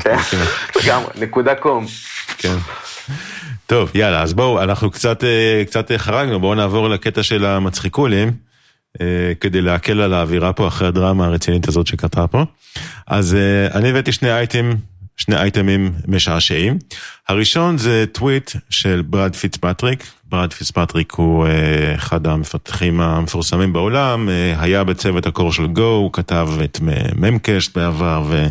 כן, 0.00 0.16
לגמרי, 0.82 1.10
נקודה 1.20 1.54
com. 1.54 1.86
כן. 2.38 2.56
טוב, 3.68 3.90
יאללה, 3.94 4.22
אז 4.22 4.34
בואו, 4.34 4.62
אנחנו 4.62 4.90
קצת, 4.90 5.24
אה, 5.24 5.62
קצת 5.66 5.92
חרגנו, 5.96 6.40
בואו 6.40 6.54
נעבור 6.54 6.88
לקטע 6.88 7.22
של 7.22 7.44
המצחיקולים, 7.44 8.32
אה, 9.00 9.06
כדי 9.40 9.60
להקל 9.60 10.00
על 10.00 10.14
האווירה 10.14 10.52
פה 10.52 10.68
אחרי 10.68 10.88
הדרמה 10.88 11.26
הרצינית 11.26 11.68
הזאת 11.68 11.86
שקרתה 11.86 12.26
פה. 12.26 12.44
אז 13.06 13.34
אה, 13.34 13.78
אני 13.78 13.90
הבאתי 13.90 14.12
שני 14.12 14.32
אייטם, 14.32 14.70
שני 15.16 15.36
אייטמים 15.36 15.92
משעשעים. 16.06 16.78
הראשון 17.28 17.78
זה 17.78 18.04
טוויט 18.12 18.50
של 18.70 19.02
ברד 19.06 19.36
פיצפטריק. 19.36 20.04
ברד 20.24 20.52
פיצפטריק 20.52 21.12
הוא 21.12 21.46
אחד 21.94 22.26
המפתחים 22.26 23.00
המפורסמים 23.00 23.72
בעולם, 23.72 24.28
היה 24.56 24.84
בצוות 24.84 25.26
ה 25.26 25.31
core 25.31 25.52
של 25.52 25.66
Go, 25.66 25.82
הוא 25.82 26.12
כתב 26.12 26.48
את 26.64 26.78
ממקשט 27.16 27.78
בעבר, 27.78 28.22
ו... 28.28 28.46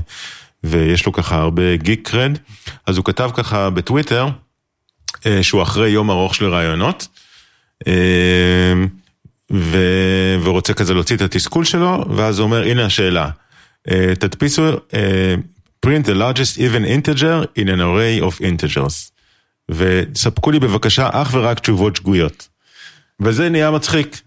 ויש 0.63 1.05
לו 1.05 1.13
ככה 1.13 1.35
הרבה 1.35 1.75
גיק 1.75 2.09
קרד, 2.09 2.37
אז 2.85 2.97
הוא 2.97 3.05
כתב 3.05 3.29
ככה 3.33 3.69
בטוויטר, 3.69 4.23
אה, 4.23 4.46
שהוא 5.41 5.61
אחרי 5.61 5.89
יום 5.89 6.09
ארוך 6.09 6.35
של 6.35 6.45
רעיונות, 6.45 7.07
אה, 7.87 7.93
ו... 9.51 9.77
ורוצה 10.43 10.73
כזה 10.73 10.93
להוציא 10.93 11.15
את 11.15 11.21
התסכול 11.21 11.65
שלו, 11.65 12.05
ואז 12.15 12.39
הוא 12.39 12.45
אומר, 12.45 12.63
הנה 12.63 12.85
השאלה, 12.85 13.29
אה, 13.91 14.13
תדפיסו 14.19 14.63
print 15.85 16.05
the 16.05 16.15
largest 16.15 16.57
even 16.57 16.85
integer 16.85 17.59
in 17.59 17.67
an 17.67 17.79
array 17.79 18.21
of 18.21 18.41
integers, 18.41 19.11
וספקו 19.71 20.51
לי 20.51 20.59
בבקשה 20.59 21.09
אך 21.11 21.29
ורק 21.33 21.59
תשובות 21.59 21.95
שגויות. 21.95 22.47
וזה 23.21 23.49
נהיה 23.49 23.71
מצחיק. 23.71 24.21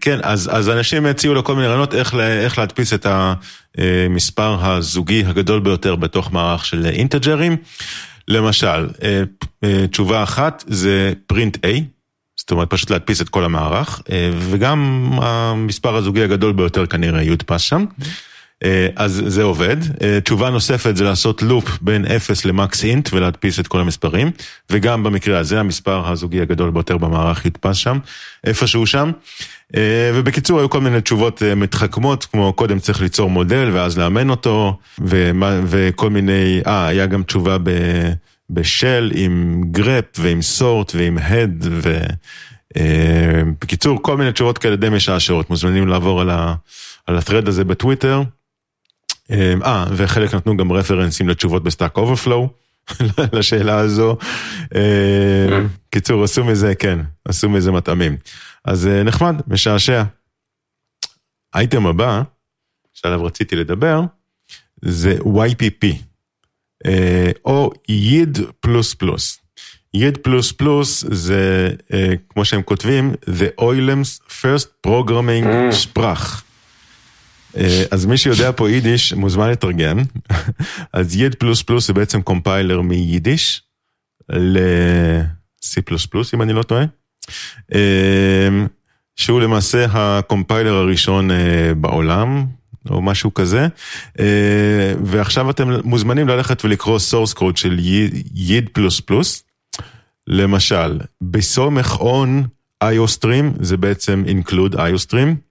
כן, 0.00 0.18
אז, 0.22 0.50
אז 0.52 0.68
אנשים 0.70 1.06
הציעו 1.06 1.34
לו 1.34 1.44
כל 1.44 1.54
מיני 1.54 1.66
רעיונות 1.66 1.94
איך, 1.94 2.14
איך 2.14 2.58
להדפיס 2.58 2.92
את 2.92 3.06
המספר 3.08 4.56
הזוגי 4.60 5.24
הגדול 5.26 5.60
ביותר 5.60 5.96
בתוך 5.96 6.32
מערך 6.32 6.64
של 6.64 6.86
אינטג'רים. 6.86 7.56
למשל, 8.28 8.88
אה, 9.02 9.22
אה, 9.64 9.86
תשובה 9.86 10.22
אחת 10.22 10.64
זה 10.66 11.12
פרינט 11.26 11.56
A, 11.56 11.68
זאת 12.36 12.50
אומרת 12.50 12.70
פשוט 12.70 12.90
להדפיס 12.90 13.20
את 13.20 13.28
כל 13.28 13.44
המערך, 13.44 14.02
אה, 14.10 14.30
וגם 14.38 15.10
המספר 15.22 15.96
הזוגי 15.96 16.22
הגדול 16.22 16.52
ביותר 16.52 16.86
כנראה 16.86 17.22
יודפס 17.22 17.60
שם. 17.60 17.84
אז 18.96 19.22
זה 19.26 19.42
עובד. 19.42 19.76
תשובה 20.24 20.50
נוספת 20.50 20.96
זה 20.96 21.04
לעשות 21.04 21.42
לופ 21.42 21.78
בין 21.80 22.04
0 22.04 22.44
למקס 22.44 22.84
אינט 22.84 23.08
ולהדפיס 23.12 23.60
את 23.60 23.68
כל 23.68 23.80
המספרים, 23.80 24.30
וגם 24.70 25.02
במקרה 25.02 25.38
הזה 25.38 25.60
המספר 25.60 26.08
הזוגי 26.12 26.40
הגדול 26.40 26.70
ביותר 26.70 26.98
במערך 26.98 27.44
יודפס 27.44 27.76
שם, 27.76 27.98
איפשהו 28.44 28.86
שם. 28.86 29.10
ובקיצור 30.14 30.58
היו 30.58 30.70
כל 30.70 30.80
מיני 30.80 31.00
תשובות 31.00 31.42
מתחכמות, 31.56 32.24
כמו 32.24 32.52
קודם 32.52 32.78
צריך 32.78 33.00
ליצור 33.00 33.30
מודל 33.30 33.70
ואז 33.72 33.98
לאמן 33.98 34.30
אותו, 34.30 34.78
ומה, 34.98 35.60
וכל 35.66 36.10
מיני, 36.10 36.60
אה, 36.66 36.86
היה 36.86 37.06
גם 37.06 37.22
תשובה 37.22 37.58
ב... 37.58 37.70
ב 38.50 38.60
shell 38.60 39.12
עם 39.14 39.62
grep 39.70 40.04
ועם 40.18 40.42
sort 40.42 40.92
ועם 40.94 41.18
head 41.18 41.66
ובקיצור 42.76 44.02
כל 44.02 44.16
מיני 44.16 44.32
תשובות 44.32 44.58
כאלה 44.58 44.76
די 44.76 44.88
משעשעות 44.88 45.50
מוזמנים 45.50 45.88
לעבור 45.88 46.20
על, 46.20 46.30
ה, 46.30 46.54
על 47.06 47.16
ה 47.18 47.22
thread 47.22 47.48
הזה 47.48 47.64
בטוויטר. 47.64 48.22
אה 49.64 49.86
וחלק 49.92 50.34
נתנו 50.34 50.56
גם 50.56 50.72
רפרנסים 50.72 51.28
לתשובות 51.28 51.62
ב 51.62 51.68
Stack 51.68 51.96
Overflow 51.96 52.48
לשאלה 53.32 53.78
הזו. 53.78 54.16
קיצור 55.90 56.24
עשו 56.24 56.44
מזה 56.44 56.74
כן 56.74 56.98
עשו 57.24 57.48
מזה 57.48 57.72
מטעמים 57.72 58.16
אז 58.64 58.86
נחמד 59.04 59.34
משעשע. 59.46 60.02
האייטם 61.54 61.86
הבא 61.86 62.22
שעליו 62.94 63.24
רציתי 63.24 63.56
לדבר 63.56 64.00
זה 64.82 65.18
YPP. 65.24 65.86
אה, 66.86 67.30
או 67.44 67.70
ייד 67.88 68.38
פלוס 68.60 68.94
פלוס. 68.94 69.40
ייד 69.94 70.16
פלוס 70.16 70.52
פלוס 70.52 71.04
זה 71.10 71.70
אה, 71.92 72.12
כמו 72.28 72.44
שהם 72.44 72.62
כותבים, 72.62 73.14
The 73.24 73.60
Oilem's 73.60 74.30
First 74.42 74.86
Programming 74.86 75.44
mm. 75.44 75.98
sprach. 75.98 76.45
אה, 77.56 77.84
אז 77.90 78.06
מי 78.06 78.16
שיודע 78.16 78.50
פה 78.56 78.70
יידיש 78.70 79.12
מוזמן 79.12 79.50
לתרגם, 79.50 79.98
אז 80.92 81.16
ייד 81.16 81.34
פלוס 81.34 81.62
פלוס 81.62 81.86
זה 81.86 81.92
בעצם 81.92 82.22
קומפיילר 82.22 82.80
מיידיש 82.80 83.62
ל-C 84.28 85.80
אם 86.34 86.42
אני 86.42 86.52
לא 86.52 86.62
טועה, 86.62 86.84
שהוא 89.16 89.40
למעשה 89.40 89.86
הקומפיילר 89.92 90.74
הראשון 90.74 91.30
בעולם, 91.76 92.46
או 92.90 93.02
משהו 93.02 93.34
כזה, 93.34 93.66
אה, 94.20 94.94
ועכשיו 95.04 95.50
אתם 95.50 95.70
מוזמנים 95.84 96.28
ללכת 96.28 96.64
ולקרוא 96.64 96.98
source 97.10 97.38
code 97.38 97.56
של 97.56 97.76
ייד 98.34 98.68
פלוס 98.72 99.00
פלוס, 99.00 99.42
למשל, 100.26 100.98
בסומך 101.22 101.96
on 102.00 102.28
iostream 102.84 103.44
זה 103.60 103.76
בעצם 103.76 104.24
include 104.26 104.74
iostream, 104.74 105.45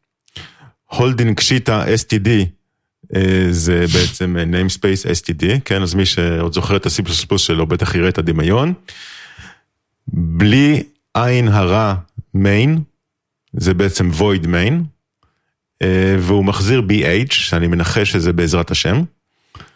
holding 0.91 1.41
שיטה 1.41 1.86
std 1.86 2.29
אה, 3.15 3.47
זה 3.49 3.86
בעצם 3.93 4.36
namespace 4.51 5.05
std, 5.05 5.45
כן, 5.65 5.81
אז 5.81 5.93
מי 5.93 6.05
שעוד 6.05 6.53
זוכר 6.53 6.75
את 6.75 6.86
ה-C++ 6.86 7.38
שלו 7.38 7.67
בטח 7.67 7.95
יראה 7.95 8.09
את 8.09 8.17
הדמיון. 8.17 8.73
בלי 10.07 10.83
עין 11.13 11.47
הרע 11.47 11.95
main, 12.38 12.69
זה 13.53 13.73
בעצם 13.73 14.09
void 14.19 14.45
main. 14.45 14.73
אה, 15.81 16.15
והוא 16.19 16.45
מחזיר 16.45 16.81
BH, 16.89 17.33
שאני 17.33 17.67
מנחש 17.67 18.11
שזה 18.11 18.33
בעזרת 18.33 18.71
השם. 18.71 19.03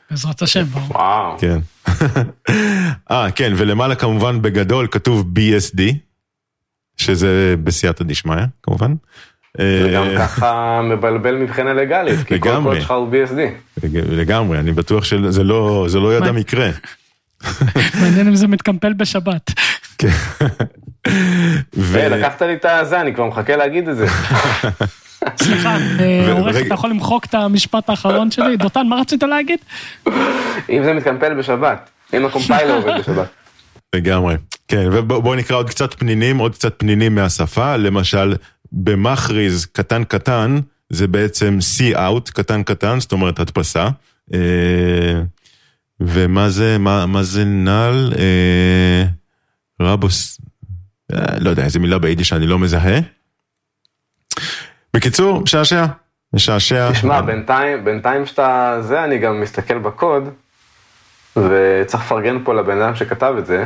בעזרת 0.09 0.41
השם, 0.41 0.63
ברור. 0.63 0.91
וואו. 0.91 1.37
כן. 1.39 1.59
אה, 3.11 3.31
כן, 3.31 3.53
ולמעלה 3.57 3.95
כמובן 3.95 4.41
בגדול 4.41 4.87
כתוב 4.91 5.25
BSD, 5.35 5.81
שזה 6.97 7.55
בסייעתא 7.63 8.03
דשמיא, 8.03 8.45
כמובן. 8.63 8.95
וגם 9.57 10.03
אה, 10.03 10.17
ככה 10.17 10.81
מבלבל 10.83 11.35
מבחינה 11.35 11.73
לגאלית, 11.73 12.19
כי 12.27 12.39
כל 12.39 12.49
קוד 12.63 12.75
שלך 12.75 12.91
הוא 12.91 13.07
BSD. 13.11 13.39
לגמרי, 13.93 14.59
אני 14.59 14.71
בטוח 14.71 15.03
שזה 15.03 15.43
לא, 15.43 15.87
לא 15.93 16.17
ידע 16.17 16.31
מקרה. 16.31 16.69
מעניין 18.01 18.27
אם 18.27 18.35
זה 18.35 18.47
מתקמפל 18.47 18.93
בשבת. 18.93 19.51
כן. 19.97 20.07
לקחת 22.09 22.41
לי 22.41 22.53
את 22.53 22.65
הזה, 22.65 23.01
אני 23.01 23.15
כבר 23.15 23.25
מחכה 23.25 23.55
להגיד 23.55 23.87
את 23.87 23.97
זה. 23.97 24.07
סליחה, 25.43 25.77
אה, 25.99 26.31
עורך, 26.31 26.55
אתה 26.65 26.73
יכול 26.73 26.89
למחוק 26.89 27.25
את 27.25 27.33
המשפט 27.33 27.89
האחרון 27.89 28.31
שלי? 28.31 28.57
דותן, 28.57 28.87
מה 28.87 28.95
רצית 28.95 29.23
להגיד? 29.23 29.59
אם 30.69 30.83
זה 30.83 30.93
מתקמפל 30.93 31.33
בשבת, 31.33 31.89
אם 32.13 32.25
הקומפיילר 32.25 32.75
עובד 32.75 32.99
בשבת. 32.99 33.27
לגמרי, 33.95 34.35
כן, 34.67 34.89
ובואו 34.91 35.35
נקרא 35.35 35.57
עוד 35.57 35.69
קצת 35.69 35.93
פנינים, 35.93 36.37
עוד 36.37 36.55
קצת 36.55 36.73
פנינים 36.77 37.15
מהשפה, 37.15 37.75
למשל, 37.75 38.35
במכריז 38.71 39.65
קטן 39.65 40.03
קטן, 40.03 40.59
זה 40.89 41.07
בעצם 41.07 41.57
see 41.59 41.95
out 41.95 42.31
קטן 42.31 42.63
קטן, 42.63 42.99
זאת 42.99 43.11
אומרת 43.11 43.39
הדפסה. 43.39 43.89
אה, 44.33 45.21
ומה 45.99 46.49
זה, 46.49 46.77
מה, 46.77 47.05
מה 47.05 47.23
זה 47.23 47.45
נל? 47.45 48.13
אה, 48.17 49.03
רבוס, 49.81 50.41
לא 51.39 51.49
יודע, 51.49 51.63
איזה 51.63 51.79
מילה 51.79 51.99
ביידיש 51.99 52.29
שאני 52.29 52.47
לא 52.47 52.59
מזהה. 52.59 52.99
בקיצור, 54.93 55.41
משעשע. 55.41 55.85
משעשע. 56.33 56.91
תשמע, 56.91 57.21
בינתיים, 57.21 57.85
בינתיים 57.85 58.25
שאתה 58.25 58.77
זה, 58.81 59.03
אני 59.03 59.17
גם 59.17 59.41
מסתכל 59.41 59.77
בקוד, 59.77 60.29
וצריך 61.35 62.03
לפרגן 62.03 62.43
פה 62.43 62.53
לבן 62.53 62.81
אדם 62.81 62.95
שכתב 62.95 63.35
את 63.39 63.45
זה. 63.45 63.65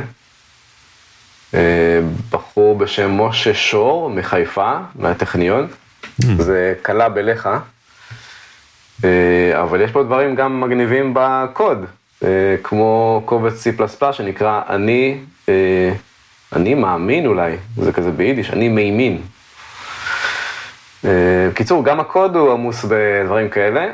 אה, 1.54 2.00
בחור 2.30 2.78
בשם 2.78 3.20
משה 3.20 3.54
שור 3.54 4.10
מחיפה, 4.10 4.72
מהטכניון, 4.94 5.66
mm. 6.22 6.26
זה 6.38 6.74
קלה 6.82 7.08
בלך, 7.08 7.48
אה, 9.04 9.62
אבל 9.62 9.80
יש 9.80 9.90
פה 9.90 10.02
דברים 10.02 10.34
גם 10.34 10.60
מגניבים 10.60 11.14
בקוד, 11.14 11.84
אה, 12.24 12.28
כמו 12.62 13.22
קובץ 13.24 13.66
C++ 13.66 14.12
שנקרא 14.12 14.60
אני, 14.68 15.18
אני 16.52 16.74
מאמין 16.74 17.26
אולי, 17.26 17.56
זה 17.76 17.92
כזה 17.92 18.10
ביידיש, 18.10 18.50
אני 18.50 18.68
מימין. 18.68 19.22
בקיצור, 21.50 21.84
גם 21.84 22.00
הקוד 22.00 22.36
הוא 22.36 22.52
עמוס 22.52 22.84
בדברים 22.84 23.48
כאלה, 23.48 23.86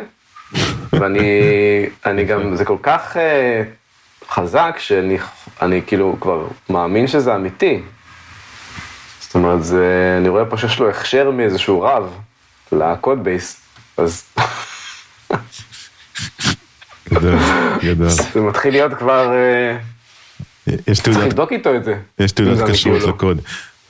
ואני 0.92 2.24
גם, 2.28 2.56
זה 2.56 2.64
כל 2.64 2.76
כך 2.82 3.16
חזק, 4.30 4.76
שאני 4.78 5.18
אני 5.62 5.82
כאילו 5.86 6.16
כבר 6.20 6.46
מאמין 6.70 7.06
שזה 7.06 7.34
אמיתי. 7.34 7.80
זאת 9.20 9.34
אומרת, 9.34 9.64
זה, 9.64 10.14
אני 10.20 10.28
רואה 10.28 10.44
פה 10.44 10.56
שיש 10.56 10.78
לו 10.78 10.90
הכשר 10.90 11.30
מאיזשהו 11.30 11.80
רב 11.82 12.14
לקוד 12.72 13.24
בייס, 13.24 13.60
אז... 13.96 14.22
גדול, 17.10 17.38
גדול. 17.84 18.08
זה 18.08 18.40
מתחיל 18.40 18.72
להיות 18.72 18.94
כבר... 18.94 19.32
אה, 19.32 19.76
יש 20.86 21.00
צריך 21.00 21.16
תעודת, 21.16 21.26
לבדוק 21.32 21.52
איתו 21.52 21.74
את 21.76 21.84
זה. 21.84 21.94
יש 22.18 22.32
תעודת 22.32 22.70
כשרות 22.70 23.02
לא. 23.02 23.08
לקוד. 23.08 23.40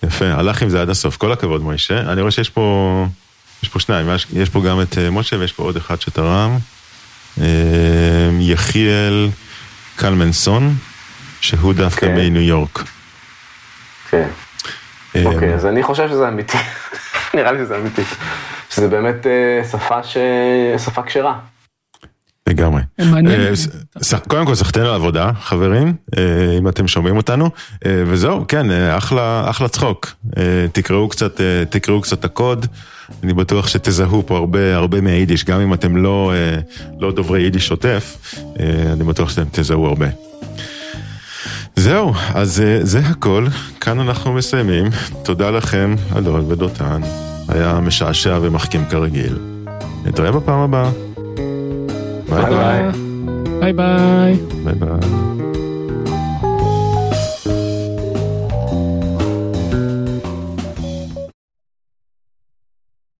יפה, 0.03 0.25
הלך 0.27 0.63
עם 0.63 0.69
זה 0.69 0.83
עד 0.83 0.91
הסוף, 0.91 1.17
כל 1.17 1.33
הכבוד 1.33 1.63
מוישה. 1.63 1.99
אני 2.01 2.21
רואה 2.21 2.31
שיש 2.31 2.51
פה, 2.51 3.07
יש 3.63 3.69
פה 3.69 3.81
שניים, 3.81 4.09
יש- 4.15 4.27
יש 4.33 4.49
פה 4.49 4.63
גם 4.63 4.81
את 4.81 4.99
אה, 4.99 5.11
משה 5.11 5.37
ויש 5.39 5.53
פה 5.53 5.63
עוד 5.63 5.77
אחד 5.77 6.01
שתרם. 6.01 6.57
אה, 7.41 7.47
יחיאל 8.41 9.29
קלמנסון, 10.01 10.75
שהוא 11.41 11.73
דווקא 11.75 12.07
כן. 12.07 12.15
מניו 12.15 12.43
יורק. 12.43 12.85
כן. 14.11 14.29
אה, 15.17 15.25
אוקיי, 15.25 15.55
אז 15.55 15.67
אני 15.67 15.83
חושב 15.83 16.09
שזה 16.09 16.29
אמיתי. 16.29 16.59
נראה 17.35 17.53
לי 17.53 17.59
שזה 17.59 17.77
אמיתי. 17.77 18.03
שזה 18.71 18.89
באמת 18.89 19.27
אה, 19.27 19.65
שפה 19.71 20.03
ש... 20.03 20.17
שפה 20.85 21.03
כשרה. 21.03 21.39
לגמרי. 22.49 22.83
אה, 23.01 23.07
קודם 24.29 24.47
כל 24.47 24.55
סחטיין 24.55 24.87
על 24.87 24.93
העבודה, 24.93 25.31
חברים, 25.41 25.95
אם 26.59 26.69
אתם 26.69 26.89
שומעים 26.89 27.17
אותנו, 27.17 27.51
וזהו, 27.87 28.45
כן, 28.49 28.71
אחלה, 28.71 29.51
אחלה 29.51 29.69
צחוק. 29.69 30.11
תקראו 30.73 31.09
קצת, 31.09 31.41
תקראו 31.71 32.01
קצת 32.01 32.19
את 32.19 32.25
הקוד, 32.25 32.67
אני 33.23 33.35
בטוח 33.35 33.69
שתזהו 33.69 34.23
פה 34.27 34.37
הרבה, 34.37 34.77
הרבה 34.77 35.01
מהיידיש, 35.01 35.45
גם 35.45 35.61
אם 35.61 35.75
אתם 35.75 35.97
לא, 35.97 36.33
אה, 36.35 36.61
לא 37.01 37.13
דוברי 37.13 37.43
יידיש 37.43 37.67
שוטף, 37.67 38.35
אה, 38.61 38.93
אני 38.93 39.05
בטוח 39.05 39.31
שאתם 39.31 39.49
תזהו 39.51 39.87
הרבה. 39.87 40.07
זהו, 41.77 42.13
אז 42.35 42.61
אה, 42.61 42.79
זה 42.83 42.99
הכל, 42.99 43.47
כאן 43.81 44.01
אנחנו 44.01 44.33
מסיימים. 44.33 44.87
תודה 45.23 45.51
לכם, 45.51 45.95
אלון 46.17 46.45
ודותן, 46.49 47.01
היה 47.49 47.81
משעשע 47.81 48.39
ומחכים 48.43 48.85
כרגיל. 48.91 49.39
נתראה 50.05 50.33
בפעם 50.33 50.59
הבאה. 50.59 50.91
ביי 52.29 52.45
ביי. 52.45 52.93
ביי. 53.61 53.73
ביי 53.73 53.73
ביי. 53.73 54.37
ביי 54.65 54.75
ביי. 54.75 55.60